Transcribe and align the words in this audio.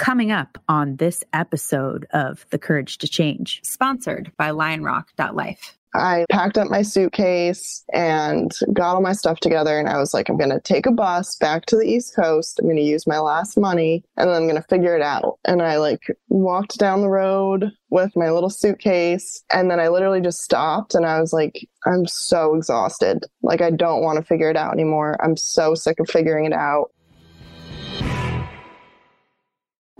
Coming 0.00 0.32
up 0.32 0.56
on 0.66 0.96
this 0.96 1.22
episode 1.34 2.06
of 2.14 2.46
The 2.48 2.58
Courage 2.58 2.96
to 2.98 3.06
Change, 3.06 3.60
sponsored 3.62 4.32
by 4.38 4.48
lionrock.life. 4.48 5.76
I 5.94 6.24
packed 6.30 6.56
up 6.56 6.70
my 6.70 6.80
suitcase 6.80 7.84
and 7.92 8.50
got 8.72 8.94
all 8.94 9.02
my 9.02 9.12
stuff 9.12 9.40
together. 9.40 9.78
And 9.78 9.90
I 9.90 9.98
was 9.98 10.14
like, 10.14 10.30
I'm 10.30 10.38
going 10.38 10.52
to 10.52 10.60
take 10.60 10.86
a 10.86 10.90
bus 10.90 11.36
back 11.36 11.66
to 11.66 11.76
the 11.76 11.84
East 11.84 12.16
Coast. 12.16 12.58
I'm 12.58 12.64
going 12.64 12.78
to 12.78 12.82
use 12.82 13.06
my 13.06 13.18
last 13.18 13.58
money 13.58 14.02
and 14.16 14.30
then 14.30 14.36
I'm 14.36 14.48
going 14.48 14.54
to 14.54 14.66
figure 14.68 14.96
it 14.96 15.02
out. 15.02 15.38
And 15.44 15.60
I 15.60 15.76
like 15.76 16.00
walked 16.30 16.78
down 16.78 17.02
the 17.02 17.10
road 17.10 17.66
with 17.90 18.16
my 18.16 18.30
little 18.30 18.48
suitcase. 18.48 19.44
And 19.52 19.70
then 19.70 19.80
I 19.80 19.88
literally 19.88 20.22
just 20.22 20.38
stopped 20.38 20.94
and 20.94 21.04
I 21.04 21.20
was 21.20 21.34
like, 21.34 21.68
I'm 21.84 22.06
so 22.06 22.54
exhausted. 22.54 23.26
Like, 23.42 23.60
I 23.60 23.70
don't 23.70 24.02
want 24.02 24.16
to 24.16 24.24
figure 24.24 24.48
it 24.48 24.56
out 24.56 24.72
anymore. 24.72 25.22
I'm 25.22 25.36
so 25.36 25.74
sick 25.74 26.00
of 26.00 26.08
figuring 26.08 26.46
it 26.46 26.54
out. 26.54 26.90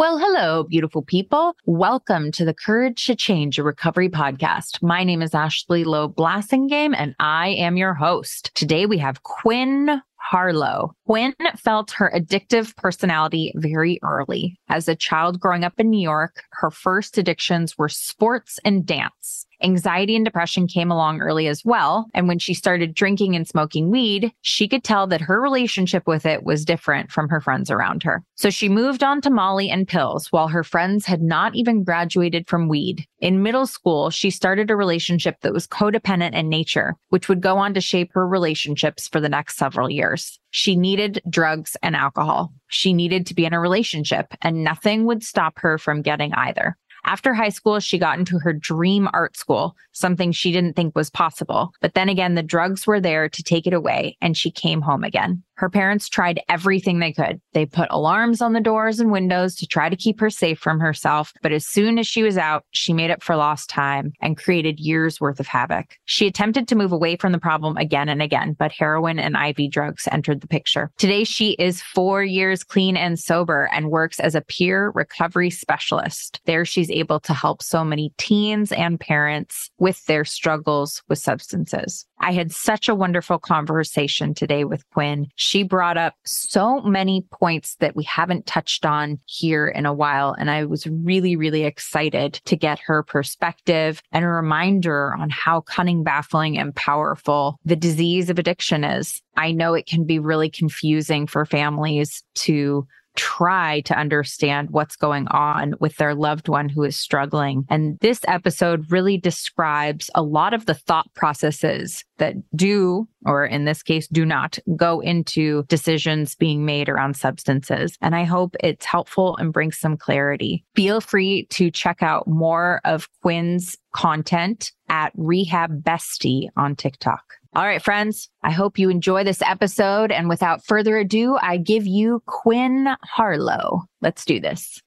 Well, 0.01 0.17
hello, 0.17 0.63
beautiful 0.65 1.03
people. 1.03 1.55
Welcome 1.67 2.33
to 2.33 2.47
the 2.47 2.55
Courage 2.55 3.05
to 3.05 3.15
Change 3.15 3.59
a 3.59 3.63
Recovery 3.63 4.09
podcast. 4.09 4.83
My 4.83 5.05
name 5.05 5.21
is 5.21 5.35
Ashley 5.35 5.85
Loeb 5.85 6.17
Blassingame, 6.17 6.95
and 6.97 7.15
I 7.21 7.49
am 7.49 7.77
your 7.77 7.93
host. 7.93 8.51
Today 8.55 8.87
we 8.87 8.97
have 8.97 9.25
Quinn 9.25 10.01
Harlow. 10.17 10.95
Quinn 11.05 11.35
felt 11.59 11.91
her 11.91 12.11
addictive 12.17 12.75
personality 12.77 13.53
very 13.57 13.99
early. 14.03 14.59
As 14.71 14.89
a 14.89 14.97
child 14.97 15.39
growing 15.39 15.65
up 15.65 15.75
in 15.77 15.91
New 15.91 16.01
York, 16.01 16.45
her 16.53 16.71
first 16.71 17.19
addictions 17.19 17.77
were 17.77 17.91
sports 17.91 18.59
and 18.65 18.87
dance. 18.87 19.45
Anxiety 19.63 20.17
and 20.17 20.25
depression 20.25 20.67
came 20.67 20.91
along 20.91 21.21
early 21.21 21.47
as 21.47 21.65
well. 21.65 22.09
And 22.15 22.29
when 22.29 22.39
she 22.39 22.55
started 22.55 22.95
drinking 22.95 23.37
and 23.37 23.47
smoking 23.47 23.91
weed, 23.91 24.33
she 24.41 24.69
could 24.69 24.85
tell 24.85 25.07
that 25.09 25.21
her 25.21 25.41
relationship 25.41 26.07
with 26.07 26.27
it 26.27 26.45
was 26.45 26.65
different 26.65 27.11
from 27.11 27.29
her 27.29 27.41
friends 27.41 27.71
around 27.71 28.03
her. 28.03 28.23
So 28.37 28.51
she 28.51 28.69
moved 28.69 29.03
on 29.03 29.21
to 29.23 29.31
Molly 29.31 29.71
and 29.71 29.87
pills 29.87 30.33
while 30.33 30.49
her 30.49 30.65
friends 30.65 31.07
had 31.07 31.23
not 31.23 31.55
even 31.55 31.85
graduated 31.85 32.49
from 32.49 32.69
weed. 32.69 33.07
In 33.21 33.43
middle 33.43 33.67
school, 33.67 34.11
she 34.11 34.31
started 34.31 34.71
a 34.71 34.77
relationship 34.77 35.41
that 35.43 35.53
was 35.53 35.67
codependent 35.67 36.33
in 36.33 36.49
nature, 36.49 36.95
which 37.11 37.29
would 37.29 37.41
go 37.41 37.59
on 37.59 37.75
to 37.75 37.81
shape 37.81 38.11
her 38.15 38.27
relationships 38.27 39.09
for 39.09 39.21
the 39.21 39.29
next 39.29 39.57
several 39.57 39.91
years. 39.91 40.39
She 40.51 40.75
needed 40.75 41.23
drugs 41.29 41.77
and 41.83 41.95
alcohol. 41.95 42.53
She 42.69 42.93
needed 42.93 43.27
to 43.27 43.35
be 43.35 43.45
in 43.45 43.53
a 43.53 43.61
relationship 43.61 44.35
and 44.43 44.65
nothing 44.65 45.05
would 45.05 45.23
stop 45.23 45.59
her 45.61 45.79
from 45.79 46.03
getting 46.03 46.33
either. 46.35 46.77
After 47.05 47.35
high 47.35 47.49
school, 47.49 47.81
she 47.81 47.99
got 47.99 48.19
into 48.19 48.39
her 48.39 48.53
dream 48.53 49.09
art 49.13 49.37
school, 49.37 49.77
something 49.93 50.33
she 50.33 50.53
didn't 50.53 50.75
think 50.75 50.95
was 50.95 51.11
possible. 51.11 51.73
But 51.81 51.95
then 51.95 52.09
again, 52.09 52.35
the 52.35 52.43
drugs 52.43 52.87
were 52.87 53.01
there 53.01 53.29
to 53.29 53.43
take 53.43 53.67
it 53.67 53.73
away 53.73 54.17
and 54.21 54.37
she 54.37 54.51
came 54.51 54.83
home 54.83 55.05
again. 55.05 55.43
Her 55.61 55.69
parents 55.69 56.09
tried 56.09 56.41
everything 56.49 57.01
they 57.01 57.13
could. 57.13 57.39
They 57.53 57.67
put 57.67 57.91
alarms 57.91 58.41
on 58.41 58.55
the 58.55 58.63
doors 58.63 58.99
and 58.99 59.13
windows 59.13 59.55
to 59.57 59.67
try 59.67 59.91
to 59.91 59.97
keep 59.97 60.19
her 60.19 60.31
safe 60.31 60.59
from 60.59 60.81
herself. 60.81 61.35
But 61.43 61.53
as 61.53 61.67
soon 61.67 61.99
as 61.99 62.07
she 62.07 62.23
was 62.23 62.39
out, 62.39 62.65
she 62.71 62.95
made 62.95 63.11
up 63.11 63.23
for 63.23 63.37
lost 63.37 63.69
time 63.69 64.15
and 64.23 64.39
created 64.39 64.81
years 64.81 65.21
worth 65.21 65.39
of 65.39 65.47
havoc. 65.47 65.99
She 66.07 66.27
attempted 66.27 66.67
to 66.69 66.77
move 66.77 66.93
away 66.93 67.17
from 67.17 67.33
the 67.33 67.39
problem 67.39 67.77
again 67.77 68.09
and 68.09 68.23
again, 68.23 68.57
but 68.59 68.73
heroin 68.73 69.19
and 69.19 69.37
IV 69.37 69.71
drugs 69.71 70.09
entered 70.11 70.41
the 70.41 70.49
picture. 70.49 70.91
Today, 70.97 71.25
she 71.25 71.51
is 71.59 71.83
four 71.83 72.25
years 72.25 72.65
clean 72.65 72.97
and 72.97 73.19
sober 73.19 73.69
and 73.71 73.91
works 73.91 74.19
as 74.19 74.35
a 74.35 74.41
peer 74.41 74.91
recovery 74.95 75.51
specialist. 75.51 76.41
There, 76.47 76.65
she's 76.65 76.91
able 76.91 77.21
to 77.21 77.35
help 77.35 77.63
so 77.63 77.85
many 77.85 78.15
teens 78.17 78.73
and 78.73 78.99
parents 78.99 79.71
with 79.79 80.03
their 80.07 80.25
struggles 80.25 81.03
with 81.07 81.19
substances. 81.19 82.07
I 82.21 82.33
had 82.33 82.53
such 82.53 82.89
a 82.89 82.95
wonderful 82.95 83.39
conversation 83.39 84.35
today 84.35 84.65
with 84.65 84.89
Quinn. 84.91 85.29
She 85.37 85.63
brought 85.63 85.97
up 85.97 86.15
so 86.27 86.83
many 86.83 87.27
points 87.33 87.77
that 87.77 87.97
we 87.97 88.05
haven't 88.05 88.47
touched 88.47 88.85
on 88.85 89.19
here 89.25 89.67
in 89.67 89.87
a 89.87 89.95
while. 89.95 90.35
And 90.39 90.51
I 90.51 90.67
was 90.67 90.87
really, 90.87 91.35
really 91.35 91.65
excited 91.65 92.35
to 92.45 92.57
get 92.57 92.79
her 92.81 93.03
perspective 93.03 94.03
and 94.13 94.25
a 94.25 94.29
reminder 94.29 95.15
on 95.19 95.31
how 95.31 95.63
cunning, 95.63 96.05
baffling, 96.05 96.59
and 96.59 96.75
powerful 96.75 97.59
the 97.65 97.77
disease 97.77 98.29
of 98.29 98.39
addiction 98.39 98.85
is. 98.85 99.23
I 99.37 99.53
know 99.53 99.73
it 99.73 99.87
can 99.87 100.05
be 100.05 100.19
really 100.19 100.51
confusing 100.51 101.27
for 101.27 101.47
families 101.47 102.23
to 102.35 102.87
try 103.17 103.81
to 103.83 103.99
understand 103.99 104.71
what's 104.71 104.97
going 104.97 105.27
on 105.29 105.75
with 105.81 105.97
their 105.97 106.15
loved 106.15 106.49
one 106.49 106.69
who 106.69 106.83
is 106.85 106.97
struggling. 106.97 107.65
And 107.69 107.99
this 108.01 108.21
episode 108.27 108.91
really 108.91 109.19
describes 109.19 110.11
a 110.15 110.23
lot 110.23 110.55
of 110.55 110.67
the 110.67 110.75
thought 110.75 111.13
processes 111.15 112.05
that 112.19 112.35
do, 112.55 113.09
or 113.25 113.45
in 113.45 113.65
this 113.65 113.83
case, 113.83 114.07
do 114.09 114.25
not 114.25 114.59
go 114.77 115.01
into 115.01 115.65
decisions 115.65 116.35
being 116.35 116.65
made 116.65 116.89
around 116.89 117.17
substances. 117.17 117.97
And 118.01 118.15
I 118.15 118.25
hope 118.25 118.55
it's 118.61 118.85
helpful 118.85 119.37
and 119.37 119.53
brings 119.53 119.79
some 119.79 119.97
clarity. 119.97 120.65
Feel 120.75 121.01
free 121.01 121.47
to 121.51 121.71
check 121.71 122.03
out 122.03 122.29
more 122.29 122.81
of 122.85 123.09
Quinn's 123.23 123.77
content 123.95 124.73
at 124.89 125.13
Rehab 125.17 125.83
Bestie 125.83 126.49
on 126.57 126.77
TikTok. 126.77 127.23
All 127.53 127.65
right, 127.65 127.83
friends, 127.83 128.29
I 128.45 128.53
hope 128.53 128.79
you 128.79 128.91
enjoy 128.91 129.25
this 129.25 129.43
episode. 129.43 130.13
And 130.13 130.29
without 130.29 130.65
further 130.65 130.97
ado, 130.99 131.37
I 131.43 131.57
give 131.57 131.85
you 131.85 132.23
Quinn 132.27 132.95
Harlow. 133.03 133.87
Let's 134.01 134.25
do 134.25 134.39
this. 134.39 134.81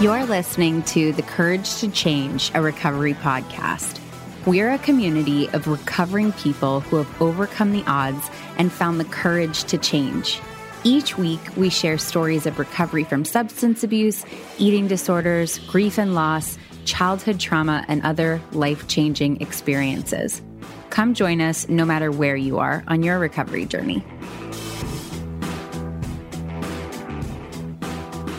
You're 0.00 0.24
listening 0.24 0.82
to 0.84 1.12
The 1.12 1.22
Courage 1.22 1.76
to 1.80 1.90
Change, 1.90 2.50
a 2.54 2.62
recovery 2.62 3.12
podcast. 3.12 4.00
We're 4.46 4.72
a 4.72 4.78
community 4.78 5.48
of 5.54 5.66
recovering 5.66 6.32
people 6.32 6.80
who 6.80 6.96
have 6.96 7.22
overcome 7.22 7.72
the 7.72 7.82
odds 7.86 8.28
and 8.58 8.72
found 8.72 9.00
the 9.00 9.04
courage 9.04 9.64
to 9.64 9.78
change. 9.78 10.40
Each 10.84 11.16
week, 11.16 11.40
we 11.56 11.70
share 11.70 11.96
stories 11.96 12.44
of 12.44 12.58
recovery 12.58 13.04
from 13.04 13.24
substance 13.24 13.82
abuse, 13.82 14.24
eating 14.58 14.86
disorders, 14.86 15.58
grief 15.60 15.98
and 15.98 16.14
loss, 16.14 16.58
childhood 16.84 17.40
trauma, 17.40 17.84
and 17.88 18.02
other 18.02 18.40
life 18.52 18.86
changing 18.86 19.40
experiences. 19.40 20.42
Come 20.90 21.14
join 21.14 21.40
us 21.40 21.68
no 21.68 21.84
matter 21.84 22.10
where 22.10 22.36
you 22.36 22.58
are 22.58 22.84
on 22.86 23.02
your 23.02 23.18
recovery 23.18 23.64
journey. 23.64 24.04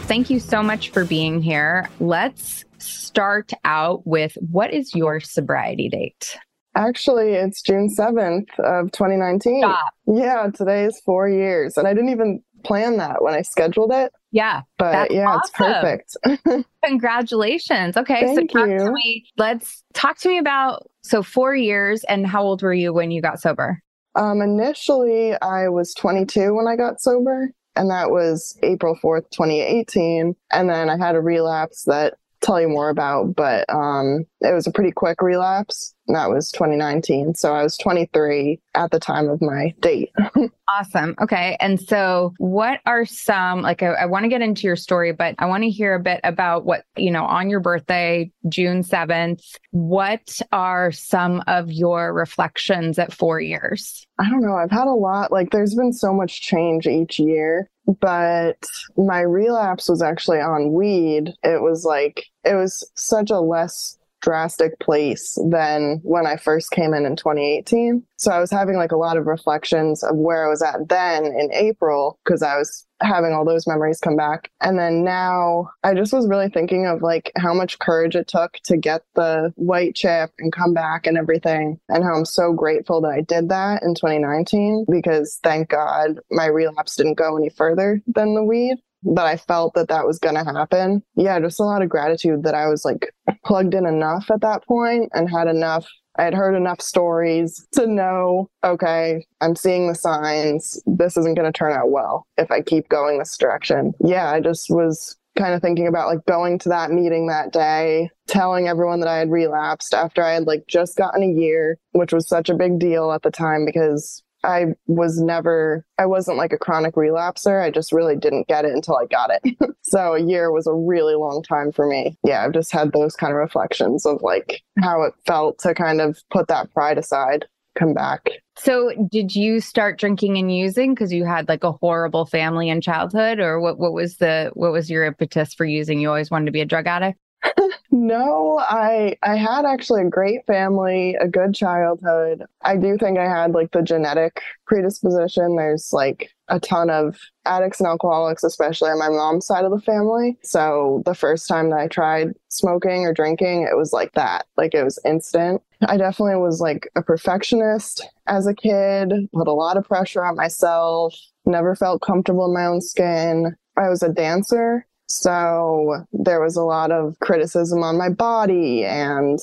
Thank 0.07 0.29
you 0.29 0.39
so 0.39 0.61
much 0.61 0.91
for 0.91 1.03
being 1.03 1.41
here. 1.41 1.89
Let's 1.99 2.63
start 2.77 3.51
out 3.63 4.05
with 4.05 4.37
what 4.51 4.71
is 4.71 4.93
your 4.93 5.19
sobriety 5.19 5.89
date? 5.89 6.37
Actually, 6.75 7.33
it's 7.33 7.61
June 7.61 7.89
7th 7.89 8.59
of 8.59 8.91
2019. 8.91 9.61
Stop. 9.61 9.93
Yeah, 10.07 10.49
today 10.53 10.85
is 10.85 10.99
four 11.05 11.29
years. 11.29 11.77
And 11.77 11.87
I 11.87 11.93
didn't 11.93 12.09
even 12.09 12.43
plan 12.65 12.97
that 12.97 13.21
when 13.21 13.33
I 13.33 13.43
scheduled 13.43 13.93
it. 13.93 14.11
Yeah. 14.31 14.63
But 14.77 15.11
yeah, 15.11 15.27
awesome. 15.27 15.41
it's 15.43 16.17
perfect. 16.41 16.65
Congratulations. 16.83 17.95
Okay. 17.95 18.25
Thank 18.25 18.51
so 18.51 18.59
talk 18.59 18.69
you. 18.69 18.79
to 18.79 18.91
me. 18.91 19.25
Let's 19.37 19.83
talk 19.93 20.17
to 20.19 20.27
me 20.27 20.37
about 20.37 20.89
so 21.03 21.23
four 21.23 21.55
years 21.55 22.03
and 22.09 22.27
how 22.27 22.43
old 22.43 22.61
were 22.61 22.73
you 22.73 22.91
when 22.91 23.11
you 23.11 23.21
got 23.21 23.39
sober? 23.39 23.81
Um, 24.15 24.41
initially, 24.41 25.33
I 25.41 25.69
was 25.69 25.93
22 25.93 26.53
when 26.53 26.67
I 26.67 26.75
got 26.75 27.01
sober, 27.01 27.51
and 27.75 27.89
that 27.89 28.11
was 28.11 28.57
April 28.63 28.97
4th, 29.03 29.29
2018. 29.31 30.35
And 30.51 30.69
then 30.69 30.89
I 30.89 30.97
had 30.97 31.15
a 31.15 31.21
relapse 31.21 31.83
that 31.83 32.15
tell 32.41 32.61
you 32.61 32.69
more 32.69 32.89
about, 32.89 33.35
but 33.35 33.65
um, 33.69 34.25
it 34.41 34.53
was 34.53 34.67
a 34.67 34.71
pretty 34.71 34.91
quick 34.91 35.21
relapse. 35.21 35.94
That 36.07 36.29
was 36.29 36.51
2019. 36.51 37.33
So 37.35 37.53
I 37.53 37.63
was 37.63 37.77
23 37.77 38.59
at 38.75 38.91
the 38.91 38.99
time 38.99 39.27
of 39.27 39.41
my 39.41 39.73
date. 39.79 40.11
awesome. 40.67 41.15
Okay. 41.19 41.57
And 41.59 41.79
so, 41.79 42.33
what 42.37 42.79
are 42.85 43.05
some, 43.05 43.61
like, 43.61 43.81
I, 43.81 43.87
I 43.87 44.05
want 44.05 44.23
to 44.23 44.29
get 44.29 44.41
into 44.41 44.67
your 44.67 44.75
story, 44.75 45.13
but 45.13 45.35
I 45.39 45.45
want 45.47 45.63
to 45.63 45.69
hear 45.69 45.95
a 45.95 45.99
bit 45.99 46.19
about 46.23 46.65
what, 46.65 46.83
you 46.95 47.09
know, 47.09 47.25
on 47.25 47.49
your 47.49 47.59
birthday, 47.59 48.31
June 48.49 48.83
7th, 48.83 49.41
what 49.71 50.39
are 50.51 50.91
some 50.91 51.43
of 51.47 51.71
your 51.71 52.13
reflections 52.13 52.99
at 52.99 53.13
four 53.13 53.39
years? 53.39 54.05
I 54.19 54.29
don't 54.29 54.41
know. 54.41 54.55
I've 54.55 54.71
had 54.71 54.87
a 54.87 54.91
lot, 54.91 55.31
like, 55.31 55.49
there's 55.49 55.75
been 55.75 55.93
so 55.93 56.13
much 56.13 56.41
change 56.41 56.85
each 56.87 57.19
year 57.19 57.69
but 57.99 58.57
my 58.97 59.19
relapse 59.19 59.87
was 59.87 60.01
actually 60.01 60.39
on 60.39 60.73
weed. 60.73 61.33
It 61.43 61.61
was 61.61 61.85
like, 61.85 62.25
it 62.43 62.55
was 62.55 62.89
such 62.95 63.29
a 63.29 63.39
less 63.39 63.99
drastic 64.25 64.79
place 64.79 65.37
than 65.51 65.99
when 66.03 66.25
I 66.25 66.35
first 66.35 66.71
came 66.71 66.95
in 66.95 67.05
in 67.05 67.15
2018. 67.15 68.03
So 68.17 68.31
I 68.31 68.39
was 68.39 68.49
having 68.49 68.75
like 68.75 68.91
a 68.91 68.97
lot 68.97 69.17
of 69.17 69.27
reflections 69.27 70.03
of 70.03 70.15
where 70.15 70.47
I 70.47 70.49
was 70.49 70.63
at 70.63 70.89
then 70.89 71.25
in 71.25 71.53
April 71.53 72.19
because 72.25 72.41
I 72.41 72.57
was 72.57 72.87
having 73.01 73.33
all 73.33 73.45
those 73.45 73.67
memories 73.67 73.99
come 73.99 74.15
back. 74.15 74.49
And 74.61 74.79
then 74.79 75.03
now 75.03 75.69
I 75.83 75.93
just 75.93 76.11
was 76.11 76.27
really 76.27 76.49
thinking 76.49 76.87
of 76.87 77.03
like 77.03 77.31
how 77.37 77.53
much 77.53 77.77
courage 77.77 78.15
it 78.15 78.27
took 78.27 78.53
to 78.63 78.77
get 78.77 79.03
the 79.13 79.53
white 79.57 79.93
chip 79.93 80.31
and 80.39 80.51
come 80.51 80.73
back 80.73 81.05
and 81.05 81.19
everything. 81.19 81.79
And 81.87 82.03
how 82.03 82.15
I'm 82.15 82.25
so 82.25 82.51
grateful 82.51 83.01
that 83.01 83.09
I 83.09 83.21
did 83.21 83.49
that 83.49 83.83
in 83.83 83.93
2019 83.93 84.85
because 84.89 85.39
thank 85.43 85.69
God 85.69 86.19
my 86.31 86.47
relapse 86.47 86.95
didn't 86.95 87.19
go 87.19 87.37
any 87.37 87.49
further 87.49 88.01
than 88.07 88.33
the 88.33 88.43
weed. 88.43 88.77
That 89.13 89.25
I 89.25 89.37
felt 89.37 89.73
that 89.75 89.87
that 89.89 90.05
was 90.05 90.19
going 90.19 90.35
to 90.35 90.43
happen. 90.43 91.03
Yeah, 91.15 91.39
just 91.39 91.59
a 91.59 91.63
lot 91.63 91.81
of 91.81 91.89
gratitude 91.89 92.43
that 92.43 92.55
I 92.55 92.67
was 92.67 92.83
like 92.83 93.13
plugged 93.45 93.73
in 93.73 93.85
enough 93.85 94.29
at 94.31 94.41
that 94.41 94.65
point 94.65 95.11
and 95.13 95.29
had 95.29 95.47
enough 95.47 95.87
I 96.17 96.23
had 96.23 96.33
heard 96.33 96.55
enough 96.55 96.81
stories 96.81 97.67
to 97.73 97.87
know, 97.87 98.49
okay, 98.63 99.25
I'm 99.41 99.55
seeing 99.55 99.87
the 99.87 99.95
signs. 99.95 100.81
This 100.85 101.17
isn't 101.17 101.35
going 101.35 101.51
to 101.51 101.57
turn 101.57 101.73
out 101.73 101.91
well 101.91 102.25
if 102.37 102.51
I 102.51 102.61
keep 102.61 102.87
going 102.87 103.19
this 103.19 103.37
direction. 103.37 103.93
Yeah, 103.99 104.31
I 104.31 104.39
just 104.39 104.67
was 104.69 105.17
kind 105.37 105.53
of 105.53 105.61
thinking 105.61 105.87
about 105.87 106.07
like 106.07 106.25
going 106.25 106.57
to 106.59 106.69
that 106.69 106.91
meeting 106.91 107.27
that 107.27 107.51
day, 107.51 108.09
telling 108.27 108.67
everyone 108.67 109.01
that 109.01 109.09
I 109.09 109.17
had 109.17 109.29
relapsed 109.29 109.93
after 109.93 110.23
I 110.23 110.33
had 110.33 110.47
like 110.47 110.63
just 110.67 110.97
gotten 110.97 111.23
a 111.23 111.39
year, 111.39 111.77
which 111.91 112.13
was 112.13 112.27
such 112.27 112.49
a 112.49 112.55
big 112.55 112.79
deal 112.79 113.11
at 113.11 113.21
the 113.21 113.31
time 113.31 113.65
because 113.65 114.23
I 114.45 114.65
was 114.85 115.19
never, 115.19 115.85
I 115.97 116.05
wasn't 116.05 116.37
like 116.37 116.53
a 116.53 116.57
chronic 116.57 116.95
relapser. 116.95 117.61
I 117.61 117.71
just 117.71 117.91
really 117.91 118.15
didn't 118.15 118.47
get 118.47 118.63
it 118.63 118.73
until 118.73 118.95
I 118.95 119.05
got 119.05 119.31
it. 119.31 119.57
so 119.83 120.13
a 120.13 120.21
year 120.21 120.51
was 120.51 120.67
a 120.67 120.73
really 120.73 121.15
long 121.15 121.43
time 121.43 121.71
for 121.71 121.87
me. 121.87 122.17
Yeah, 122.23 122.45
I've 122.45 122.53
just 122.53 122.71
had 122.71 122.93
those 122.93 123.15
kind 123.15 123.31
of 123.31 123.37
reflections 123.37 124.05
of 124.05 124.21
like 124.21 124.61
how 124.81 125.01
it 125.03 125.13
felt 125.25 125.59
to 125.59 125.73
kind 125.73 125.99
of 125.99 126.17
put 126.31 126.47
that 126.47 126.71
pride 126.73 126.97
aside, 126.97 127.45
come 127.77 127.93
back. 127.93 128.29
So 128.57 128.91
did 129.11 129.35
you 129.35 129.59
start 129.59 129.99
drinking 129.99 130.37
and 130.37 130.55
using 130.55 130.93
because 130.93 131.11
you 131.11 131.25
had 131.25 131.49
like 131.49 131.63
a 131.63 131.73
horrible 131.73 132.25
family 132.25 132.69
in 132.69 132.79
childhood 132.81 133.39
or 133.39 133.59
what 133.59 133.77
what 133.79 133.93
was 133.93 134.17
the 134.17 134.51
what 134.53 134.71
was 134.71 134.89
your 134.89 135.03
impetus 135.03 135.53
for 135.53 135.65
using? 135.65 135.99
You 135.99 136.07
always 136.07 136.31
wanted 136.31 136.45
to 136.45 136.51
be 136.51 136.61
a 136.61 136.65
drug 136.65 136.87
addict? 136.87 137.19
no, 137.95 138.59
I 138.59 139.15
I 139.23 139.37
had 139.37 139.63
actually 139.63 140.01
a 140.01 140.09
great 140.09 140.45
family, 140.45 141.15
a 141.15 141.29
good 141.29 141.55
childhood. 141.55 142.43
I 142.61 142.75
do 142.75 142.97
think 142.97 143.17
I 143.17 143.23
had 143.23 143.53
like 143.53 143.71
the 143.71 143.81
genetic 143.81 144.41
predisposition. 144.67 145.55
There's 145.55 145.93
like 145.93 146.29
a 146.49 146.59
ton 146.59 146.89
of 146.89 147.17
addicts 147.45 147.79
and 147.79 147.87
alcoholics, 147.87 148.43
especially 148.43 148.89
on 148.89 148.99
my 148.99 149.07
mom's 149.07 149.47
side 149.47 149.63
of 149.63 149.71
the 149.71 149.79
family. 149.79 150.37
So 150.43 151.03
the 151.05 151.15
first 151.15 151.47
time 151.47 151.69
that 151.69 151.79
I 151.79 151.87
tried 151.87 152.33
smoking 152.49 153.05
or 153.05 153.13
drinking, 153.13 153.61
it 153.61 153.77
was 153.77 153.93
like 153.93 154.11
that. 154.11 154.45
Like 154.57 154.73
it 154.73 154.83
was 154.83 154.99
instant. 155.05 155.61
I 155.87 155.95
definitely 155.95 156.35
was 156.35 156.59
like 156.59 156.89
a 156.97 157.01
perfectionist 157.01 158.05
as 158.27 158.45
a 158.45 158.53
kid, 158.53 159.13
put 159.33 159.47
a 159.47 159.53
lot 159.53 159.77
of 159.77 159.87
pressure 159.87 160.25
on 160.25 160.35
myself, 160.35 161.15
never 161.45 161.75
felt 161.75 162.01
comfortable 162.01 162.47
in 162.47 162.53
my 162.53 162.65
own 162.65 162.81
skin. 162.81 163.55
I 163.77 163.87
was 163.87 164.03
a 164.03 164.09
dancer 164.09 164.85
so 165.07 166.05
there 166.13 166.41
was 166.41 166.55
a 166.55 166.63
lot 166.63 166.91
of 166.91 167.19
criticism 167.19 167.83
on 167.83 167.97
my 167.97 168.09
body 168.09 168.83
and 168.83 169.39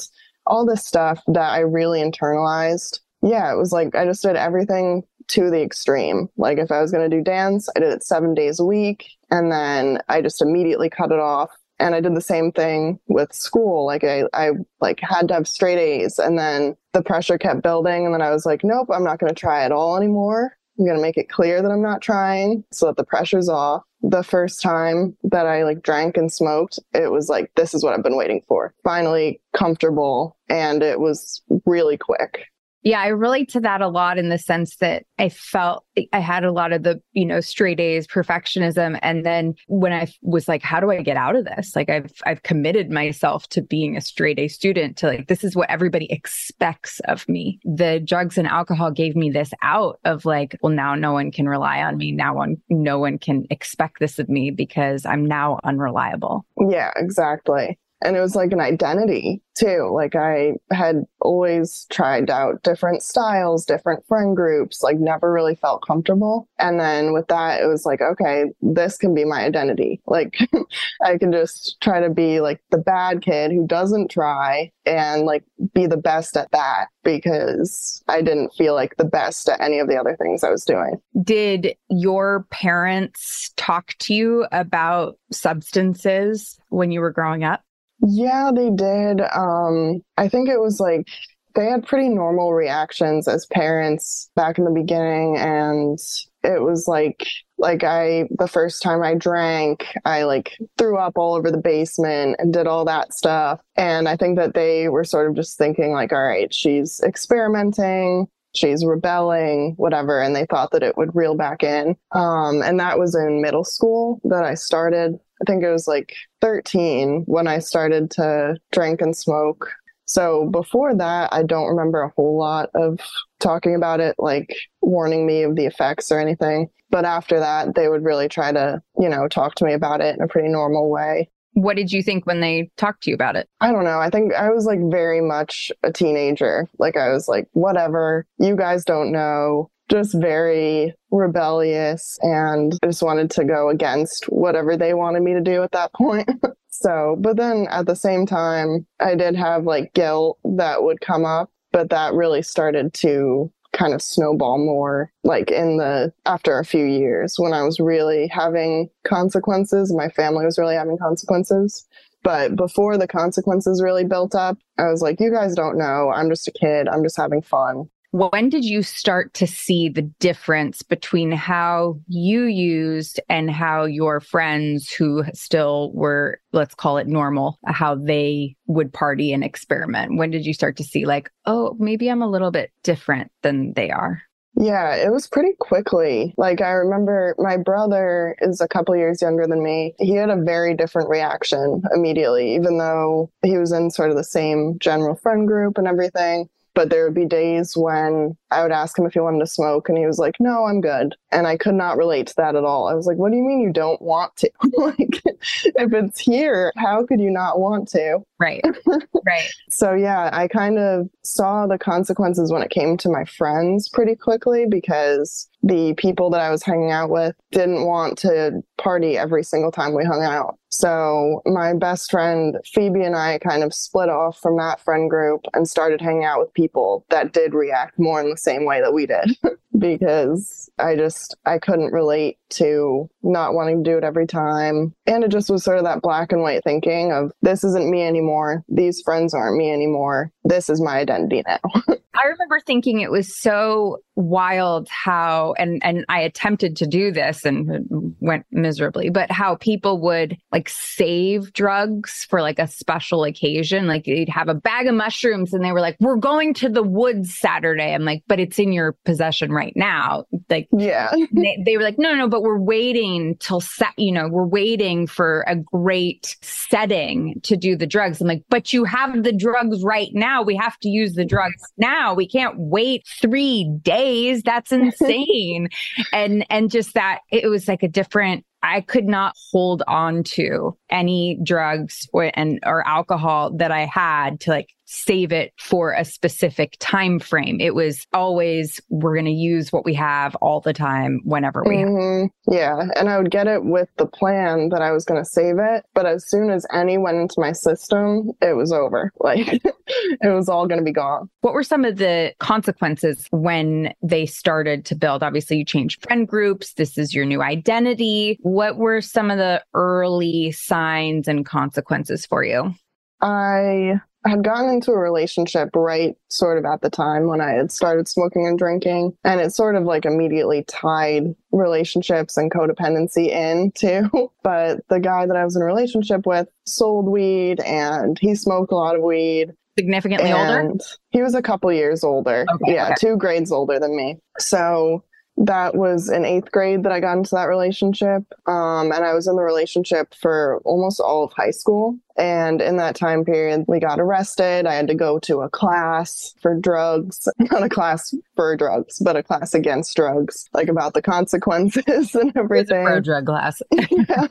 all 0.46 0.66
this 0.66 0.84
stuff 0.84 1.22
that 1.28 1.52
I 1.52 1.60
really 1.60 2.00
internalized. 2.00 3.00
Yeah, 3.22 3.52
it 3.52 3.56
was 3.56 3.72
like 3.72 3.94
I 3.94 4.04
just 4.04 4.22
did 4.22 4.36
everything 4.36 5.04
to 5.28 5.50
the 5.50 5.62
extreme. 5.62 6.28
Like 6.36 6.58
if 6.58 6.72
I 6.72 6.80
was 6.80 6.90
going 6.90 7.08
to 7.08 7.16
do 7.16 7.22
dance, 7.22 7.68
I 7.76 7.80
did 7.80 7.92
it 7.92 8.02
7 8.02 8.34
days 8.34 8.58
a 8.58 8.64
week 8.64 9.08
and 9.30 9.52
then 9.52 10.00
I 10.08 10.20
just 10.20 10.42
immediately 10.42 10.90
cut 10.90 11.12
it 11.12 11.20
off. 11.20 11.50
And 11.78 11.94
I 11.94 12.00
did 12.00 12.14
the 12.14 12.20
same 12.20 12.52
thing 12.52 13.00
with 13.08 13.32
school. 13.32 13.86
Like 13.86 14.04
I, 14.04 14.24
I 14.32 14.50
like 14.80 15.00
had 15.00 15.28
to 15.28 15.34
have 15.34 15.48
straight 15.48 15.78
A's 15.78 16.18
and 16.18 16.38
then 16.38 16.76
the 16.92 17.02
pressure 17.02 17.38
kept 17.38 17.62
building. 17.62 18.04
And 18.04 18.14
then 18.14 18.22
I 18.22 18.30
was 18.30 18.46
like, 18.46 18.62
nope, 18.62 18.88
I'm 18.92 19.02
not 19.04 19.18
going 19.18 19.34
to 19.34 19.40
try 19.40 19.64
at 19.64 19.72
all 19.72 19.96
anymore. 19.96 20.56
I'm 20.78 20.86
going 20.86 20.96
to 20.96 21.02
make 21.02 21.16
it 21.16 21.28
clear 21.28 21.62
that 21.62 21.70
I'm 21.70 21.82
not 21.82 22.00
trying 22.00 22.64
so 22.72 22.86
that 22.86 22.96
the 22.96 23.04
pressure's 23.04 23.48
off 23.48 23.82
the 24.02 24.22
first 24.22 24.60
time 24.60 25.16
that 25.22 25.46
I 25.46 25.62
like 25.64 25.82
drank 25.82 26.16
and 26.16 26.32
smoked, 26.32 26.78
it 26.92 27.10
was 27.10 27.28
like, 27.28 27.52
this 27.54 27.72
is 27.72 27.84
what 27.84 27.94
I've 27.94 28.02
been 28.02 28.16
waiting 28.16 28.42
for. 28.48 28.74
Finally 28.82 29.40
comfortable. 29.56 30.36
And 30.48 30.82
it 30.82 31.00
was 31.00 31.42
really 31.66 31.96
quick. 31.96 32.46
Yeah, 32.82 33.00
I 33.00 33.08
relate 33.08 33.48
to 33.50 33.60
that 33.60 33.80
a 33.80 33.88
lot 33.88 34.18
in 34.18 34.28
the 34.28 34.38
sense 34.38 34.76
that 34.76 35.04
I 35.18 35.28
felt 35.28 35.84
I 36.12 36.18
had 36.18 36.44
a 36.44 36.52
lot 36.52 36.72
of 36.72 36.82
the, 36.82 37.00
you 37.12 37.24
know, 37.24 37.40
straight 37.40 37.78
A's, 37.78 38.06
perfectionism. 38.06 38.98
And 39.02 39.24
then 39.24 39.54
when 39.68 39.92
I 39.92 40.08
was 40.22 40.48
like, 40.48 40.62
how 40.62 40.80
do 40.80 40.90
I 40.90 41.02
get 41.02 41.16
out 41.16 41.36
of 41.36 41.44
this? 41.44 41.76
Like 41.76 41.88
I've 41.88 42.12
I've 42.24 42.42
committed 42.42 42.90
myself 42.90 43.48
to 43.50 43.62
being 43.62 43.96
a 43.96 44.00
straight 44.00 44.38
A 44.38 44.48
student 44.48 44.96
to 44.98 45.06
like 45.06 45.28
this 45.28 45.44
is 45.44 45.54
what 45.54 45.70
everybody 45.70 46.10
expects 46.10 47.00
of 47.04 47.28
me. 47.28 47.60
The 47.64 48.00
drugs 48.00 48.36
and 48.36 48.48
alcohol 48.48 48.90
gave 48.90 49.14
me 49.14 49.30
this 49.30 49.52
out 49.62 50.00
of 50.04 50.24
like, 50.24 50.58
well, 50.62 50.72
now 50.72 50.94
no 50.94 51.12
one 51.12 51.30
can 51.30 51.48
rely 51.48 51.82
on 51.82 51.96
me. 51.96 52.10
Now 52.10 52.34
one 52.34 52.56
no 52.68 52.98
one 52.98 53.18
can 53.18 53.44
expect 53.50 54.00
this 54.00 54.18
of 54.18 54.28
me 54.28 54.50
because 54.50 55.06
I'm 55.06 55.24
now 55.24 55.60
unreliable. 55.64 56.44
Yeah, 56.68 56.90
exactly 56.96 57.78
and 58.02 58.16
it 58.16 58.20
was 58.20 58.34
like 58.34 58.52
an 58.52 58.60
identity 58.60 59.42
too. 59.54 59.90
Like 59.92 60.16
i 60.16 60.52
had 60.70 61.04
always 61.20 61.86
tried 61.90 62.30
out 62.30 62.62
different 62.62 63.02
styles 63.02 63.64
different 63.64 64.06
friend 64.06 64.34
groups 64.34 64.82
like 64.82 64.96
never 64.98 65.32
really 65.32 65.54
felt 65.54 65.86
comfortable. 65.86 66.48
And 66.58 66.80
then 66.80 67.12
with 67.12 67.28
that 67.28 67.60
it 67.60 67.66
was 67.66 67.84
like 67.86 68.00
okay 68.00 68.46
this 68.60 68.96
can 68.96 69.14
be 69.14 69.24
my 69.24 69.44
identity. 69.44 70.00
Like 70.06 70.38
i 71.04 71.18
can 71.18 71.32
just 71.32 71.80
try 71.80 72.00
to 72.00 72.10
be 72.10 72.40
like 72.40 72.62
the 72.70 72.78
bad 72.78 73.22
kid 73.22 73.52
who 73.52 73.66
doesn't 73.66 74.10
try 74.10 74.70
and 74.84 75.22
like 75.22 75.44
be 75.74 75.86
the 75.86 75.96
best 75.96 76.36
at 76.36 76.50
that 76.50 76.86
because 77.04 78.02
i 78.08 78.20
didn't 78.20 78.52
feel 78.54 78.74
like 78.74 78.96
the 78.96 79.04
best 79.04 79.48
at 79.48 79.60
any 79.60 79.78
of 79.78 79.88
the 79.88 79.96
other 79.96 80.16
things 80.16 80.42
i 80.42 80.50
was 80.50 80.64
doing. 80.64 81.00
Did 81.22 81.76
your 81.88 82.46
parents 82.50 83.52
talk 83.56 83.94
to 84.00 84.14
you 84.14 84.46
about 84.50 85.18
substances 85.30 86.58
when 86.68 86.90
you 86.90 87.00
were 87.00 87.12
growing 87.12 87.44
up 87.44 87.62
yeah, 88.02 88.50
they 88.54 88.70
did. 88.70 89.20
Um, 89.20 90.02
I 90.16 90.28
think 90.28 90.48
it 90.48 90.60
was 90.60 90.80
like 90.80 91.06
they 91.54 91.66
had 91.66 91.86
pretty 91.86 92.08
normal 92.08 92.52
reactions 92.52 93.28
as 93.28 93.46
parents 93.46 94.30
back 94.34 94.58
in 94.58 94.64
the 94.64 94.70
beginning 94.70 95.36
and 95.36 95.98
it 96.42 96.62
was 96.62 96.88
like 96.88 97.26
like 97.58 97.84
I 97.84 98.24
the 98.38 98.48
first 98.48 98.82
time 98.82 99.02
I 99.02 99.14
drank, 99.14 99.86
I 100.04 100.24
like 100.24 100.56
threw 100.78 100.98
up 100.98 101.12
all 101.16 101.34
over 101.34 101.50
the 101.50 101.58
basement 101.58 102.36
and 102.38 102.52
did 102.52 102.66
all 102.66 102.84
that 102.86 103.14
stuff. 103.14 103.60
And 103.76 104.08
I 104.08 104.16
think 104.16 104.36
that 104.38 104.54
they 104.54 104.88
were 104.88 105.04
sort 105.04 105.28
of 105.30 105.36
just 105.36 105.58
thinking 105.58 105.92
like, 105.92 106.12
all 106.12 106.24
right, 106.24 106.52
she's 106.52 107.00
experimenting, 107.04 108.26
she's 108.54 108.84
rebelling, 108.84 109.74
whatever, 109.76 110.20
and 110.20 110.34
they 110.34 110.46
thought 110.46 110.72
that 110.72 110.82
it 110.82 110.96
would 110.96 111.14
reel 111.14 111.36
back 111.36 111.62
in. 111.62 111.96
Um, 112.10 112.62
and 112.62 112.80
that 112.80 112.98
was 112.98 113.14
in 113.14 113.40
middle 113.40 113.64
school 113.64 114.20
that 114.24 114.44
I 114.44 114.54
started 114.54 115.20
I 115.42 115.50
think 115.50 115.64
it 115.64 115.70
was 115.70 115.88
like 115.88 116.14
13 116.40 117.24
when 117.26 117.48
I 117.48 117.58
started 117.58 118.10
to 118.12 118.56
drink 118.70 119.00
and 119.00 119.16
smoke. 119.16 119.70
So 120.04 120.48
before 120.50 120.94
that, 120.94 121.32
I 121.32 121.42
don't 121.42 121.68
remember 121.68 122.02
a 122.02 122.12
whole 122.14 122.38
lot 122.38 122.70
of 122.74 123.00
talking 123.40 123.74
about 123.74 124.00
it, 124.00 124.14
like 124.18 124.54
warning 124.82 125.26
me 125.26 125.42
of 125.42 125.56
the 125.56 125.66
effects 125.66 126.12
or 126.12 126.20
anything. 126.20 126.68
But 126.90 127.04
after 127.04 127.40
that, 127.40 127.74
they 127.74 127.88
would 127.88 128.04
really 128.04 128.28
try 128.28 128.52
to, 128.52 128.82
you 128.98 129.08
know, 129.08 129.26
talk 129.26 129.54
to 129.56 129.64
me 129.64 129.72
about 129.72 130.00
it 130.00 130.14
in 130.14 130.22
a 130.22 130.28
pretty 130.28 130.48
normal 130.48 130.90
way. 130.90 131.30
What 131.54 131.76
did 131.76 131.90
you 131.90 132.02
think 132.02 132.26
when 132.26 132.40
they 132.40 132.70
talked 132.76 133.02
to 133.04 133.10
you 133.10 133.14
about 133.14 133.36
it? 133.36 133.48
I 133.60 133.72
don't 133.72 133.84
know. 133.84 133.98
I 133.98 134.10
think 134.10 134.34
I 134.34 134.50
was 134.50 134.64
like 134.64 134.80
very 134.90 135.20
much 135.20 135.72
a 135.82 135.92
teenager. 135.92 136.68
Like 136.78 136.96
I 136.96 137.10
was 137.10 137.28
like, 137.28 137.48
whatever, 137.52 138.26
you 138.38 138.56
guys 138.56 138.84
don't 138.84 139.12
know 139.12 139.70
just 139.92 140.14
very 140.14 140.94
rebellious 141.10 142.18
and 142.22 142.72
I 142.82 142.86
just 142.86 143.02
wanted 143.02 143.30
to 143.32 143.44
go 143.44 143.68
against 143.68 144.24
whatever 144.24 144.76
they 144.76 144.94
wanted 144.94 145.22
me 145.22 145.34
to 145.34 145.40
do 145.42 145.62
at 145.62 145.72
that 145.72 145.92
point. 145.92 146.28
so, 146.70 147.16
but 147.20 147.36
then 147.36 147.66
at 147.70 147.86
the 147.86 147.94
same 147.94 148.24
time, 148.24 148.86
I 149.00 149.14
did 149.14 149.36
have 149.36 149.64
like 149.64 149.92
guilt 149.92 150.38
that 150.56 150.82
would 150.82 151.02
come 151.02 151.26
up, 151.26 151.50
but 151.72 151.90
that 151.90 152.14
really 152.14 152.40
started 152.42 152.94
to 152.94 153.52
kind 153.74 153.94
of 153.94 154.02
snowball 154.02 154.58
more 154.58 155.10
like 155.24 155.50
in 155.50 155.78
the 155.78 156.12
after 156.26 156.58
a 156.58 156.64
few 156.64 156.84
years 156.84 157.34
when 157.38 157.52
I 157.52 157.62
was 157.62 157.80
really 157.80 158.28
having 158.28 158.88
consequences, 159.06 159.92
my 159.94 160.08
family 160.08 160.44
was 160.44 160.58
really 160.58 160.74
having 160.74 160.98
consequences. 160.98 161.86
But 162.22 162.54
before 162.54 162.96
the 162.96 163.08
consequences 163.08 163.82
really 163.82 164.04
built 164.04 164.34
up, 164.34 164.56
I 164.78 164.88
was 164.88 165.02
like, 165.02 165.20
you 165.20 165.32
guys 165.32 165.54
don't 165.54 165.76
know. 165.76 166.12
I'm 166.14 166.30
just 166.30 166.46
a 166.46 166.52
kid. 166.52 166.86
I'm 166.88 167.02
just 167.02 167.16
having 167.16 167.42
fun. 167.42 167.90
When 168.12 168.50
did 168.50 168.62
you 168.62 168.82
start 168.82 169.32
to 169.34 169.46
see 169.46 169.88
the 169.88 170.02
difference 170.02 170.82
between 170.82 171.32
how 171.32 171.98
you 172.08 172.42
used 172.42 173.18
and 173.30 173.50
how 173.50 173.86
your 173.86 174.20
friends 174.20 174.92
who 174.92 175.24
still 175.32 175.90
were, 175.94 176.38
let's 176.52 176.74
call 176.74 176.98
it 176.98 177.06
normal, 177.06 177.58
how 177.64 177.94
they 177.94 178.54
would 178.66 178.92
party 178.92 179.32
and 179.32 179.42
experiment? 179.42 180.18
When 180.18 180.30
did 180.30 180.44
you 180.44 180.52
start 180.52 180.76
to 180.76 180.84
see, 180.84 181.06
like, 181.06 181.30
oh, 181.46 181.74
maybe 181.78 182.10
I'm 182.10 182.20
a 182.20 182.28
little 182.28 182.50
bit 182.50 182.70
different 182.82 183.32
than 183.40 183.72
they 183.72 183.90
are? 183.90 184.20
Yeah, 184.56 184.94
it 184.94 185.10
was 185.10 185.26
pretty 185.26 185.54
quickly. 185.58 186.34
Like 186.36 186.60
I 186.60 186.72
remember 186.72 187.34
my 187.38 187.56
brother 187.56 188.36
is 188.42 188.60
a 188.60 188.68
couple 188.68 188.94
years 188.94 189.22
younger 189.22 189.46
than 189.46 189.62
me. 189.62 189.94
He 189.98 190.16
had 190.16 190.28
a 190.28 190.36
very 190.36 190.76
different 190.76 191.08
reaction 191.08 191.82
immediately, 191.94 192.54
even 192.54 192.76
though 192.76 193.30
he 193.42 193.56
was 193.56 193.72
in 193.72 193.90
sort 193.90 194.10
of 194.10 194.18
the 194.18 194.24
same 194.24 194.78
general 194.78 195.14
friend 195.14 195.48
group 195.48 195.78
and 195.78 195.88
everything. 195.88 196.50
But 196.74 196.88
there 196.88 197.04
would 197.04 197.14
be 197.14 197.26
days 197.26 197.76
when 197.76 198.36
I 198.50 198.62
would 198.62 198.72
ask 198.72 198.98
him 198.98 199.06
if 199.06 199.12
he 199.12 199.20
wanted 199.20 199.40
to 199.40 199.46
smoke, 199.46 199.88
and 199.88 199.98
he 199.98 200.06
was 200.06 200.18
like, 200.18 200.36
No, 200.40 200.64
I'm 200.64 200.80
good. 200.80 201.14
And 201.30 201.46
I 201.46 201.56
could 201.56 201.74
not 201.74 201.96
relate 201.96 202.28
to 202.28 202.34
that 202.38 202.56
at 202.56 202.64
all. 202.64 202.88
I 202.88 202.94
was 202.94 203.06
like, 203.06 203.18
What 203.18 203.30
do 203.30 203.36
you 203.36 203.42
mean 203.42 203.60
you 203.60 203.72
don't 203.72 204.00
want 204.00 204.34
to? 204.36 204.50
like, 204.76 205.22
if 205.64 205.92
it's 205.92 206.20
here, 206.20 206.72
how 206.76 207.04
could 207.04 207.20
you 207.20 207.30
not 207.30 207.60
want 207.60 207.88
to? 207.88 208.18
Right. 208.38 208.64
Right. 209.24 209.48
so, 209.70 209.94
yeah, 209.94 210.30
I 210.32 210.48
kind 210.48 210.78
of 210.78 211.08
saw 211.22 211.68
the 211.68 211.78
consequences 211.78 212.50
when 212.50 212.60
it 212.60 212.70
came 212.70 212.96
to 212.96 213.08
my 213.08 213.24
friends 213.24 213.88
pretty 213.88 214.16
quickly 214.16 214.66
because 214.68 215.48
the 215.62 215.94
people 215.94 216.30
that 216.30 216.40
I 216.40 216.50
was 216.50 216.62
hanging 216.62 216.90
out 216.90 217.10
with 217.10 217.36
didn't 217.52 217.86
want 217.86 218.18
to 218.18 218.62
party 218.78 219.16
every 219.16 219.44
single 219.44 219.70
time 219.70 219.94
we 219.94 220.04
hung 220.04 220.22
out. 220.22 220.58
So 220.70 221.42
my 221.46 221.74
best 221.74 222.10
friend 222.10 222.56
Phoebe 222.72 223.04
and 223.04 223.14
I 223.14 223.38
kind 223.38 223.62
of 223.62 223.72
split 223.72 224.08
off 224.08 224.38
from 224.40 224.56
that 224.56 224.80
friend 224.80 225.08
group 225.08 225.42
and 225.54 225.68
started 225.68 226.00
hanging 226.00 226.24
out 226.24 226.40
with 226.40 226.52
people 226.54 227.04
that 227.10 227.32
did 227.32 227.54
react 227.54 227.98
more 227.98 228.20
in 228.20 228.30
the 228.30 228.36
same 228.36 228.64
way 228.64 228.80
that 228.80 228.92
we 228.92 229.06
did 229.06 229.36
because 229.78 230.70
I 230.78 230.96
just 230.96 231.36
I 231.44 231.58
couldn't 231.58 231.92
relate 231.92 232.38
to 232.50 233.08
not 233.22 233.54
wanting 233.54 233.82
to 233.82 233.90
do 233.90 233.98
it 233.98 234.04
every 234.04 234.26
time. 234.26 234.94
And 235.06 235.24
it 235.24 235.30
just 235.30 235.50
was 235.50 235.64
sort 235.64 235.78
of 235.78 235.84
that 235.84 236.02
black 236.02 236.32
and 236.32 236.42
white 236.42 236.64
thinking 236.64 237.12
of 237.12 237.32
this 237.42 237.64
isn't 237.64 237.90
me 237.90 238.02
anymore. 238.02 238.64
These 238.68 239.02
friends 239.02 239.34
aren't 239.34 239.56
me 239.56 239.72
anymore. 239.72 240.30
This 240.44 240.68
is 240.68 240.80
my 240.80 240.98
identity 240.98 241.42
now. 241.46 241.60
I 242.14 242.28
remember 242.28 242.60
thinking 242.60 243.00
it 243.00 243.10
was 243.10 243.34
so 243.34 244.00
wild 244.14 244.86
how 244.90 245.54
and 245.58 245.80
and 245.82 246.04
I 246.10 246.20
attempted 246.20 246.76
to 246.76 246.86
do 246.86 247.10
this 247.10 247.46
and 247.46 248.14
went 248.20 248.44
miserably 248.50 249.08
but 249.08 249.30
how 249.30 249.56
people 249.56 249.98
would 250.02 250.36
like 250.52 250.68
save 250.68 251.54
drugs 251.54 252.26
for 252.28 252.42
like 252.42 252.58
a 252.58 252.66
special 252.66 253.24
occasion 253.24 253.86
like 253.86 254.04
they'd 254.04 254.28
have 254.28 254.48
a 254.48 254.54
bag 254.54 254.86
of 254.86 254.94
mushrooms 254.94 255.54
and 255.54 255.64
they 255.64 255.72
were 255.72 255.80
like 255.80 255.96
we're 255.98 256.16
going 256.16 256.52
to 256.54 256.68
the 256.68 256.82
woods 256.82 257.38
Saturday 257.38 257.94
I'm 257.94 258.04
like 258.04 258.22
but 258.26 258.38
it's 258.38 258.58
in 258.58 258.72
your 258.72 258.92
possession 259.06 259.50
right 259.50 259.61
now 259.76 260.24
like 260.50 260.68
yeah 260.76 261.12
they, 261.32 261.62
they 261.64 261.76
were 261.76 261.82
like 261.82 261.98
no, 261.98 262.10
no 262.10 262.16
no 262.16 262.28
but 262.28 262.42
we're 262.42 262.58
waiting 262.58 263.36
till 263.38 263.60
set 263.60 263.96
you 263.96 264.12
know 264.12 264.28
we're 264.28 264.46
waiting 264.46 265.06
for 265.06 265.44
a 265.46 265.56
great 265.56 266.36
setting 266.42 267.40
to 267.42 267.56
do 267.56 267.76
the 267.76 267.86
drugs 267.86 268.20
I'm 268.20 268.26
like 268.26 268.44
but 268.48 268.72
you 268.72 268.84
have 268.84 269.22
the 269.22 269.32
drugs 269.32 269.82
right 269.84 270.10
now 270.12 270.42
we 270.42 270.56
have 270.56 270.78
to 270.80 270.88
use 270.88 271.14
the 271.14 271.24
drugs 271.24 271.62
now 271.76 272.14
we 272.14 272.26
can't 272.26 272.54
wait 272.58 273.06
3 273.20 273.78
days 273.82 274.32
days. 274.32 274.42
That's 274.42 274.72
insane. 274.80 275.68
and 276.12 276.44
and 276.50 276.70
just 276.70 276.94
that 276.94 277.20
it 277.30 277.48
was 277.48 277.68
like 277.68 277.82
a 277.82 277.88
different 277.88 278.44
I 278.64 278.80
could 278.80 279.06
not 279.06 279.34
hold 279.50 279.82
on 279.88 280.22
to 280.22 280.78
any 280.88 281.40
drugs 281.42 282.08
or, 282.12 282.30
and 282.34 282.60
or 282.64 282.86
alcohol 282.86 283.50
that 283.56 283.72
I 283.72 283.86
had 283.86 284.38
to 284.40 284.50
like 284.50 284.68
save 284.92 285.32
it 285.32 285.52
for 285.58 285.92
a 285.92 286.04
specific 286.04 286.76
time 286.78 287.18
frame. 287.18 287.60
It 287.60 287.74
was 287.74 288.06
always 288.12 288.80
we're 288.90 289.14
going 289.14 289.24
to 289.24 289.30
use 289.30 289.72
what 289.72 289.84
we 289.84 289.94
have 289.94 290.34
all 290.36 290.60
the 290.60 290.74
time 290.74 291.20
whenever 291.24 291.64
we 291.66 291.76
mm-hmm. 291.76 292.26
Yeah, 292.52 292.88
and 292.96 293.08
I 293.08 293.18
would 293.18 293.30
get 293.30 293.46
it 293.46 293.64
with 293.64 293.88
the 293.96 294.06
plan 294.06 294.68
that 294.68 294.82
I 294.82 294.92
was 294.92 295.04
going 295.04 295.20
to 295.20 295.28
save 295.28 295.56
it, 295.58 295.84
but 295.94 296.06
as 296.06 296.28
soon 296.28 296.50
as 296.50 296.66
any 296.72 296.98
went 296.98 297.18
into 297.18 297.36
my 297.38 297.52
system, 297.52 298.32
it 298.40 298.56
was 298.56 298.72
over. 298.72 299.10
Like 299.22 299.62
it 299.62 300.34
was 300.34 300.48
all 300.48 300.66
going 300.66 300.80
to 300.80 300.84
be 300.84 300.92
gone. 300.92 301.30
What 301.42 301.54
were 301.54 301.62
some 301.62 301.84
of 301.84 301.96
the 301.96 302.34
consequences 302.40 303.28
when 303.30 303.94
they 304.02 304.26
started 304.26 304.84
to 304.86 304.96
build? 304.96 305.22
Obviously, 305.22 305.58
you 305.58 305.64
changed 305.64 306.02
friend 306.02 306.26
groups. 306.26 306.74
This 306.74 306.98
is 306.98 307.14
your 307.14 307.24
new 307.24 307.40
identity. 307.40 308.36
What 308.42 308.78
were 308.78 309.00
some 309.00 309.30
of 309.30 309.38
the 309.38 309.62
early 309.74 310.50
signs 310.50 311.28
and 311.28 311.46
consequences 311.46 312.26
for 312.26 312.42
you? 312.42 312.74
I 313.20 314.00
had 314.30 314.44
gotten 314.44 314.70
into 314.70 314.92
a 314.92 314.98
relationship 314.98 315.70
right 315.74 316.16
sort 316.28 316.58
of 316.58 316.64
at 316.64 316.80
the 316.80 316.90
time 316.90 317.26
when 317.26 317.40
I 317.40 317.50
had 317.50 317.72
started 317.72 318.08
smoking 318.08 318.46
and 318.46 318.58
drinking. 318.58 319.16
And 319.24 319.40
it 319.40 319.52
sort 319.52 319.74
of 319.74 319.84
like 319.84 320.04
immediately 320.04 320.64
tied 320.64 321.34
relationships 321.50 322.36
and 322.36 322.50
codependency 322.50 323.28
in 323.28 323.72
too. 323.74 324.30
but 324.42 324.80
the 324.88 325.00
guy 325.00 325.26
that 325.26 325.36
I 325.36 325.44
was 325.44 325.56
in 325.56 325.62
a 325.62 325.66
relationship 325.66 326.26
with 326.26 326.48
sold 326.66 327.06
weed 327.06 327.60
and 327.60 328.18
he 328.18 328.34
smoked 328.34 328.72
a 328.72 328.76
lot 328.76 328.96
of 328.96 329.02
weed. 329.02 329.52
Significantly 329.78 330.32
older? 330.32 330.74
He 331.10 331.22
was 331.22 331.34
a 331.34 331.40
couple 331.40 331.72
years 331.72 332.04
older. 332.04 332.44
Okay, 332.54 332.74
yeah, 332.74 332.86
okay. 332.86 332.94
two 333.00 333.16
grades 333.16 333.50
older 333.50 333.78
than 333.80 333.96
me. 333.96 334.18
So 334.38 335.02
that 335.38 335.74
was 335.74 336.10
in 336.10 336.24
eighth 336.24 336.52
grade 336.52 336.82
that 336.82 336.92
I 336.92 337.00
got 337.00 337.16
into 337.16 337.34
that 337.34 337.48
relationship. 337.48 338.22
Um, 338.46 338.92
and 338.92 339.04
I 339.04 339.14
was 339.14 339.26
in 339.26 339.36
the 339.36 339.42
relationship 339.42 340.14
for 340.14 340.60
almost 340.64 341.00
all 341.00 341.24
of 341.24 341.32
high 341.32 341.50
school. 341.50 341.96
And 342.16 342.60
in 342.60 342.76
that 342.76 342.94
time 342.94 343.24
period, 343.24 343.64
we 343.66 343.80
got 343.80 343.98
arrested. 343.98 344.66
I 344.66 344.74
had 344.74 344.88
to 344.88 344.94
go 344.94 345.18
to 345.20 345.40
a 345.40 345.48
class 345.48 346.34
for 346.42 346.58
drugs, 346.58 347.26
not 347.38 347.62
a 347.62 347.68
class 347.70 348.14
for 348.36 348.54
drugs, 348.56 348.98
but 348.98 349.16
a 349.16 349.22
class 349.22 349.54
against 349.54 349.96
drugs, 349.96 350.48
like 350.52 350.68
about 350.68 350.92
the 350.92 351.02
consequences 351.02 352.14
and 352.14 352.36
everything. 352.36 352.84
Pro 352.84 353.00
drug 353.00 353.26
class. 353.26 353.62
yeah. 353.90 354.28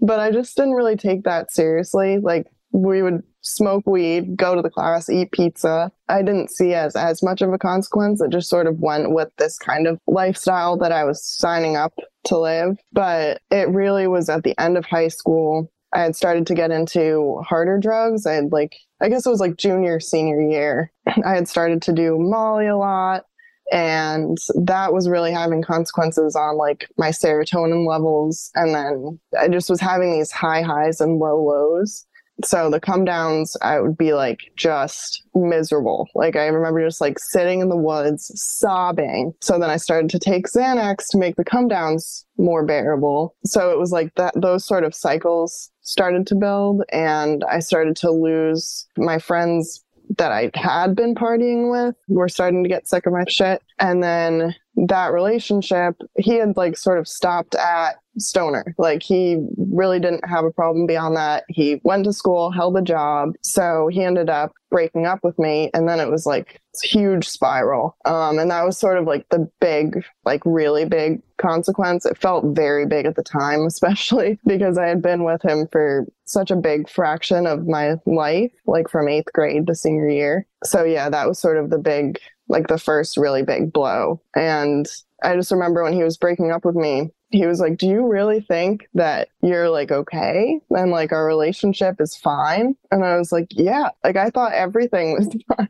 But 0.00 0.20
I 0.20 0.30
just 0.30 0.56
didn't 0.56 0.74
really 0.74 0.96
take 0.96 1.24
that 1.24 1.50
seriously. 1.50 2.18
Like 2.18 2.46
we 2.72 3.02
would 3.02 3.22
smoke 3.42 3.86
weed, 3.86 4.36
go 4.36 4.54
to 4.54 4.62
the 4.62 4.70
class, 4.70 5.10
eat 5.10 5.32
pizza. 5.32 5.92
I 6.08 6.22
didn't 6.22 6.50
see 6.50 6.74
as 6.74 6.96
as 6.96 7.22
much 7.22 7.42
of 7.42 7.52
a 7.52 7.58
consequence. 7.58 8.20
It 8.20 8.30
just 8.30 8.48
sort 8.48 8.66
of 8.66 8.80
went 8.80 9.12
with 9.12 9.28
this 9.38 9.58
kind 9.58 9.86
of 9.86 9.98
lifestyle 10.06 10.76
that 10.78 10.92
I 10.92 11.04
was 11.04 11.24
signing 11.24 11.76
up 11.76 11.92
to 12.26 12.38
live. 12.38 12.78
But 12.92 13.40
it 13.50 13.68
really 13.68 14.06
was 14.06 14.28
at 14.28 14.44
the 14.44 14.58
end 14.60 14.76
of 14.76 14.84
high 14.84 15.08
school. 15.08 15.70
I 15.94 16.00
had 16.00 16.16
started 16.16 16.46
to 16.46 16.54
get 16.54 16.70
into 16.70 17.42
harder 17.46 17.78
drugs. 17.78 18.26
I 18.26 18.34
had 18.34 18.52
like 18.52 18.74
I 19.00 19.08
guess 19.08 19.26
it 19.26 19.30
was 19.30 19.40
like 19.40 19.56
junior 19.56 20.00
senior 20.00 20.40
year. 20.40 20.92
I 21.24 21.34
had 21.34 21.48
started 21.48 21.82
to 21.82 21.92
do 21.92 22.18
Molly 22.18 22.66
a 22.66 22.76
lot 22.76 23.24
and 23.70 24.36
that 24.54 24.92
was 24.92 25.08
really 25.08 25.32
having 25.32 25.62
consequences 25.62 26.36
on 26.36 26.56
like 26.56 26.88
my 26.98 27.08
serotonin 27.08 27.86
levels 27.86 28.50
and 28.54 28.74
then 28.74 29.18
i 29.40 29.48
just 29.48 29.70
was 29.70 29.80
having 29.80 30.12
these 30.12 30.30
high 30.30 30.62
highs 30.62 31.00
and 31.00 31.18
low 31.18 31.42
lows 31.42 32.06
so 32.44 32.70
the 32.70 32.80
come 32.80 33.04
downs, 33.04 33.56
I 33.62 33.80
would 33.80 33.96
be 33.96 34.14
like 34.14 34.52
just 34.56 35.22
miserable. 35.34 36.08
Like 36.14 36.36
I 36.36 36.46
remember 36.46 36.84
just 36.84 37.00
like 37.00 37.18
sitting 37.18 37.60
in 37.60 37.68
the 37.68 37.76
woods 37.76 38.30
sobbing. 38.34 39.34
So 39.40 39.58
then 39.58 39.70
I 39.70 39.76
started 39.76 40.10
to 40.10 40.18
take 40.18 40.46
Xanax 40.46 41.08
to 41.10 41.18
make 41.18 41.36
the 41.36 41.44
come 41.44 41.68
downs 41.68 42.26
more 42.38 42.64
bearable. 42.64 43.34
So 43.44 43.70
it 43.70 43.78
was 43.78 43.92
like 43.92 44.14
that, 44.16 44.34
those 44.40 44.66
sort 44.66 44.84
of 44.84 44.94
cycles 44.94 45.70
started 45.82 46.26
to 46.28 46.34
build 46.34 46.82
and 46.92 47.44
I 47.44 47.60
started 47.60 47.96
to 47.96 48.10
lose 48.10 48.86
my 48.96 49.18
friends 49.18 49.84
that 50.18 50.32
I 50.32 50.50
had 50.54 50.94
been 50.94 51.14
partying 51.14 51.70
with 51.70 51.96
were 52.08 52.28
starting 52.28 52.62
to 52.62 52.68
get 52.68 52.88
sick 52.88 53.06
of 53.06 53.12
my 53.12 53.24
shit. 53.28 53.62
And 53.78 54.02
then 54.02 54.54
that 54.76 55.12
relationship, 55.12 55.96
he 56.18 56.36
had 56.36 56.56
like 56.56 56.76
sort 56.76 56.98
of 56.98 57.08
stopped 57.08 57.54
at 57.54 57.96
stoner. 58.18 58.74
Like 58.78 59.02
he 59.02 59.44
really 59.56 60.00
didn't 60.00 60.26
have 60.28 60.44
a 60.44 60.52
problem 60.52 60.86
beyond 60.86 61.16
that. 61.16 61.44
He 61.48 61.80
went 61.84 62.04
to 62.04 62.12
school, 62.12 62.50
held 62.50 62.76
a 62.76 62.82
job. 62.82 63.34
So 63.42 63.88
he 63.88 64.02
ended 64.02 64.30
up 64.30 64.52
breaking 64.70 65.06
up 65.06 65.20
with 65.22 65.38
me. 65.38 65.70
And 65.74 65.88
then 65.88 66.00
it 66.00 66.10
was 66.10 66.26
like 66.26 66.60
huge 66.82 67.28
spiral. 67.28 67.96
Um, 68.04 68.38
and 68.38 68.50
that 68.50 68.64
was 68.64 68.78
sort 68.78 68.98
of 68.98 69.04
like 69.04 69.28
the 69.28 69.48
big, 69.60 70.04
like 70.24 70.42
really 70.44 70.84
big 70.86 71.22
consequence. 71.36 72.06
It 72.06 72.18
felt 72.18 72.56
very 72.56 72.86
big 72.86 73.06
at 73.06 73.14
the 73.14 73.22
time, 73.22 73.60
especially 73.66 74.38
because 74.46 74.78
I 74.78 74.86
had 74.86 75.02
been 75.02 75.24
with 75.24 75.42
him 75.42 75.68
for 75.70 76.06
such 76.24 76.50
a 76.50 76.56
big 76.56 76.88
fraction 76.88 77.46
of 77.46 77.66
my 77.66 77.96
life, 78.06 78.52
like 78.66 78.88
from 78.88 79.08
eighth 79.08 79.32
grade 79.32 79.66
to 79.66 79.74
senior 79.74 80.08
year. 80.08 80.46
So 80.64 80.84
yeah, 80.84 81.10
that 81.10 81.28
was 81.28 81.38
sort 81.38 81.58
of 81.58 81.70
the 81.70 81.78
big 81.78 82.18
like 82.48 82.68
the 82.68 82.78
first 82.78 83.16
really 83.16 83.42
big 83.42 83.72
blow. 83.72 84.20
And 84.34 84.86
I 85.22 85.36
just 85.36 85.52
remember 85.52 85.82
when 85.82 85.92
he 85.92 86.02
was 86.02 86.16
breaking 86.16 86.50
up 86.50 86.64
with 86.64 86.74
me, 86.74 87.10
he 87.32 87.46
was 87.46 87.60
like, 87.60 87.78
Do 87.78 87.88
you 87.88 88.06
really 88.06 88.40
think 88.40 88.88
that 88.94 89.28
you're 89.42 89.70
like 89.70 89.90
okay 89.90 90.60
and 90.70 90.90
like 90.90 91.12
our 91.12 91.26
relationship 91.26 92.00
is 92.00 92.14
fine? 92.14 92.76
And 92.90 93.04
I 93.04 93.16
was 93.16 93.32
like, 93.32 93.48
Yeah, 93.50 93.88
like 94.04 94.16
I 94.16 94.30
thought 94.30 94.52
everything 94.52 95.14
was 95.14 95.28
fine. 95.56 95.68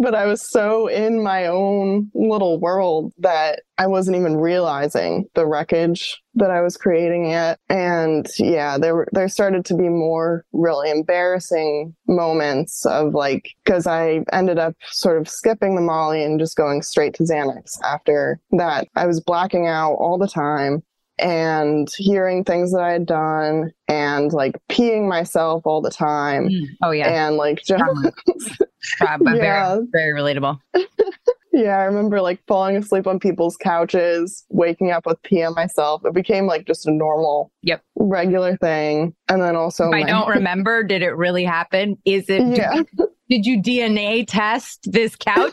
But 0.00 0.14
I 0.14 0.26
was 0.26 0.48
so 0.48 0.86
in 0.86 1.22
my 1.22 1.46
own 1.46 2.10
little 2.14 2.58
world 2.58 3.12
that 3.18 3.62
I 3.78 3.86
wasn't 3.86 4.16
even 4.16 4.36
realizing 4.36 5.26
the 5.34 5.46
wreckage 5.46 6.20
that 6.34 6.50
I 6.50 6.60
was 6.60 6.76
creating 6.76 7.30
yet. 7.30 7.58
And 7.68 8.26
yeah, 8.38 8.76
there 8.76 8.94
were, 8.94 9.08
there 9.12 9.28
started 9.28 9.64
to 9.66 9.76
be 9.76 9.88
more 9.88 10.44
really 10.52 10.90
embarrassing 10.90 11.94
moments 12.06 12.84
of 12.86 13.14
like, 13.14 13.50
cause 13.64 13.86
I 13.86 14.24
ended 14.32 14.58
up 14.58 14.74
sort 14.90 15.20
of 15.20 15.28
skipping 15.28 15.76
the 15.76 15.80
Molly 15.80 16.24
and 16.24 16.40
just 16.40 16.56
going 16.56 16.82
straight 16.82 17.14
to 17.14 17.22
Xanax 17.22 17.78
after 17.84 18.40
that. 18.52 18.88
I 18.96 19.06
was 19.06 19.20
blacking 19.20 19.66
out 19.66 19.94
all 19.94 20.18
the 20.18 20.28
time 20.28 20.82
and 21.18 21.88
hearing 21.96 22.44
things 22.44 22.72
that 22.72 22.82
I 22.82 22.92
had 22.92 23.06
done 23.06 23.72
and 23.88 24.32
like 24.32 24.60
peeing 24.68 25.08
myself 25.08 25.66
all 25.66 25.80
the 25.80 25.90
time. 25.90 26.48
Mm. 26.48 26.62
Oh 26.82 26.90
yeah. 26.90 27.26
And 27.26 27.36
like 27.36 27.62
just 27.64 27.82
yeah. 29.00 29.16
very, 29.20 29.86
very 29.92 30.20
relatable. 30.20 30.58
yeah, 31.52 31.78
I 31.78 31.84
remember 31.84 32.20
like 32.20 32.40
falling 32.46 32.76
asleep 32.76 33.06
on 33.06 33.18
people's 33.18 33.56
couches, 33.56 34.44
waking 34.50 34.90
up 34.90 35.06
with 35.06 35.22
pee 35.22 35.42
on 35.42 35.54
myself. 35.54 36.02
It 36.04 36.14
became 36.14 36.46
like 36.46 36.66
just 36.66 36.86
a 36.86 36.92
normal, 36.92 37.50
yep, 37.62 37.82
regular 37.96 38.56
thing. 38.58 39.14
And 39.28 39.42
then 39.42 39.56
also, 39.56 39.90
my- 39.90 40.00
I 40.00 40.02
don't 40.04 40.28
remember. 40.34 40.82
Did 40.84 41.02
it 41.02 41.16
really 41.16 41.44
happen? 41.44 41.96
Is 42.04 42.28
it? 42.28 42.56
Yeah. 42.56 42.74
Did, 42.74 42.86
did 43.30 43.46
you 43.46 43.60
DNA 43.60 44.24
test 44.26 44.88
this 44.90 45.16
couch? 45.16 45.52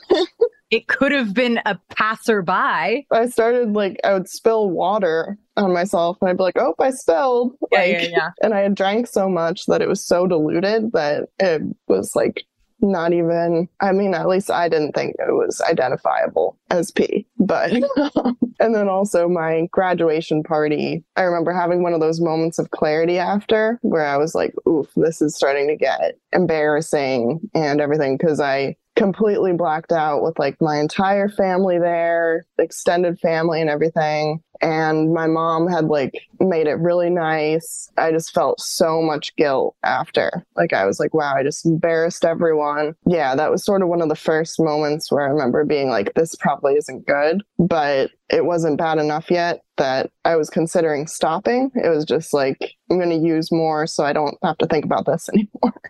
It 0.71 0.87
could 0.87 1.11
have 1.11 1.33
been 1.33 1.59
a 1.65 1.79
passerby. 1.89 3.07
I 3.11 3.29
started 3.29 3.73
like 3.73 3.99
I 4.03 4.13
would 4.13 4.27
spill 4.27 4.69
water 4.69 5.37
on 5.57 5.73
myself 5.73 6.17
and 6.21 6.29
I'd 6.29 6.37
be 6.37 6.43
like, 6.43 6.57
oh, 6.57 6.75
I 6.79 6.91
spilled. 6.91 7.55
Yeah, 7.71 7.79
like, 7.79 7.91
yeah, 7.91 8.07
yeah. 8.09 8.29
And 8.41 8.53
I 8.53 8.61
had 8.61 8.75
drank 8.75 9.07
so 9.07 9.29
much 9.29 9.65
that 9.67 9.81
it 9.81 9.87
was 9.87 10.03
so 10.03 10.27
diluted 10.27 10.91
that 10.93 11.29
it 11.39 11.61
was 11.87 12.15
like 12.15 12.43
not 12.81 13.13
even, 13.13 13.69
I 13.79 13.91
mean, 13.93 14.13
at 14.13 14.27
least 14.27 14.51
I 14.51 14.67
didn't 14.67 14.93
think 14.93 15.15
it 15.17 15.31
was 15.31 15.61
identifiable 15.61 16.57
as 16.69 16.91
P. 16.91 17.25
But, 17.37 17.71
and 18.59 18.75
then 18.75 18.89
also 18.89 19.29
my 19.29 19.67
graduation 19.71 20.43
party, 20.43 21.03
I 21.15 21.21
remember 21.21 21.53
having 21.53 21.83
one 21.83 21.93
of 21.93 22.01
those 22.01 22.19
moments 22.19 22.59
of 22.59 22.71
clarity 22.71 23.17
after 23.17 23.79
where 23.81 24.05
I 24.05 24.17
was 24.17 24.35
like, 24.35 24.53
oof, 24.67 24.87
this 24.95 25.21
is 25.21 25.35
starting 25.35 25.67
to 25.67 25.75
get 25.75 26.17
embarrassing 26.33 27.39
and 27.53 27.79
everything 27.79 28.17
because 28.17 28.39
I 28.39 28.75
completely 28.95 29.53
blacked 29.53 29.91
out 29.91 30.23
with 30.23 30.39
like 30.39 30.59
my 30.61 30.79
entire 30.79 31.29
family 31.29 31.77
there, 31.79 32.45
extended 32.57 33.19
family 33.19 33.61
and 33.61 33.69
everything. 33.69 34.41
And 34.61 35.13
my 35.13 35.27
mom 35.27 35.67
had 35.67 35.85
like 35.85 36.13
made 36.39 36.67
it 36.67 36.79
really 36.79 37.09
nice. 37.09 37.89
I 37.97 38.11
just 38.11 38.33
felt 38.33 38.61
so 38.61 39.01
much 39.01 39.35
guilt 39.35 39.75
after. 39.83 40.45
Like 40.55 40.71
I 40.71 40.85
was 40.85 40.99
like, 40.99 41.13
wow, 41.13 41.33
I 41.35 41.43
just 41.43 41.65
embarrassed 41.65 42.23
everyone. 42.23 42.95
Yeah, 43.05 43.35
that 43.35 43.51
was 43.51 43.65
sort 43.65 43.81
of 43.81 43.89
one 43.89 44.01
of 44.01 44.09
the 44.09 44.15
first 44.15 44.59
moments 44.59 45.11
where 45.11 45.23
I 45.23 45.29
remember 45.29 45.65
being 45.65 45.89
like, 45.89 46.13
this 46.13 46.35
probably 46.35 46.75
isn't 46.75 47.05
good, 47.05 47.43
but 47.59 48.11
it 48.29 48.45
wasn't 48.45 48.77
bad 48.77 48.97
enough 48.97 49.29
yet 49.29 49.61
that 49.77 50.09
I 50.23 50.35
was 50.35 50.49
considering 50.49 51.05
stopping. 51.05 51.69
It 51.75 51.89
was 51.89 52.05
just 52.05 52.33
like, 52.33 52.75
I'm 52.89 52.97
going 52.97 53.09
to 53.09 53.27
use 53.27 53.51
more 53.51 53.85
so 53.85 54.03
I 54.03 54.13
don't 54.13 54.37
have 54.41 54.57
to 54.59 54.67
think 54.67 54.85
about 54.85 55.05
this 55.05 55.29
anymore. 55.33 55.81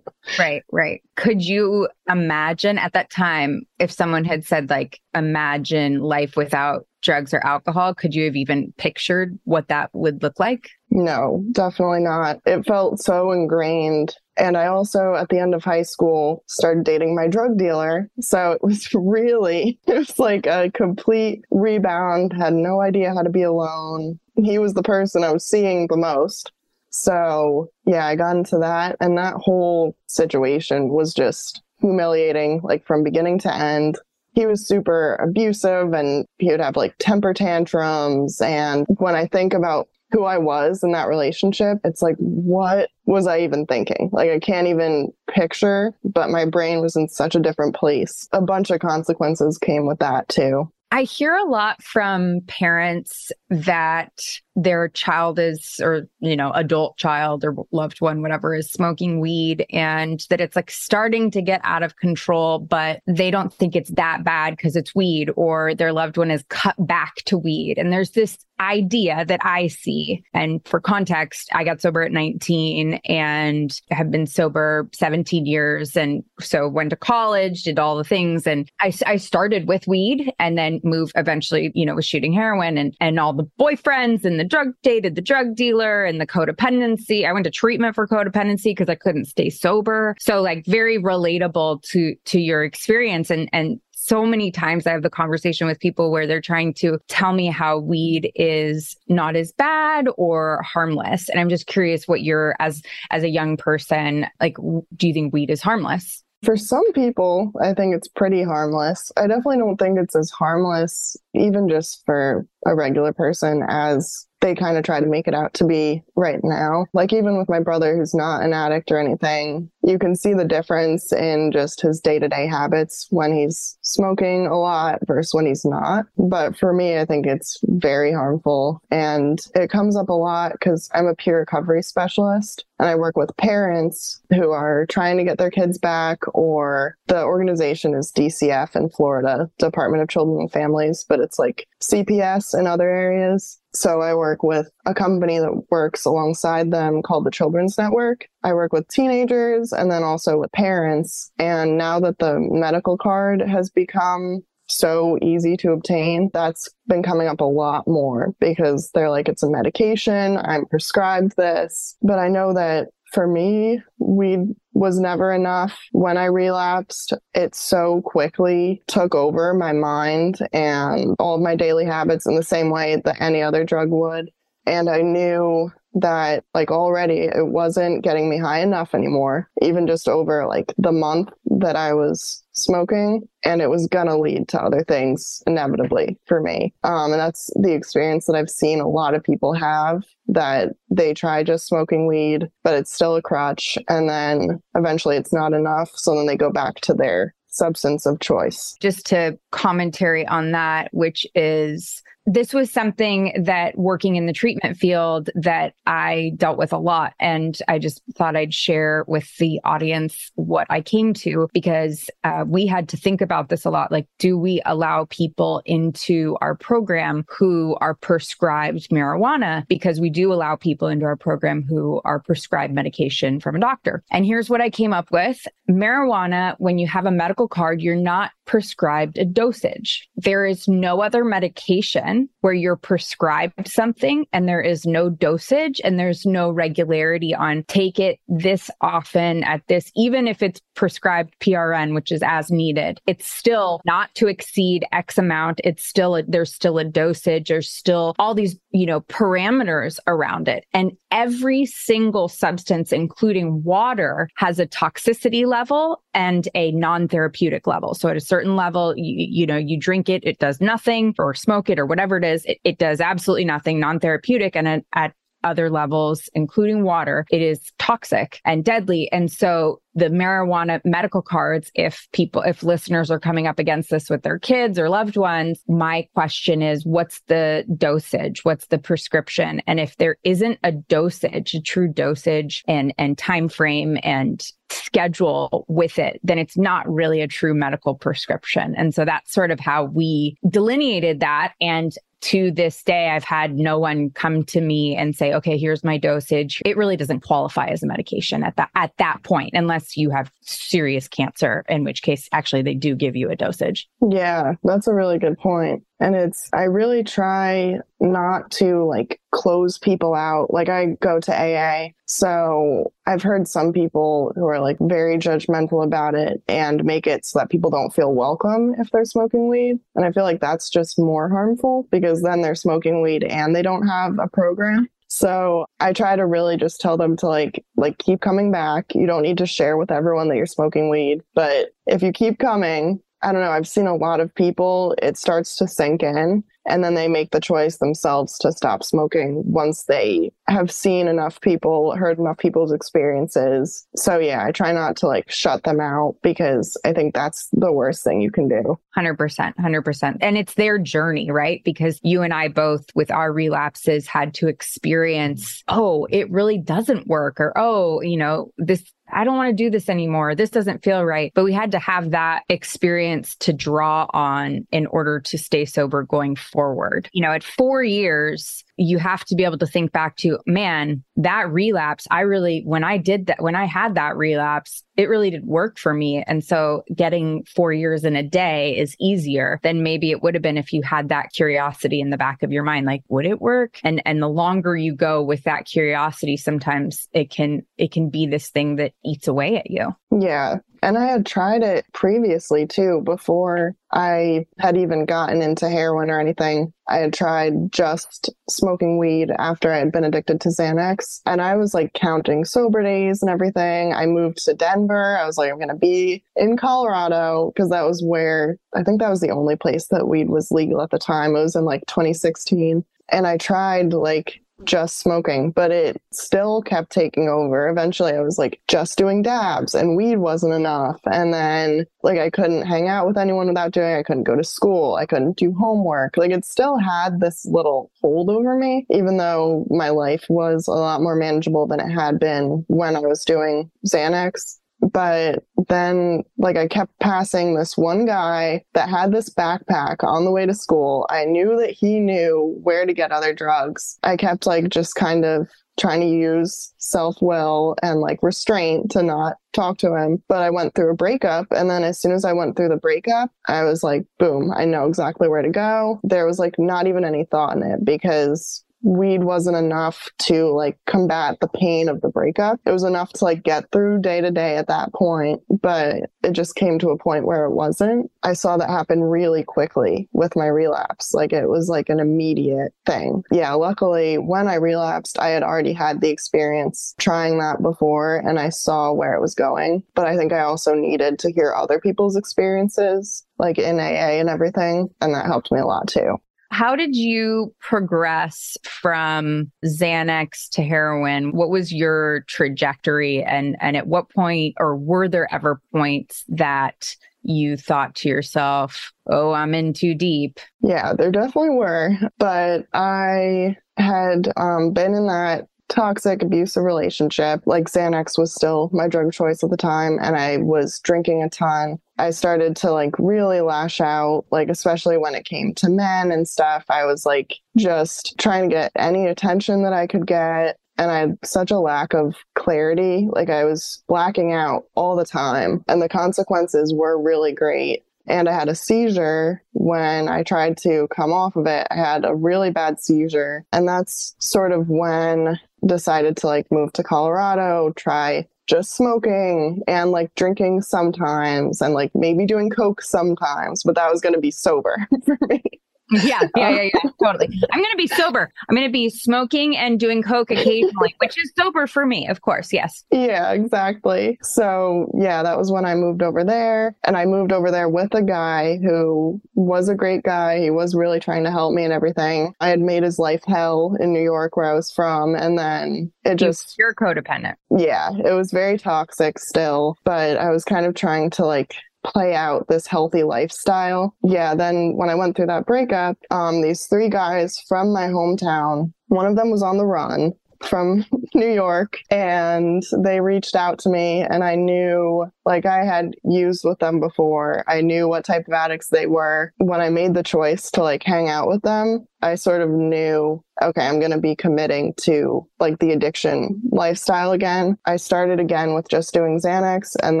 Right, 0.38 0.62
right. 0.72 1.02
Could 1.16 1.42
you 1.42 1.88
imagine 2.08 2.78
at 2.78 2.92
that 2.94 3.10
time 3.10 3.62
if 3.78 3.90
someone 3.90 4.24
had 4.24 4.44
said, 4.44 4.70
like, 4.70 5.00
imagine 5.14 6.00
life 6.00 6.36
without 6.36 6.86
drugs 7.02 7.34
or 7.34 7.44
alcohol? 7.46 7.94
Could 7.94 8.14
you 8.14 8.24
have 8.24 8.36
even 8.36 8.72
pictured 8.78 9.38
what 9.44 9.68
that 9.68 9.90
would 9.92 10.22
look 10.22 10.40
like? 10.40 10.70
No, 10.90 11.44
definitely 11.52 12.00
not. 12.00 12.40
It 12.46 12.66
felt 12.66 13.00
so 13.00 13.32
ingrained. 13.32 14.16
And 14.36 14.56
I 14.56 14.66
also, 14.66 15.14
at 15.14 15.28
the 15.28 15.38
end 15.38 15.54
of 15.54 15.62
high 15.62 15.82
school, 15.82 16.42
started 16.46 16.84
dating 16.84 17.14
my 17.14 17.28
drug 17.28 17.56
dealer. 17.56 18.10
So 18.20 18.52
it 18.52 18.62
was 18.62 18.88
really, 18.94 19.78
it 19.86 19.94
was 19.94 20.18
like 20.18 20.46
a 20.46 20.70
complete 20.72 21.44
rebound, 21.50 22.32
had 22.32 22.54
no 22.54 22.80
idea 22.80 23.14
how 23.14 23.22
to 23.22 23.30
be 23.30 23.42
alone. 23.42 24.18
He 24.36 24.58
was 24.58 24.74
the 24.74 24.82
person 24.82 25.22
I 25.22 25.32
was 25.32 25.46
seeing 25.46 25.86
the 25.86 25.96
most. 25.96 26.50
So 26.96 27.70
yeah, 27.86 28.06
I 28.06 28.14
got 28.14 28.36
into 28.36 28.58
that 28.58 28.96
and 29.00 29.18
that 29.18 29.34
whole 29.34 29.96
situation 30.06 30.90
was 30.90 31.12
just 31.12 31.60
humiliating, 31.80 32.60
like 32.62 32.86
from 32.86 33.02
beginning 33.02 33.40
to 33.40 33.52
end. 33.52 33.98
He 34.34 34.46
was 34.46 34.66
super 34.66 35.16
abusive 35.16 35.92
and 35.92 36.24
he 36.38 36.50
would 36.50 36.60
have 36.60 36.76
like 36.76 36.94
temper 37.00 37.34
tantrums. 37.34 38.40
And 38.40 38.86
when 38.98 39.16
I 39.16 39.26
think 39.26 39.54
about 39.54 39.88
who 40.12 40.22
I 40.22 40.38
was 40.38 40.84
in 40.84 40.92
that 40.92 41.08
relationship, 41.08 41.78
it's 41.82 42.00
like, 42.00 42.14
what 42.18 42.90
was 43.06 43.26
I 43.26 43.40
even 43.40 43.66
thinking? 43.66 44.10
Like, 44.12 44.30
I 44.30 44.38
can't 44.38 44.68
even 44.68 45.12
picture, 45.28 45.92
but 46.04 46.30
my 46.30 46.44
brain 46.44 46.80
was 46.80 46.94
in 46.94 47.08
such 47.08 47.34
a 47.34 47.40
different 47.40 47.74
place. 47.74 48.28
A 48.32 48.40
bunch 48.40 48.70
of 48.70 48.78
consequences 48.78 49.58
came 49.58 49.86
with 49.86 49.98
that 49.98 50.28
too. 50.28 50.70
I 50.90 51.02
hear 51.02 51.34
a 51.34 51.44
lot 51.44 51.82
from 51.82 52.40
parents 52.46 53.32
that 53.50 54.12
their 54.54 54.88
child 54.90 55.40
is, 55.40 55.80
or, 55.82 56.08
you 56.20 56.36
know, 56.36 56.52
adult 56.52 56.96
child 56.98 57.44
or 57.44 57.56
loved 57.72 58.00
one, 58.00 58.22
whatever, 58.22 58.54
is 58.54 58.70
smoking 58.70 59.18
weed 59.18 59.66
and 59.70 60.24
that 60.30 60.40
it's 60.40 60.54
like 60.54 60.70
starting 60.70 61.32
to 61.32 61.42
get 61.42 61.60
out 61.64 61.82
of 61.82 61.96
control, 61.96 62.60
but 62.60 63.00
they 63.08 63.32
don't 63.32 63.52
think 63.52 63.74
it's 63.74 63.90
that 63.92 64.22
bad 64.22 64.56
because 64.56 64.76
it's 64.76 64.94
weed 64.94 65.30
or 65.34 65.74
their 65.74 65.92
loved 65.92 66.16
one 66.16 66.30
is 66.30 66.44
cut 66.48 66.76
back 66.86 67.16
to 67.24 67.36
weed. 67.36 67.76
And 67.76 67.92
there's 67.92 68.12
this 68.12 68.38
idea 68.60 69.24
that 69.26 69.40
I 69.44 69.66
see. 69.68 70.24
And 70.32 70.60
for 70.66 70.80
context, 70.80 71.48
I 71.52 71.64
got 71.64 71.80
sober 71.80 72.02
at 72.02 72.12
19 72.12 72.94
and 73.06 73.80
have 73.90 74.10
been 74.10 74.26
sober 74.26 74.88
17 74.92 75.46
years. 75.46 75.96
And 75.96 76.22
so 76.40 76.68
went 76.68 76.90
to 76.90 76.96
college, 76.96 77.62
did 77.64 77.78
all 77.78 77.96
the 77.96 78.04
things. 78.04 78.46
And 78.46 78.70
I, 78.80 78.92
I 79.06 79.16
started 79.16 79.66
with 79.66 79.86
weed 79.86 80.32
and 80.38 80.56
then 80.56 80.80
moved 80.84 81.12
eventually, 81.16 81.72
you 81.74 81.84
know, 81.84 81.94
was 81.94 82.06
shooting 82.06 82.32
heroin 82.32 82.78
and, 82.78 82.96
and 83.00 83.18
all 83.18 83.32
the 83.32 83.48
boyfriends 83.58 84.24
and 84.24 84.38
the 84.38 84.44
drug 84.44 84.68
dated 84.82 85.14
the 85.14 85.22
drug 85.22 85.54
dealer 85.54 86.04
and 86.04 86.20
the 86.20 86.26
codependency. 86.26 87.26
I 87.26 87.32
went 87.32 87.44
to 87.44 87.50
treatment 87.50 87.94
for 87.94 88.06
codependency 88.06 88.64
because 88.64 88.88
I 88.88 88.94
couldn't 88.94 89.26
stay 89.26 89.50
sober. 89.50 90.14
So 90.18 90.40
like 90.40 90.64
very 90.66 90.98
relatable 90.98 91.82
to, 91.90 92.14
to 92.14 92.40
your 92.40 92.64
experience 92.64 93.30
and, 93.30 93.48
and 93.52 93.80
so 94.04 94.26
many 94.26 94.50
times 94.50 94.86
I 94.86 94.90
have 94.90 95.02
the 95.02 95.08
conversation 95.08 95.66
with 95.66 95.80
people 95.80 96.12
where 96.12 96.26
they're 96.26 96.38
trying 96.38 96.74
to 96.74 96.98
tell 97.08 97.32
me 97.32 97.46
how 97.46 97.78
weed 97.78 98.30
is 98.34 98.94
not 99.08 99.34
as 99.34 99.50
bad 99.52 100.08
or 100.18 100.60
harmless. 100.62 101.30
And 101.30 101.40
I'm 101.40 101.48
just 101.48 101.66
curious 101.66 102.06
what 102.06 102.20
you're 102.20 102.54
as 102.60 102.82
as 103.10 103.22
a 103.22 103.30
young 103.30 103.56
person, 103.56 104.26
like 104.42 104.56
do 104.94 105.08
you 105.08 105.14
think 105.14 105.32
weed 105.32 105.48
is 105.50 105.62
harmless? 105.62 106.22
For 106.42 106.58
some 106.58 106.92
people, 106.92 107.50
I 107.62 107.72
think 107.72 107.94
it's 107.94 108.08
pretty 108.08 108.42
harmless. 108.42 109.10
I 109.16 109.26
definitely 109.26 109.56
don't 109.56 109.78
think 109.78 109.98
it's 109.98 110.14
as 110.14 110.30
harmless, 110.30 111.16
even 111.32 111.70
just 111.70 112.02
for 112.04 112.46
a 112.66 112.74
regular 112.74 113.14
person, 113.14 113.62
as 113.66 114.26
they 114.44 114.54
kind 114.54 114.76
of 114.76 114.84
try 114.84 115.00
to 115.00 115.06
make 115.06 115.26
it 115.26 115.32
out 115.34 115.54
to 115.54 115.64
be 115.64 116.02
right 116.16 116.40
now. 116.42 116.84
Like, 116.92 117.14
even 117.14 117.38
with 117.38 117.48
my 117.48 117.60
brother, 117.60 117.96
who's 117.96 118.14
not 118.14 118.42
an 118.42 118.52
addict 118.52 118.92
or 118.92 118.98
anything, 118.98 119.70
you 119.82 119.98
can 119.98 120.14
see 120.14 120.34
the 120.34 120.44
difference 120.44 121.14
in 121.14 121.50
just 121.50 121.80
his 121.80 121.98
day 121.98 122.18
to 122.18 122.28
day 122.28 122.46
habits 122.46 123.06
when 123.08 123.34
he's 123.34 123.78
smoking 123.80 124.46
a 124.46 124.58
lot 124.58 124.98
versus 125.06 125.32
when 125.32 125.46
he's 125.46 125.64
not. 125.64 126.04
But 126.18 126.58
for 126.58 126.74
me, 126.74 126.98
I 126.98 127.06
think 127.06 127.26
it's 127.26 127.58
very 127.64 128.12
harmful. 128.12 128.82
And 128.90 129.40
it 129.54 129.70
comes 129.70 129.96
up 129.96 130.10
a 130.10 130.12
lot 130.12 130.52
because 130.52 130.90
I'm 130.92 131.06
a 131.06 131.14
peer 131.14 131.38
recovery 131.38 131.82
specialist 131.82 132.66
and 132.78 132.88
I 132.88 132.94
work 132.94 133.16
with 133.16 133.36
parents 133.36 134.20
who 134.30 134.50
are 134.50 134.86
trying 134.86 135.16
to 135.18 135.24
get 135.24 135.38
their 135.38 135.50
kids 135.50 135.78
back, 135.78 136.18
or 136.34 136.96
the 137.06 137.22
organization 137.22 137.94
is 137.94 138.12
DCF 138.12 138.74
in 138.76 138.90
Florida, 138.90 139.50
Department 139.58 140.02
of 140.02 140.08
Children 140.08 140.40
and 140.40 140.52
Families, 140.52 141.04
but 141.08 141.20
it's 141.20 141.38
like 141.38 141.66
CPS 141.80 142.58
in 142.58 142.66
other 142.66 142.88
areas. 142.88 143.60
So 143.74 144.00
I 144.00 144.14
work 144.14 144.42
with 144.42 144.70
a 144.86 144.94
company 144.94 145.38
that 145.38 145.62
works 145.70 146.04
alongside 146.04 146.70
them 146.70 147.02
called 147.02 147.24
the 147.24 147.30
Children's 147.30 147.76
Network. 147.76 148.28
I 148.44 148.52
work 148.52 148.72
with 148.72 148.88
teenagers 148.88 149.72
and 149.72 149.90
then 149.90 150.04
also 150.04 150.38
with 150.38 150.52
parents. 150.52 151.32
And 151.38 151.76
now 151.76 151.98
that 152.00 152.18
the 152.18 152.38
medical 152.38 152.96
card 152.96 153.40
has 153.40 153.70
become 153.70 154.42
so 154.76 155.18
easy 155.22 155.56
to 155.58 155.72
obtain, 155.72 156.30
that's 156.32 156.68
been 156.86 157.02
coming 157.02 157.28
up 157.28 157.40
a 157.40 157.44
lot 157.44 157.86
more 157.86 158.34
because 158.40 158.90
they're 158.94 159.10
like, 159.10 159.28
it's 159.28 159.42
a 159.42 159.50
medication. 159.50 160.38
I'm 160.38 160.66
prescribed 160.66 161.36
this. 161.36 161.96
But 162.02 162.18
I 162.18 162.28
know 162.28 162.54
that 162.54 162.88
for 163.12 163.26
me, 163.28 163.80
weed 163.98 164.40
was 164.72 164.98
never 164.98 165.32
enough. 165.32 165.78
When 165.92 166.16
I 166.16 166.24
relapsed, 166.24 167.12
it 167.32 167.54
so 167.54 168.02
quickly 168.04 168.82
took 168.88 169.14
over 169.14 169.54
my 169.54 169.72
mind 169.72 170.38
and 170.52 171.14
all 171.20 171.36
of 171.36 171.40
my 171.40 171.54
daily 171.54 171.84
habits 171.84 172.26
in 172.26 172.34
the 172.34 172.42
same 172.42 172.70
way 172.70 173.00
that 173.04 173.20
any 173.20 173.40
other 173.40 173.64
drug 173.64 173.90
would. 173.90 174.30
And 174.66 174.88
I 174.88 175.02
knew 175.02 175.70
that 175.94 176.44
like 176.54 176.70
already 176.70 177.20
it 177.20 177.46
wasn't 177.46 178.02
getting 178.02 178.28
me 178.28 178.38
high 178.38 178.60
enough 178.60 178.94
anymore, 178.94 179.48
even 179.62 179.86
just 179.86 180.08
over 180.08 180.46
like 180.46 180.72
the 180.76 180.92
month 180.92 181.30
that 181.60 181.76
I 181.76 181.94
was 181.94 182.42
smoking. 182.52 183.28
And 183.44 183.62
it 183.62 183.70
was 183.70 183.86
going 183.86 184.06
to 184.06 184.18
lead 184.18 184.48
to 184.48 184.62
other 184.62 184.82
things 184.84 185.42
inevitably 185.46 186.18
for 186.26 186.40
me. 186.40 186.74
Um, 186.82 187.12
and 187.12 187.20
that's 187.20 187.50
the 187.54 187.72
experience 187.72 188.26
that 188.26 188.34
I've 188.34 188.50
seen 188.50 188.80
a 188.80 188.88
lot 188.88 189.14
of 189.14 189.22
people 189.22 189.52
have 189.52 190.04
that 190.28 190.70
they 190.90 191.14
try 191.14 191.44
just 191.44 191.66
smoking 191.66 192.06
weed, 192.06 192.48
but 192.62 192.74
it's 192.74 192.92
still 192.92 193.14
a 193.16 193.22
crutch. 193.22 193.78
And 193.88 194.08
then 194.08 194.60
eventually 194.74 195.16
it's 195.16 195.32
not 195.32 195.52
enough. 195.52 195.90
So 195.94 196.16
then 196.16 196.26
they 196.26 196.36
go 196.36 196.50
back 196.50 196.76
to 196.82 196.94
their 196.94 197.34
substance 197.48 198.04
of 198.04 198.18
choice. 198.18 198.74
Just 198.80 199.06
to 199.06 199.38
commentary 199.52 200.26
on 200.26 200.50
that, 200.52 200.88
which 200.92 201.24
is 201.34 202.02
this 202.26 202.54
was 202.54 202.70
something 202.70 203.32
that 203.44 203.76
working 203.76 204.16
in 204.16 204.26
the 204.26 204.32
treatment 204.32 204.76
field 204.76 205.28
that 205.34 205.74
I 205.86 206.32
dealt 206.36 206.56
with 206.56 206.72
a 206.72 206.78
lot. 206.78 207.12
And 207.20 207.58
I 207.68 207.78
just 207.78 208.02
thought 208.14 208.36
I'd 208.36 208.54
share 208.54 209.04
with 209.06 209.36
the 209.36 209.60
audience 209.64 210.30
what 210.34 210.66
I 210.70 210.80
came 210.80 211.12
to 211.14 211.48
because 211.52 212.08
uh, 212.24 212.44
we 212.46 212.66
had 212.66 212.88
to 212.90 212.96
think 212.96 213.20
about 213.20 213.50
this 213.50 213.64
a 213.64 213.70
lot. 213.70 213.92
Like, 213.92 214.06
do 214.18 214.38
we 214.38 214.62
allow 214.64 215.06
people 215.10 215.60
into 215.66 216.36
our 216.40 216.54
program 216.54 217.24
who 217.28 217.76
are 217.80 217.94
prescribed 217.94 218.88
marijuana? 218.90 219.66
Because 219.68 220.00
we 220.00 220.08
do 220.08 220.32
allow 220.32 220.56
people 220.56 220.88
into 220.88 221.04
our 221.04 221.16
program 221.16 221.62
who 221.62 222.00
are 222.04 222.20
prescribed 222.20 222.72
medication 222.72 223.38
from 223.38 223.56
a 223.56 223.60
doctor. 223.60 224.02
And 224.10 224.24
here's 224.24 224.48
what 224.48 224.62
I 224.62 224.70
came 224.70 224.94
up 224.94 225.10
with 225.10 225.46
marijuana, 225.70 226.54
when 226.58 226.78
you 226.78 226.86
have 226.86 227.06
a 227.06 227.10
medical 227.10 227.48
card, 227.48 227.80
you're 227.80 227.96
not 227.96 228.30
prescribed 228.44 229.18
a 229.18 229.24
dosage. 229.24 230.08
There 230.16 230.44
is 230.44 230.68
no 230.68 231.00
other 231.00 231.24
medication 231.24 232.13
where 232.40 232.52
you're 232.52 232.76
prescribed 232.76 233.66
something 233.66 234.26
and 234.32 234.48
there 234.48 234.60
is 234.60 234.84
no 234.84 235.08
dosage 235.08 235.80
and 235.82 235.98
there's 235.98 236.24
no 236.26 236.50
regularity 236.50 237.34
on 237.34 237.64
take 237.68 237.98
it 237.98 238.18
this 238.28 238.70
often 238.80 239.44
at 239.44 239.66
this, 239.68 239.90
even 239.96 240.28
if 240.28 240.42
it's 240.42 240.60
prescribed 240.74 241.34
PRN, 241.40 241.94
which 241.94 242.12
is 242.12 242.22
as 242.22 242.50
needed. 242.50 243.00
It's 243.06 243.30
still 243.30 243.80
not 243.84 244.14
to 244.16 244.26
exceed 244.26 244.84
X 244.92 245.18
amount. 245.18 245.60
It's 245.64 245.84
still, 245.84 246.16
a, 246.16 246.22
there's 246.22 246.52
still 246.52 246.78
a 246.78 246.84
dosage. 246.84 247.48
There's 247.48 247.70
still 247.70 248.14
all 248.18 248.34
these, 248.34 248.58
you 248.70 248.86
know, 248.86 249.00
parameters 249.02 249.98
around 250.06 250.48
it. 250.48 250.64
And 250.72 250.92
every 251.10 251.66
single 251.66 252.28
substance, 252.28 252.92
including 252.92 253.62
water, 253.62 254.28
has 254.36 254.58
a 254.58 254.66
toxicity 254.66 255.46
level 255.46 256.03
and 256.14 256.48
a 256.54 256.72
non-therapeutic 256.72 257.66
level. 257.66 257.94
So 257.94 258.08
at 258.08 258.16
a 258.16 258.20
certain 258.20 258.56
level, 258.56 258.94
you, 258.96 259.26
you 259.28 259.46
know, 259.46 259.56
you 259.56 259.78
drink 259.78 260.08
it, 260.08 260.24
it 260.24 260.38
does 260.38 260.60
nothing 260.60 261.14
or 261.18 261.34
smoke 261.34 261.68
it 261.68 261.78
or 261.78 261.86
whatever 261.86 262.16
it 262.16 262.24
is. 262.24 262.44
It, 262.46 262.58
it 262.64 262.78
does 262.78 263.00
absolutely 263.00 263.44
nothing 263.44 263.80
non-therapeutic. 263.80 264.56
And 264.56 264.68
at, 264.68 264.84
at 264.94 265.12
other 265.44 265.70
levels, 265.70 266.28
including 266.34 266.82
water, 266.82 267.26
it 267.30 267.42
is 267.42 267.72
toxic 267.78 268.40
and 268.44 268.64
deadly. 268.64 269.08
And 269.12 269.30
so 269.30 269.80
the 269.94 270.06
marijuana 270.06 270.80
medical 270.84 271.22
cards, 271.22 271.70
if 271.74 272.08
people, 272.12 272.42
if 272.42 272.64
listeners 272.64 273.10
are 273.10 273.20
coming 273.20 273.46
up 273.46 273.60
against 273.60 273.90
this 273.90 274.10
with 274.10 274.22
their 274.22 274.38
kids 274.38 274.78
or 274.78 274.88
loved 274.88 275.16
ones, 275.16 275.60
my 275.68 276.08
question 276.14 276.62
is, 276.62 276.84
what's 276.84 277.20
the 277.28 277.64
dosage? 277.76 278.44
What's 278.44 278.66
the 278.66 278.78
prescription? 278.78 279.62
And 279.68 279.78
if 279.78 279.96
there 279.96 280.16
isn't 280.24 280.58
a 280.64 280.72
dosage, 280.72 281.54
a 281.54 281.60
true 281.60 281.88
dosage 281.88 282.64
and, 282.66 282.92
and 282.98 283.16
time 283.16 283.48
frame 283.48 283.98
and 284.02 284.44
schedule 284.70 285.64
with 285.68 285.98
it, 285.98 286.18
then 286.24 286.38
it's 286.38 286.56
not 286.56 286.92
really 286.92 287.20
a 287.20 287.28
true 287.28 287.54
medical 287.54 287.94
prescription. 287.94 288.74
And 288.76 288.92
so 288.92 289.04
that's 289.04 289.32
sort 289.32 289.52
of 289.52 289.60
how 289.60 289.84
we 289.84 290.36
delineated 290.48 291.20
that. 291.20 291.52
And 291.60 291.92
to 292.24 292.50
this 292.50 292.82
day, 292.82 293.10
I've 293.10 293.24
had 293.24 293.54
no 293.54 293.78
one 293.78 294.10
come 294.10 294.44
to 294.44 294.60
me 294.62 294.96
and 294.96 295.14
say, 295.14 295.34
okay, 295.34 295.58
here's 295.58 295.84
my 295.84 295.98
dosage. 295.98 296.62
It 296.64 296.76
really 296.76 296.96
doesn't 296.96 297.20
qualify 297.20 297.66
as 297.66 297.82
a 297.82 297.86
medication 297.86 298.42
at 298.42 298.56
that, 298.56 298.70
at 298.74 298.92
that 298.96 299.22
point, 299.22 299.50
unless 299.52 299.96
you 299.96 300.08
have 300.08 300.32
serious 300.40 301.06
cancer, 301.06 301.64
in 301.68 301.84
which 301.84 302.02
case 302.02 302.28
actually 302.32 302.62
they 302.62 302.74
do 302.74 302.94
give 302.94 303.14
you 303.14 303.30
a 303.30 303.36
dosage. 303.36 303.88
Yeah, 304.08 304.54
that's 304.62 304.86
a 304.86 304.94
really 304.94 305.18
good 305.18 305.38
point. 305.38 305.82
And 306.04 306.14
it's, 306.14 306.50
I 306.52 306.64
really 306.64 307.02
try 307.02 307.78
not 307.98 308.50
to 308.52 308.84
like 308.84 309.22
close 309.32 309.78
people 309.78 310.14
out. 310.14 310.52
Like 310.52 310.68
I 310.68 310.98
go 311.00 311.18
to 311.18 311.32
AA. 311.34 311.92
So 312.06 312.92
I've 313.06 313.22
heard 313.22 313.48
some 313.48 313.72
people 313.72 314.30
who 314.36 314.46
are 314.46 314.60
like 314.60 314.76
very 314.82 315.16
judgmental 315.16 315.82
about 315.82 316.14
it 316.14 316.42
and 316.46 316.84
make 316.84 317.06
it 317.06 317.24
so 317.24 317.38
that 317.38 317.48
people 317.48 317.70
don't 317.70 317.94
feel 317.94 318.12
welcome 318.12 318.74
if 318.76 318.90
they're 318.90 319.06
smoking 319.06 319.48
weed. 319.48 319.78
And 319.94 320.04
I 320.04 320.12
feel 320.12 320.24
like 320.24 320.42
that's 320.42 320.68
just 320.68 320.98
more 320.98 321.30
harmful 321.30 321.88
because 321.90 322.20
then 322.20 322.42
they're 322.42 322.54
smoking 322.54 323.00
weed 323.00 323.24
and 323.24 323.56
they 323.56 323.62
don't 323.62 323.86
have 323.86 324.18
a 324.18 324.28
program. 324.28 324.90
So 325.08 325.64
I 325.80 325.94
try 325.94 326.16
to 326.16 326.26
really 326.26 326.58
just 326.58 326.82
tell 326.82 326.98
them 326.98 327.16
to 327.18 327.28
like 327.28 327.64
like 327.78 327.96
keep 327.96 328.20
coming 328.20 328.52
back. 328.52 328.94
You 328.94 329.06
don't 329.06 329.22
need 329.22 329.38
to 329.38 329.46
share 329.46 329.78
with 329.78 329.90
everyone 329.90 330.28
that 330.28 330.36
you're 330.36 330.44
smoking 330.44 330.90
weed, 330.90 331.22
but 331.34 331.68
if 331.86 332.02
you 332.02 332.12
keep 332.12 332.38
coming, 332.38 333.00
I 333.24 333.32
don't 333.32 333.40
know, 333.40 333.50
I've 333.50 333.68
seen 333.68 333.86
a 333.86 333.96
lot 333.96 334.20
of 334.20 334.34
people, 334.34 334.94
it 335.02 335.16
starts 335.16 335.56
to 335.56 335.66
sink 335.66 336.02
in 336.02 336.44
and 336.66 336.82
then 336.82 336.94
they 336.94 337.08
make 337.08 337.30
the 337.30 337.40
choice 337.40 337.76
themselves 337.76 338.38
to 338.38 338.52
stop 338.52 338.82
smoking 338.82 339.42
once 339.44 339.84
they 339.84 340.32
have 340.48 340.70
seen 340.70 341.08
enough 341.08 341.40
people, 341.40 341.94
heard 341.96 342.18
enough 342.18 342.38
people's 342.38 342.72
experiences. 342.72 343.86
So 343.96 344.18
yeah, 344.18 344.44
I 344.44 344.52
try 344.52 344.72
not 344.72 344.96
to 344.98 345.06
like 345.06 345.30
shut 345.30 345.64
them 345.64 345.80
out 345.80 346.16
because 346.22 346.76
I 346.84 346.92
think 346.92 347.14
that's 347.14 347.48
the 347.52 347.72
worst 347.72 348.04
thing 348.04 348.20
you 348.20 348.30
can 348.30 348.48
do. 348.48 348.78
100%, 348.96 349.16
100%. 349.56 350.16
And 350.20 350.38
it's 350.38 350.54
their 350.54 350.78
journey, 350.78 351.30
right? 351.30 351.62
Because 351.64 352.00
you 352.02 352.22
and 352.22 352.32
I 352.32 352.48
both 352.48 352.86
with 352.94 353.10
our 353.10 353.32
relapses 353.32 354.06
had 354.06 354.34
to 354.34 354.48
experience, 354.48 355.62
oh, 355.68 356.06
it 356.10 356.30
really 356.30 356.58
doesn't 356.58 357.06
work 357.06 357.40
or 357.40 357.52
oh, 357.56 358.00
you 358.00 358.16
know, 358.16 358.52
this 358.56 358.82
I 359.12 359.24
don't 359.24 359.36
want 359.36 359.50
to 359.50 359.64
do 359.64 359.70
this 359.70 359.88
anymore. 359.88 360.34
This 360.34 360.50
doesn't 360.50 360.82
feel 360.82 361.04
right. 361.04 361.32
But 361.34 361.44
we 361.44 361.52
had 361.52 361.72
to 361.72 361.78
have 361.78 362.10
that 362.10 362.42
experience 362.48 363.36
to 363.36 363.52
draw 363.52 364.06
on 364.12 364.66
in 364.72 364.86
order 364.86 365.20
to 365.20 365.38
stay 365.38 365.64
sober 365.64 366.02
going 366.02 366.36
forward. 366.36 367.08
You 367.12 367.22
know, 367.22 367.32
at 367.32 367.44
four 367.44 367.82
years, 367.82 368.64
you 368.76 368.98
have 368.98 369.24
to 369.26 369.34
be 369.34 369.44
able 369.44 369.58
to 369.58 369.66
think 369.66 369.92
back 369.92 370.16
to, 370.16 370.38
man, 370.46 371.04
that 371.16 371.50
relapse, 371.50 372.06
I 372.10 372.20
really, 372.20 372.62
when 372.64 372.82
I 372.82 372.98
did 372.98 373.26
that, 373.26 373.40
when 373.40 373.54
I 373.54 373.66
had 373.66 373.94
that 373.94 374.16
relapse, 374.16 374.82
it 374.96 375.08
really 375.08 375.30
did 375.30 375.44
work 375.44 375.78
for 375.78 375.94
me. 375.94 376.24
And 376.26 376.44
so 376.44 376.82
getting 376.94 377.44
four 377.44 377.72
years 377.72 378.04
in 378.04 378.16
a 378.16 378.22
day 378.22 378.76
is 378.76 378.96
easier 379.00 379.60
than 379.62 379.82
maybe 379.82 380.10
it 380.10 380.22
would 380.22 380.34
have 380.34 380.42
been 380.42 380.58
if 380.58 380.72
you 380.72 380.82
had 380.82 381.08
that 381.08 381.32
curiosity 381.32 382.00
in 382.00 382.10
the 382.10 382.16
back 382.16 382.42
of 382.42 382.52
your 382.52 382.62
mind. 382.64 382.86
Like, 382.86 383.02
would 383.08 383.26
it 383.26 383.40
work? 383.40 383.78
And, 383.84 384.02
and 384.04 384.20
the 384.20 384.28
longer 384.28 384.76
you 384.76 384.94
go 384.94 385.22
with 385.22 385.44
that 385.44 385.66
curiosity, 385.66 386.36
sometimes 386.36 387.08
it 387.12 387.30
can, 387.30 387.62
it 387.76 387.92
can 387.92 388.10
be 388.10 388.26
this 388.26 388.50
thing 388.50 388.76
that 388.76 388.92
eats 389.04 389.28
away 389.28 389.56
at 389.56 389.70
you. 389.70 389.94
Yeah. 390.10 390.58
And 390.84 390.98
I 390.98 391.06
had 391.06 391.24
tried 391.24 391.62
it 391.62 391.86
previously 391.94 392.66
too, 392.66 393.00
before 393.06 393.74
I 393.90 394.44
had 394.58 394.76
even 394.76 395.06
gotten 395.06 395.40
into 395.40 395.70
heroin 395.70 396.10
or 396.10 396.20
anything. 396.20 396.74
I 396.86 396.98
had 396.98 397.14
tried 397.14 397.72
just 397.72 398.28
smoking 398.50 398.98
weed 398.98 399.30
after 399.38 399.72
I 399.72 399.78
had 399.78 399.92
been 399.92 400.04
addicted 400.04 400.42
to 400.42 400.50
Xanax. 400.50 401.22
And 401.24 401.40
I 401.40 401.56
was 401.56 401.72
like 401.72 401.94
counting 401.94 402.44
sober 402.44 402.82
days 402.82 403.22
and 403.22 403.30
everything. 403.30 403.94
I 403.94 404.04
moved 404.04 404.44
to 404.44 404.52
Denver. 404.52 405.16
I 405.16 405.24
was 405.24 405.38
like, 405.38 405.50
I'm 405.50 405.56
going 405.56 405.68
to 405.68 405.74
be 405.74 406.22
in 406.36 406.58
Colorado 406.58 407.50
because 407.54 407.70
that 407.70 407.86
was 407.86 408.04
where 408.04 408.58
I 408.74 408.82
think 408.82 409.00
that 409.00 409.08
was 409.08 409.22
the 409.22 409.30
only 409.30 409.56
place 409.56 409.86
that 409.86 410.06
weed 410.06 410.28
was 410.28 410.50
legal 410.50 410.82
at 410.82 410.90
the 410.90 410.98
time. 410.98 411.34
It 411.34 411.40
was 411.40 411.56
in 411.56 411.64
like 411.64 411.86
2016. 411.86 412.84
And 413.08 413.26
I 413.26 413.38
tried 413.38 413.94
like 413.94 414.43
just 414.64 414.98
smoking, 414.98 415.50
but 415.50 415.70
it 415.70 416.00
still 416.12 416.62
kept 416.62 416.90
taking 416.90 417.28
over. 417.28 417.68
Eventually, 417.68 418.12
I 418.12 418.20
was 418.20 418.38
like 418.38 418.60
just 418.68 418.98
doing 418.98 419.22
dabs, 419.22 419.74
and 419.74 419.96
weed 419.96 420.16
wasn't 420.16 420.54
enough. 420.54 421.00
And 421.06 421.32
then, 421.32 421.86
like, 422.02 422.18
I 422.18 422.30
couldn't 422.30 422.66
hang 422.66 422.88
out 422.88 423.06
with 423.06 423.18
anyone 423.18 423.48
without 423.48 423.72
doing. 423.72 423.94
I 423.94 424.02
couldn't 424.02 424.24
go 424.24 424.36
to 424.36 424.44
school. 424.44 424.96
I 424.96 425.06
couldn't 425.06 425.36
do 425.36 425.54
homework. 425.54 426.16
Like, 426.16 426.30
it 426.30 426.44
still 426.44 426.78
had 426.78 427.20
this 427.20 427.44
little 427.46 427.90
hold 428.00 428.30
over 428.30 428.56
me, 428.56 428.86
even 428.90 429.16
though 429.16 429.66
my 429.70 429.90
life 429.90 430.24
was 430.28 430.66
a 430.68 430.72
lot 430.72 431.02
more 431.02 431.16
manageable 431.16 431.66
than 431.66 431.80
it 431.80 431.90
had 431.90 432.18
been 432.18 432.64
when 432.68 432.96
I 432.96 433.00
was 433.00 433.24
doing 433.24 433.70
Xanax. 433.86 434.58
But 434.92 435.44
then, 435.68 436.22
like, 436.38 436.56
I 436.56 436.68
kept 436.68 436.98
passing 437.00 437.54
this 437.54 437.76
one 437.76 438.04
guy 438.04 438.64
that 438.74 438.88
had 438.88 439.12
this 439.12 439.30
backpack 439.30 440.04
on 440.04 440.24
the 440.24 440.30
way 440.30 440.46
to 440.46 440.54
school. 440.54 441.06
I 441.10 441.24
knew 441.24 441.56
that 441.58 441.70
he 441.70 442.00
knew 442.00 442.58
where 442.62 442.84
to 442.84 442.92
get 442.92 443.12
other 443.12 443.32
drugs. 443.32 443.98
I 444.02 444.16
kept, 444.16 444.46
like, 444.46 444.68
just 444.68 444.94
kind 444.94 445.24
of 445.24 445.48
trying 445.78 446.00
to 446.00 446.06
use 446.06 446.72
self 446.78 447.16
will 447.20 447.74
and 447.82 448.00
like 448.00 448.22
restraint 448.22 448.90
to 448.92 449.02
not 449.02 449.36
talk 449.52 449.78
to 449.78 449.94
him. 449.96 450.22
But 450.28 450.42
I 450.42 450.50
went 450.50 450.74
through 450.74 450.90
a 450.90 450.96
breakup. 450.96 451.46
And 451.50 451.68
then 451.68 451.82
as 451.84 452.00
soon 452.00 452.12
as 452.12 452.24
I 452.24 452.32
went 452.32 452.56
through 452.56 452.68
the 452.68 452.76
breakup, 452.76 453.30
I 453.48 453.64
was 453.64 453.82
like, 453.82 454.04
boom, 454.18 454.52
I 454.54 454.64
know 454.64 454.86
exactly 454.86 455.28
where 455.28 455.42
to 455.42 455.50
go. 455.50 456.00
There 456.04 456.26
was 456.26 456.38
like 456.38 456.54
not 456.58 456.86
even 456.86 457.04
any 457.04 457.24
thought 457.24 457.56
in 457.56 457.62
it 457.62 457.84
because 457.84 458.63
weed 458.84 459.24
wasn't 459.24 459.56
enough 459.56 460.08
to 460.18 460.50
like 460.50 460.78
combat 460.86 461.38
the 461.40 461.48
pain 461.48 461.88
of 461.88 462.00
the 462.02 462.10
breakup. 462.10 462.60
It 462.66 462.70
was 462.70 462.84
enough 462.84 463.12
to 463.14 463.24
like 463.24 463.42
get 463.42 463.70
through 463.72 464.02
day 464.02 464.20
to 464.20 464.30
day 464.30 464.56
at 464.56 464.68
that 464.68 464.92
point, 464.92 465.40
but 465.62 466.10
it 466.22 466.32
just 466.32 466.54
came 466.54 466.78
to 466.78 466.90
a 466.90 466.98
point 466.98 467.26
where 467.26 467.46
it 467.46 467.52
wasn't. 467.52 468.10
I 468.22 468.34
saw 468.34 468.56
that 468.58 468.68
happen 468.68 469.02
really 469.02 469.42
quickly 469.42 470.08
with 470.12 470.36
my 470.36 470.46
relapse. 470.46 471.14
Like 471.14 471.32
it 471.32 471.48
was 471.48 471.68
like 471.68 471.88
an 471.88 471.98
immediate 471.98 472.74
thing. 472.86 473.24
Yeah, 473.32 473.52
luckily 473.54 474.18
when 474.18 474.48
I 474.48 474.56
relapsed, 474.56 475.18
I 475.18 475.28
had 475.28 475.42
already 475.42 475.72
had 475.72 476.00
the 476.00 476.10
experience 476.10 476.94
trying 476.98 477.38
that 477.38 477.62
before 477.62 478.18
and 478.18 478.38
I 478.38 478.50
saw 478.50 478.92
where 478.92 479.14
it 479.14 479.20
was 479.20 479.34
going. 479.34 479.82
But 479.94 480.06
I 480.06 480.16
think 480.16 480.32
I 480.32 480.40
also 480.40 480.74
needed 480.74 481.18
to 481.20 481.32
hear 481.32 481.54
other 481.54 481.80
people's 481.80 482.16
experiences 482.16 483.24
like 483.38 483.58
in 483.58 483.80
AA 483.80 484.20
and 484.20 484.28
everything. 484.28 484.90
And 485.00 485.14
that 485.14 485.26
helped 485.26 485.50
me 485.50 485.58
a 485.58 485.66
lot 485.66 485.88
too. 485.88 486.18
How 486.54 486.76
did 486.76 486.94
you 486.94 487.52
progress 487.58 488.56
from 488.62 489.50
Xanax 489.64 490.48
to 490.50 490.62
heroin? 490.62 491.32
What 491.32 491.50
was 491.50 491.72
your 491.72 492.20
trajectory 492.28 493.24
and 493.24 493.56
and 493.60 493.76
at 493.76 493.88
what 493.88 494.08
point 494.10 494.54
or 494.60 494.76
were 494.76 495.08
there 495.08 495.26
ever 495.34 495.60
points 495.72 496.24
that 496.28 496.94
you 497.24 497.56
thought 497.56 497.96
to 497.96 498.08
yourself, 498.08 498.92
"Oh, 499.10 499.32
I'm 499.32 499.52
in 499.52 499.72
too 499.72 499.96
deep"? 499.96 500.38
Yeah, 500.60 500.92
there 500.92 501.10
definitely 501.10 501.56
were, 501.56 501.90
but 502.18 502.66
I 502.72 503.56
had 503.76 504.32
um, 504.36 504.72
been 504.72 504.94
in 504.94 505.08
that 505.08 505.48
toxic 505.68 506.22
abusive 506.22 506.62
relationship. 506.62 507.40
Like 507.46 507.64
Xanax 507.64 508.16
was 508.16 508.32
still 508.32 508.70
my 508.72 508.86
drug 508.86 509.12
choice 509.12 509.42
at 509.42 509.50
the 509.50 509.56
time 509.56 509.98
and 510.00 510.14
I 510.14 510.36
was 510.36 510.78
drinking 510.84 511.24
a 511.24 511.28
ton. 511.28 511.80
I 511.98 512.10
started 512.10 512.56
to 512.56 512.72
like 512.72 512.94
really 512.98 513.40
lash 513.40 513.80
out, 513.80 514.24
like 514.30 514.48
especially 514.48 514.98
when 514.98 515.14
it 515.14 515.24
came 515.24 515.54
to 515.54 515.68
men 515.68 516.10
and 516.10 516.26
stuff. 516.28 516.64
I 516.68 516.84
was 516.84 517.06
like 517.06 517.34
just 517.56 518.16
trying 518.18 518.48
to 518.48 518.54
get 518.54 518.72
any 518.76 519.06
attention 519.06 519.62
that 519.62 519.72
I 519.72 519.86
could 519.86 520.06
get. 520.06 520.56
And 520.76 520.90
I 520.90 520.98
had 520.98 521.18
such 521.24 521.52
a 521.52 521.60
lack 521.60 521.94
of 521.94 522.16
clarity. 522.34 523.06
Like 523.10 523.30
I 523.30 523.44
was 523.44 523.82
blacking 523.86 524.32
out 524.32 524.64
all 524.74 524.96
the 524.96 525.04
time. 525.04 525.64
And 525.68 525.80
the 525.80 525.88
consequences 525.88 526.74
were 526.74 527.00
really 527.00 527.32
great. 527.32 527.84
And 528.06 528.28
I 528.28 528.32
had 528.32 528.48
a 528.48 528.54
seizure 528.54 529.42
when 529.52 530.08
I 530.08 530.24
tried 530.24 530.58
to 530.58 530.88
come 530.94 531.12
off 531.12 531.36
of 531.36 531.46
it. 531.46 531.66
I 531.70 531.76
had 531.76 532.04
a 532.04 532.14
really 532.14 532.50
bad 532.50 532.80
seizure. 532.80 533.46
And 533.52 533.66
that's 533.66 534.14
sort 534.18 534.52
of 534.52 534.68
when 534.68 535.38
decided 535.64 536.16
to 536.18 536.26
like 536.26 536.50
move 536.50 536.72
to 536.74 536.82
Colorado, 536.82 537.72
try 537.76 538.26
just 538.46 538.74
smoking 538.74 539.62
and 539.66 539.90
like 539.90 540.14
drinking 540.14 540.62
sometimes 540.62 541.60
and 541.60 541.74
like 541.74 541.90
maybe 541.94 542.26
doing 542.26 542.50
coke 542.50 542.82
sometimes, 542.82 543.62
but 543.62 543.74
that 543.74 543.90
was 543.90 544.00
going 544.00 544.14
to 544.14 544.20
be 544.20 544.30
sober 544.30 544.86
for 545.04 545.18
me. 545.28 545.42
Yeah, 545.90 546.20
yeah, 546.36 546.50
yeah, 546.50 546.62
yeah, 546.62 546.90
totally. 547.02 547.28
I'm 547.52 547.60
going 547.60 547.72
to 547.72 547.76
be 547.76 547.86
sober. 547.86 548.32
I'm 548.48 548.56
going 548.56 548.66
to 548.66 548.72
be 548.72 548.88
smoking 548.88 549.56
and 549.56 549.78
doing 549.78 550.02
coke 550.02 550.30
occasionally, 550.30 550.94
which 550.98 551.18
is 551.18 551.32
sober 551.38 551.66
for 551.66 551.84
me, 551.84 552.08
of 552.08 552.22
course. 552.22 552.52
Yes. 552.52 552.84
Yeah, 552.90 553.32
exactly. 553.32 554.18
So, 554.22 554.90
yeah, 554.98 555.22
that 555.22 555.36
was 555.36 555.52
when 555.52 555.64
I 555.64 555.74
moved 555.74 556.02
over 556.02 556.24
there. 556.24 556.74
And 556.84 556.96
I 556.96 557.04
moved 557.04 557.32
over 557.32 557.50
there 557.50 557.68
with 557.68 557.94
a 557.94 558.02
guy 558.02 558.58
who 558.62 559.20
was 559.34 559.68
a 559.68 559.74
great 559.74 560.02
guy. 560.02 560.40
He 560.40 560.50
was 560.50 560.74
really 560.74 561.00
trying 561.00 561.24
to 561.24 561.30
help 561.30 561.54
me 561.54 561.64
and 561.64 561.72
everything. 561.72 562.34
I 562.40 562.48
had 562.48 562.60
made 562.60 562.82
his 562.82 562.98
life 562.98 563.22
hell 563.26 563.76
in 563.78 563.92
New 563.92 564.02
York, 564.02 564.36
where 564.36 564.50
I 564.50 564.54
was 564.54 564.72
from. 564.72 565.14
And 565.14 565.38
then 565.38 565.92
it 566.04 566.16
just. 566.16 566.56
You're 566.58 566.74
codependent. 566.74 567.34
Yeah, 567.50 567.90
it 568.04 568.14
was 568.14 568.30
very 568.30 568.58
toxic 568.58 569.18
still. 569.18 569.76
But 569.84 570.16
I 570.16 570.30
was 570.30 570.44
kind 570.44 570.66
of 570.66 570.74
trying 570.74 571.10
to 571.10 571.26
like 571.26 571.54
play 571.84 572.14
out 572.14 572.48
this 572.48 572.66
healthy 572.66 573.02
lifestyle. 573.02 573.94
Yeah, 574.02 574.34
then 574.34 574.76
when 574.76 574.90
I 574.90 574.94
went 574.94 575.16
through 575.16 575.26
that 575.26 575.46
breakup, 575.46 575.96
um, 576.10 576.42
these 576.42 576.66
three 576.66 576.88
guys 576.88 577.38
from 577.48 577.72
my 577.72 577.88
hometown, 577.88 578.72
one 578.88 579.06
of 579.06 579.16
them 579.16 579.30
was 579.30 579.42
on 579.42 579.58
the 579.58 579.66
run 579.66 580.12
from 580.44 580.84
New 581.14 581.32
York 581.32 581.78
and 581.90 582.62
they 582.82 583.00
reached 583.00 583.34
out 583.34 583.58
to 583.60 583.70
me 583.70 584.02
and 584.02 584.22
I 584.22 584.34
knew 584.34 585.06
like 585.24 585.46
I 585.46 585.64
had 585.64 585.94
used 586.04 586.42
with 586.44 586.58
them 586.58 586.80
before. 586.80 587.44
I 587.48 587.60
knew 587.60 587.88
what 587.88 588.04
type 588.04 588.26
of 588.26 588.34
addicts 588.34 588.68
they 588.68 588.86
were. 588.86 589.32
When 589.38 589.60
I 589.60 589.70
made 589.70 589.94
the 589.94 590.02
choice 590.02 590.50
to 590.52 590.62
like 590.62 590.82
hang 590.82 591.08
out 591.08 591.28
with 591.28 591.42
them, 591.42 591.86
I 592.02 592.16
sort 592.16 592.42
of 592.42 592.50
knew, 592.50 593.23
okay, 593.42 593.66
I'm 593.66 593.78
going 593.78 593.90
to 593.90 594.00
be 594.00 594.16
committing 594.16 594.74
to 594.82 595.26
like 595.40 595.58
the 595.58 595.72
addiction 595.72 596.40
lifestyle 596.50 597.12
again. 597.12 597.58
I 597.66 597.76
started 597.76 598.20
again 598.20 598.54
with 598.54 598.68
just 598.68 598.92
doing 598.92 599.20
Xanax 599.20 599.76
and 599.82 600.00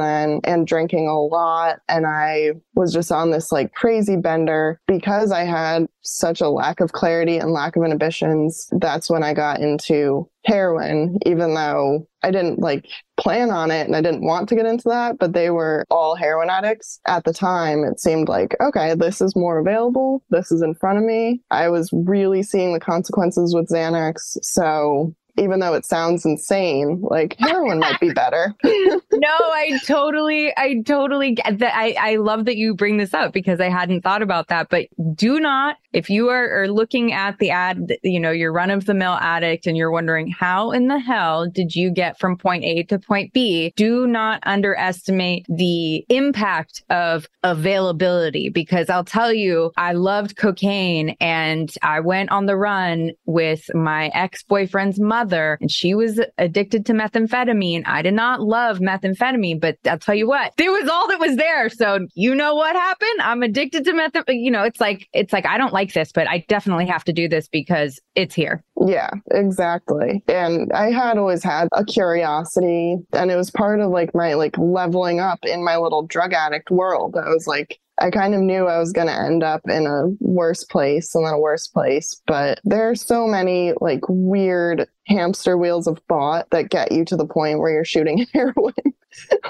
then 0.00 0.40
and 0.44 0.66
drinking 0.66 1.08
a 1.08 1.18
lot 1.18 1.80
and 1.88 2.06
I 2.06 2.52
was 2.74 2.92
just 2.92 3.10
on 3.12 3.30
this 3.30 3.52
like 3.52 3.74
crazy 3.74 4.16
bender 4.16 4.80
because 4.86 5.32
I 5.32 5.44
had 5.44 5.86
such 6.02 6.40
a 6.40 6.48
lack 6.48 6.80
of 6.80 6.92
clarity 6.92 7.38
and 7.38 7.50
lack 7.50 7.76
of 7.76 7.84
inhibitions. 7.84 8.68
That's 8.72 9.10
when 9.10 9.22
I 9.22 9.34
got 9.34 9.60
into 9.60 10.28
heroin 10.44 11.18
even 11.24 11.54
though 11.54 12.06
I 12.22 12.30
didn't 12.30 12.58
like 12.58 12.86
plan 13.16 13.50
on 13.50 13.70
it 13.70 13.86
and 13.86 13.94
I 13.94 14.00
didn't 14.00 14.24
want 14.24 14.48
to 14.48 14.56
get 14.56 14.66
into 14.66 14.88
that, 14.88 15.18
but 15.18 15.32
they 15.32 15.50
were 15.50 15.84
all 15.90 16.14
heroin 16.14 16.50
addicts. 16.50 17.00
At 17.06 17.24
the 17.24 17.32
time, 17.32 17.84
it 17.84 18.00
seemed 18.00 18.28
like, 18.28 18.56
okay, 18.60 18.94
this 18.94 19.20
is 19.20 19.36
more 19.36 19.58
available. 19.58 20.22
This 20.30 20.50
is 20.50 20.62
in 20.62 20.74
front 20.74 20.98
of 20.98 21.04
me. 21.04 21.42
I 21.50 21.68
was 21.68 21.90
really 21.92 22.42
seeing 22.42 22.72
the 22.72 22.80
consequences 22.80 23.54
with 23.54 23.68
Xanax. 23.68 24.38
So 24.42 25.14
even 25.36 25.60
though 25.60 25.74
it 25.74 25.84
sounds 25.84 26.24
insane, 26.24 27.00
like 27.02 27.36
heroin 27.38 27.78
might 27.80 27.98
be 28.00 28.12
better. 28.12 28.54
no, 28.64 29.28
I 29.28 29.78
totally, 29.84 30.52
I 30.56 30.82
totally 30.86 31.32
get 31.32 31.58
that. 31.58 31.74
I, 31.76 31.96
I 31.98 32.16
love 32.16 32.44
that 32.44 32.56
you 32.56 32.74
bring 32.74 32.98
this 32.98 33.14
up 33.14 33.32
because 33.32 33.60
I 33.60 33.68
hadn't 33.68 34.02
thought 34.02 34.22
about 34.22 34.48
that. 34.48 34.68
But 34.68 34.86
do 35.14 35.40
not, 35.40 35.76
if 35.92 36.08
you 36.08 36.28
are, 36.28 36.62
are 36.62 36.68
looking 36.68 37.12
at 37.12 37.38
the 37.38 37.50
ad, 37.50 37.96
you 38.02 38.20
know, 38.20 38.30
your 38.30 38.52
run 38.52 38.70
of 38.70 38.86
the 38.86 38.94
mill 38.94 39.14
addict 39.14 39.66
and 39.66 39.76
you're 39.76 39.90
wondering 39.90 40.30
how 40.30 40.70
in 40.70 40.88
the 40.88 40.98
hell 40.98 41.48
did 41.48 41.74
you 41.74 41.90
get 41.90 42.18
from 42.18 42.36
point 42.36 42.64
A 42.64 42.84
to 42.84 42.98
point 42.98 43.32
B, 43.32 43.72
do 43.76 44.06
not 44.06 44.40
underestimate 44.44 45.46
the 45.48 46.04
impact 46.08 46.82
of 46.90 47.26
availability 47.42 48.48
because 48.48 48.88
I'll 48.88 49.04
tell 49.04 49.32
you, 49.32 49.72
I 49.76 49.92
loved 49.92 50.36
cocaine 50.36 51.16
and 51.20 51.72
I 51.82 52.00
went 52.00 52.30
on 52.30 52.46
the 52.46 52.56
run 52.56 53.12
with 53.26 53.68
my 53.74 54.08
ex 54.14 54.42
boyfriend's 54.42 55.00
mother 55.00 55.23
mother 55.24 55.58
and 55.60 55.70
she 55.70 55.94
was 55.94 56.20
addicted 56.38 56.86
to 56.86 56.92
methamphetamine. 56.92 57.82
I 57.86 58.02
did 58.02 58.14
not 58.14 58.40
love 58.40 58.78
methamphetamine, 58.78 59.60
but 59.60 59.78
I'll 59.86 59.98
tell 59.98 60.14
you 60.14 60.28
what, 60.28 60.52
it 60.58 60.70
was 60.70 60.88
all 60.88 61.08
that 61.08 61.20
was 61.20 61.36
there. 61.36 61.68
So 61.68 62.06
you 62.14 62.34
know 62.34 62.54
what 62.54 62.76
happened? 62.76 63.20
I'm 63.20 63.42
addicted 63.42 63.84
to 63.84 63.92
methamphetamine. 63.92 64.44
You 64.44 64.50
know, 64.50 64.64
it's 64.64 64.80
like, 64.80 65.08
it's 65.12 65.32
like, 65.32 65.46
I 65.46 65.58
don't 65.58 65.72
like 65.72 65.92
this, 65.92 66.12
but 66.12 66.28
I 66.28 66.44
definitely 66.48 66.86
have 66.86 67.04
to 67.04 67.12
do 67.12 67.28
this 67.28 67.48
because 67.48 68.00
it's 68.14 68.34
here. 68.34 68.62
Yeah, 68.86 69.10
exactly. 69.30 70.22
And 70.28 70.70
I 70.72 70.90
had 70.90 71.16
always 71.16 71.42
had 71.42 71.68
a 71.72 71.84
curiosity 71.84 72.98
and 73.12 73.30
it 73.30 73.36
was 73.36 73.50
part 73.50 73.80
of 73.80 73.90
like 73.90 74.14
my 74.14 74.34
like 74.34 74.58
leveling 74.58 75.20
up 75.20 75.38
in 75.44 75.64
my 75.64 75.76
little 75.76 76.06
drug 76.06 76.32
addict 76.32 76.70
world. 76.70 77.16
I 77.16 77.28
was 77.28 77.46
like, 77.46 77.78
I 77.98 78.10
kind 78.10 78.34
of 78.34 78.40
knew 78.40 78.66
I 78.66 78.78
was 78.78 78.92
going 78.92 79.06
to 79.06 79.12
end 79.14 79.42
up 79.42 79.62
in 79.68 79.86
a 79.86 80.08
worse 80.20 80.64
place 80.64 81.14
and 81.14 81.24
then 81.24 81.34
a 81.34 81.38
worse 81.38 81.68
place. 81.68 82.20
But 82.26 82.60
there 82.64 82.90
are 82.90 82.96
so 82.96 83.26
many 83.26 83.72
like 83.80 84.00
weird 84.08 84.88
hamster 85.06 85.56
wheels 85.56 85.86
of 85.86 86.00
thought 86.08 86.48
that 86.50 86.70
get 86.70 86.90
you 86.92 87.04
to 87.04 87.16
the 87.16 87.26
point 87.26 87.60
where 87.60 87.70
you're 87.70 87.84
shooting 87.84 88.26
heroin. 88.32 88.74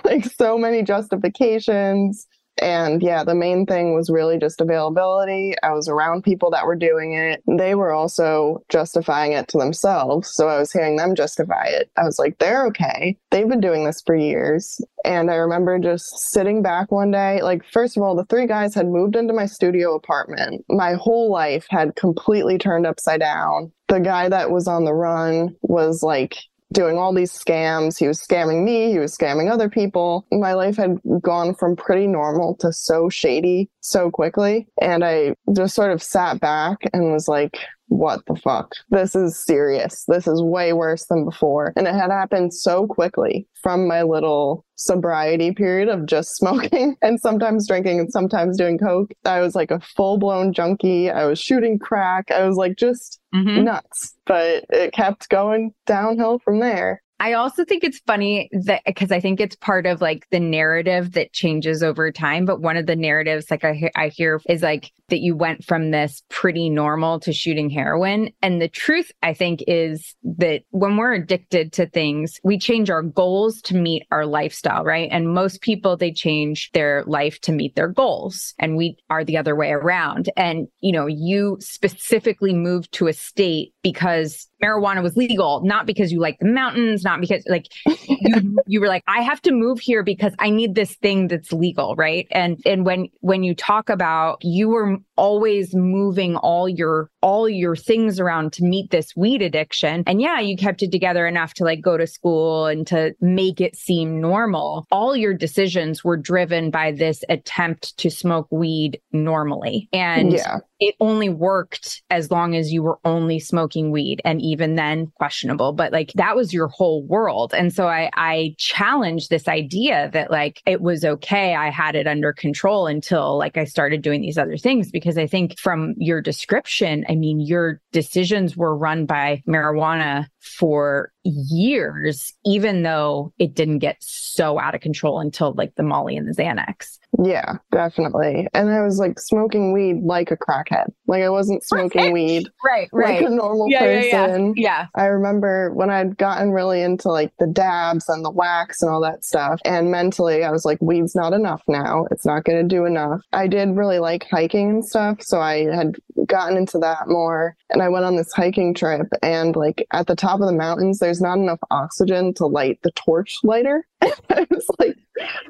like 0.04 0.26
so 0.26 0.59
many 0.59 0.83
justifications, 0.83 2.26
and 2.59 3.03
yeah, 3.03 3.25
the 3.25 3.35
main 3.35 3.67
thing 3.67 3.95
was 3.95 4.11
really 4.11 4.38
just 4.38 4.61
availability. 4.61 5.55
I 5.62 5.73
was 5.73 5.88
around 5.88 6.23
people 6.23 6.51
that 6.51 6.67
were 6.67 6.77
doing 6.77 7.14
it. 7.14 7.43
They 7.47 7.75
were 7.75 7.93
also 7.93 8.62
justifying 8.69 9.33
it 9.33 9.49
to 9.49 9.59
themselves. 9.59 10.31
So 10.35 10.49
I 10.49 10.59
was 10.59 10.73
hearing 10.73 10.97
them 10.97 11.14
justify 11.14 11.64
it. 11.67 11.90
I 11.97 12.05
was 12.05 12.19
like, 12.19 12.38
they're 12.38 12.67
okay. 12.67 13.17
They've 13.31 13.49
been 13.49 13.61
doing 13.61 13.85
this 13.85 14.03
for 14.07 14.14
years. 14.14 14.81
And 15.05 15.31
I 15.31 15.35
remember 15.35 15.79
just 15.79 16.19
sitting 16.31 16.62
back 16.62 16.90
one 16.90 17.11
day. 17.11 17.43
Like, 17.43 17.64
first 17.64 17.97
of 17.97 18.03
all, 18.03 18.14
the 18.14 18.25
three 18.27 18.47
guys 18.47 18.75
had 18.75 18.87
moved 18.88 19.17
into 19.17 19.35
my 19.35 19.47
studio 19.47 19.95
apartment. 19.95 20.64
My 20.69 20.95
whole 20.95 21.31
life 21.31 21.67
had 21.69 21.97
completely 21.97 22.57
turned 22.57 22.87
upside 22.87 23.21
down. 23.21 23.73
The 23.88 24.01
guy 24.01 24.29
that 24.29 24.51
was 24.51 24.67
on 24.67 24.85
the 24.85 24.95
run 24.95 25.55
was 25.62 26.03
like 26.03 26.37
doing 26.75 26.99
all 26.99 27.15
these 27.15 27.33
scams. 27.33 27.99
He 27.99 28.07
was 28.07 28.21
scamming 28.21 28.65
me, 28.65 28.91
he 28.91 28.99
was 28.99 29.17
scamming 29.17 29.51
other 29.51 29.71
people. 29.71 30.27
My 30.31 30.53
life 30.53 30.77
had 30.77 30.99
gone 31.23 31.55
from 31.55 31.77
pretty 31.77 32.07
normal 32.07 32.57
to 32.57 32.73
so 32.73 33.09
shady 33.09 33.71
so 33.81 34.11
quickly. 34.11 34.69
And 34.81 35.05
I 35.05 35.35
just 35.57 35.75
sort 35.75 35.93
of 35.93 36.03
sat 36.03 36.41
back 36.41 36.79
and 36.93 37.13
was 37.13 37.29
like, 37.29 37.59
what 37.89 38.21
the 38.27 38.37
fuck? 38.37 38.73
This 38.91 39.15
is 39.15 39.39
serious. 39.39 40.05
This 40.09 40.27
is 40.27 40.43
way 40.43 40.73
worse 40.73 41.07
than 41.07 41.25
before. 41.25 41.73
And 41.77 41.87
it 41.87 41.95
had 41.95 42.11
happened 42.11 42.55
so 42.55 42.87
quickly 42.87 43.47
from 43.63 43.87
my 43.87 44.03
little 44.03 44.65
sobriety 44.77 45.53
period 45.53 45.89
of 45.89 46.07
just 46.07 46.31
smoking 46.37 46.97
and 47.03 47.21
sometimes 47.21 47.69
drinking 47.69 48.01
and 48.01 48.11
sometimes 48.11 48.57
doing 48.57 48.79
coke. 48.79 49.13
I 49.25 49.41
was 49.41 49.55
like 49.55 49.71
a 49.71 49.81
full 49.81 50.19
blown 50.19 50.53
junkie. 50.53 51.11
I 51.11 51.27
was 51.27 51.39
shooting 51.39 51.79
crack. 51.79 52.31
I 52.31 52.47
was 52.47 52.57
like 52.57 52.77
just 52.77 53.21
mm-hmm. 53.35 53.64
nuts. 53.64 54.14
But 54.27 54.64
it 54.70 54.92
kept 54.92 55.29
going 55.29 55.75
downhill 55.87 56.38
from 56.38 56.61
there. 56.61 57.03
I 57.25 57.33
also 57.33 57.65
think 57.65 57.85
it's 57.85 58.01
funny 58.01 58.51
that 58.53 58.83
because 58.85 59.11
I 59.11 59.19
think 59.19 59.41
it's 59.41 59.57
part 59.57 59.87
of 59.87 60.03
like 60.03 60.29
the 60.29 60.39
narrative 60.39 61.13
that 61.13 61.33
changes 61.33 61.83
over 61.83 62.13
time. 62.13 62.45
But 62.45 62.61
one 62.61 62.77
of 62.77 62.85
the 62.85 62.95
narratives, 62.95 63.51
like 63.51 63.65
I, 63.65 63.91
I 63.97 64.09
hear, 64.09 64.43
is 64.47 64.61
like 64.61 64.93
that 65.09 65.21
you 65.21 65.35
went 65.35 65.65
from 65.65 65.91
this 65.91 66.23
pretty 66.29 66.69
normal 66.69 67.19
to 67.21 67.33
shooting 67.33 67.71
heroin. 67.71 68.31
And 68.43 68.61
the 68.61 68.69
truth, 68.69 69.11
I 69.23 69.33
think, 69.33 69.65
is 69.67 70.15
that 70.23 70.65
when 70.69 70.99
we're 70.99 71.15
addicted 71.15 71.73
to 71.73 71.87
things, 71.87 72.39
we 72.45 72.59
change 72.59 72.91
our 72.91 73.03
goals 73.03 73.63
to 73.63 73.75
meet 73.75 74.07
our 74.11 74.27
lifestyle, 74.27 74.85
right? 74.85 75.09
And 75.11 75.33
most 75.33 75.63
people, 75.63 75.97
they 75.97 76.13
change 76.13 76.73
their 76.73 77.05
life 77.07 77.41
to 77.41 77.53
meet 77.53 77.75
their 77.75 77.89
goals. 77.89 78.53
And 78.59 78.77
we 78.77 78.99
are 79.09 79.25
the 79.25 79.39
other 79.39 79.57
way 79.57 79.71
around. 79.71 80.29
And, 80.37 80.69
you 80.83 80.93
know, 80.93 81.07
you 81.07 81.57
specifically 81.61 82.53
moved 82.53 82.93
to 82.93 83.07
a 83.07 83.15
state 83.15 83.73
because 83.83 84.47
marijuana 84.63 85.03
was 85.03 85.17
legal, 85.17 85.63
not 85.65 85.87
because 85.87 86.11
you 86.11 86.21
like 86.21 86.39
the 86.39 86.47
mountains, 86.47 87.05
not 87.05 87.13
because 87.20 87.44
like 87.48 87.66
you, 88.07 88.57
you 88.66 88.81
were 88.81 88.88
like, 88.88 89.03
I 89.07 89.22
have 89.22 89.40
to 89.42 89.53
move 89.53 89.81
here 89.81 90.03
because 90.03 90.35
I 90.38 90.50
need 90.50 90.74
this 90.74 90.94
thing 90.96 91.29
that's 91.29 91.53
legal, 91.53 91.94
right? 91.96 92.27
And 92.31 92.61
and 92.64 92.85
when 92.85 93.09
when 93.20 93.42
you 93.42 93.55
talk 93.55 93.88
about 93.88 94.38
you 94.42 94.68
were 94.68 94.98
always 95.16 95.74
moving 95.74 96.37
all 96.37 96.68
your 96.68 97.11
all 97.25 97.49
your 97.49 97.75
things 97.75 98.21
around 98.21 98.53
to 98.53 98.63
meet 98.63 98.91
this 98.91 99.17
weed 99.17 99.41
addiction. 99.41 100.05
And 100.07 100.21
yeah 100.21 100.41
you 100.41 100.57
kept 100.57 100.83
it 100.83 100.93
together 100.93 101.27
enough 101.27 101.55
to 101.55 101.65
like 101.65 101.81
go 101.81 101.97
to 101.97 102.07
school 102.07 102.67
and 102.67 102.87
to 102.87 103.15
make 103.21 103.61
it 103.61 103.77
seem 103.77 104.21
normal. 104.21 104.87
All 104.93 105.17
your 105.17 105.33
decisions 105.33 106.05
were 106.05 106.19
driven 106.19 106.71
by 106.71 106.93
this 106.93 107.25
attempt 107.29 107.97
to 107.99 108.11
smoke 108.11 108.47
weed 108.51 109.01
normally. 109.11 109.89
And 109.93 110.35
yeah. 110.35 110.59
it 110.81 110.95
only 111.01 111.31
worked 111.31 112.03
as 112.11 112.31
long 112.31 112.55
as 112.55 112.73
you 112.73 112.83
were 112.83 112.99
only 113.07 113.41
smoking 113.41 113.91
weed 113.91 114.21
and 114.25 114.43
even 114.43 114.75
then 114.75 115.11
questionable. 115.17 115.73
But 115.73 115.93
like 115.93 116.13
that 116.17 116.37
was 116.37 116.53
your 116.53 116.69
whole 116.69 117.03
world. 117.05 117.55
And 117.55 117.73
so 117.73 117.89
i 117.89 118.11
i 118.15 118.55
challenged 118.59 119.31
this 119.31 119.49
idea 119.49 120.11
that 120.13 120.31
like 120.31 120.61
it 120.67 120.83
was 120.83 121.05
okay. 121.05 121.55
I 121.55 121.71
had 121.71 121.95
it 121.95 122.07
under 122.07 122.35
control 122.35 122.87
until 122.87 123.39
like 123.39 123.57
i 123.57 123.65
started 123.65 124.03
doing 124.03 124.21
these 124.21 124.37
other 124.37 124.59
things 124.59 124.91
because 124.91 125.17
i 125.17 125.27
think 125.27 125.59
from 125.59 125.95
your 125.97 126.21
description 126.21 127.05
i 127.14 127.16
mean 127.16 127.38
your 127.40 127.81
decisions 127.92 128.57
were 128.57 128.77
run 128.77 129.07
by 129.07 129.40
marijuana 129.46 130.27
for 130.59 131.12
years, 131.25 132.33
even 132.45 132.83
though 132.83 133.33
it 133.39 133.55
didn't 133.55 133.79
get 133.79 133.97
so 134.01 134.59
out 134.59 134.75
of 134.75 134.81
control 134.81 135.21
until 135.21 135.55
like 135.55 135.75
the 135.77 135.83
Molly 135.83 136.17
and 136.17 136.29
the 136.29 136.43
Xanax. 136.43 136.99
Yeah, 137.23 137.59
definitely. 137.71 138.49
And 138.55 138.71
I 138.71 138.83
was 138.83 138.99
like 138.99 139.21
smoking 139.21 139.73
weed 139.73 140.03
like 140.03 140.31
a 140.31 140.37
crackhead. 140.37 140.87
Like 141.07 141.23
I 141.23 141.29
wasn't 141.29 141.63
smoking 141.63 142.13
weed 142.13 142.49
right, 142.65 142.89
right. 142.93 143.23
like 143.23 143.31
a 143.31 143.35
normal 143.35 143.69
yeah, 143.71 143.81
person. 143.81 144.55
Yeah, 144.57 144.63
yeah. 144.65 144.87
I 144.95 145.07
remember 145.07 145.73
when 145.75 145.91
I'd 145.91 146.17
gotten 146.17 146.51
really 146.51 146.83
into 146.83 147.09
like 147.09 147.33
the 147.39 147.47
dabs 147.47 148.09
and 148.09 148.25
the 148.25 148.31
wax 148.31 148.83
and 148.83 148.91
all 148.91 149.01
that 149.03 149.25
stuff. 149.25 149.61
And 149.65 149.91
mentally, 149.91 150.43
I 150.43 150.51
was 150.51 150.65
like, 150.65 150.79
weed's 150.81 151.15
not 151.15 151.33
enough 151.33 151.63
now. 151.69 152.07
It's 152.11 152.27
not 152.27 152.45
going 152.45 152.59
to 152.59 152.75
do 152.75 152.85
enough. 152.85 153.21
I 153.33 153.47
did 153.47 153.77
really 153.77 153.99
like 153.99 154.27
hiking 154.31 154.71
and 154.71 154.85
stuff. 154.85 155.23
So 155.23 155.41
I 155.41 155.67
had 155.75 155.97
gotten 156.27 156.57
into 156.57 156.79
that 156.79 157.07
more. 157.07 157.57
And 157.71 157.83
I 157.83 157.89
went 157.89 158.05
on 158.05 158.17
this 158.17 158.33
hiking 158.33 158.75
trip. 158.75 159.07
And 159.23 159.55
like 159.55 159.87
at 159.93 160.07
the 160.07 160.17
top 160.17 160.41
of 160.41 160.47
the 160.47 160.53
mountains, 160.53 160.99
there's 160.99 161.13
not 161.20 161.38
enough 161.38 161.61
oxygen 161.70 162.35
to 162.35 162.46
light 162.46 162.79
the 162.83 162.92
torch 162.92 163.38
lighter. 163.42 163.87
I 164.03 164.46
was 164.50 164.66
like 164.79 164.96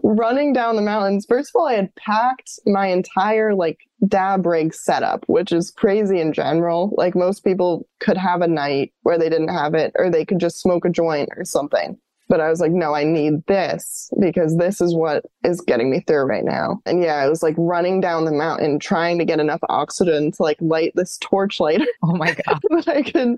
running 0.03 0.53
down 0.53 0.77
the 0.77 0.83
mountains. 0.83 1.27
First 1.29 1.51
of 1.55 1.61
all, 1.61 1.69
I 1.69 1.75
had 1.75 1.95
packed 1.95 2.51
my 2.67 2.89
entire 2.89 3.55
like 3.55 3.79
dab 4.07 4.47
rig 4.47 4.75
setup, 4.75 5.25
which 5.27 5.53
is 5.53 5.71
crazy 5.71 6.21
in 6.21 6.33
general. 6.33 6.95
Like 6.97 7.15
most 7.15 7.45
people 7.45 7.87
could 8.01 8.17
have 8.17 8.43
a 8.43 8.49
night 8.49 8.93
where 9.03 9.19
they 9.19 9.29
didn't 9.29 9.49
have 9.49 9.75
it, 9.75 9.93
or 9.97 10.11
they 10.11 10.25
could 10.25 10.39
just 10.39 10.61
smoke 10.61 10.85
a 10.85 10.91
joint 10.91 11.31
or 11.37 11.45
something. 11.45 11.99
But 12.35 12.41
I 12.41 12.51
was 12.51 12.59
like, 12.59 12.73
no, 12.73 12.97
I 12.97 13.05
need 13.05 13.47
this 13.47 14.11
because 14.19 14.57
this 14.57 14.81
is 14.81 14.93
what 14.93 15.25
is 15.45 15.61
getting 15.61 15.89
me 15.89 16.01
through 16.01 16.25
right 16.25 16.43
now. 16.45 16.81
And 16.85 17.01
yeah, 17.01 17.15
I 17.15 17.29
was 17.29 17.45
like 17.45 17.55
running 17.57 18.01
down 18.01 18.25
the 18.25 18.33
mountain 18.33 18.81
trying 18.81 19.21
to 19.21 19.25
get 19.25 19.39
enough 19.39 19.61
oxygen 19.69 20.33
to 20.33 20.43
like 20.43 20.57
light 20.61 20.91
this 20.97 21.17
torchlight. 21.21 21.81
Oh 22.03 22.17
my 22.17 22.35
God. 22.47 22.61
but 22.71 22.89
I 22.89 23.03
could, 23.03 23.37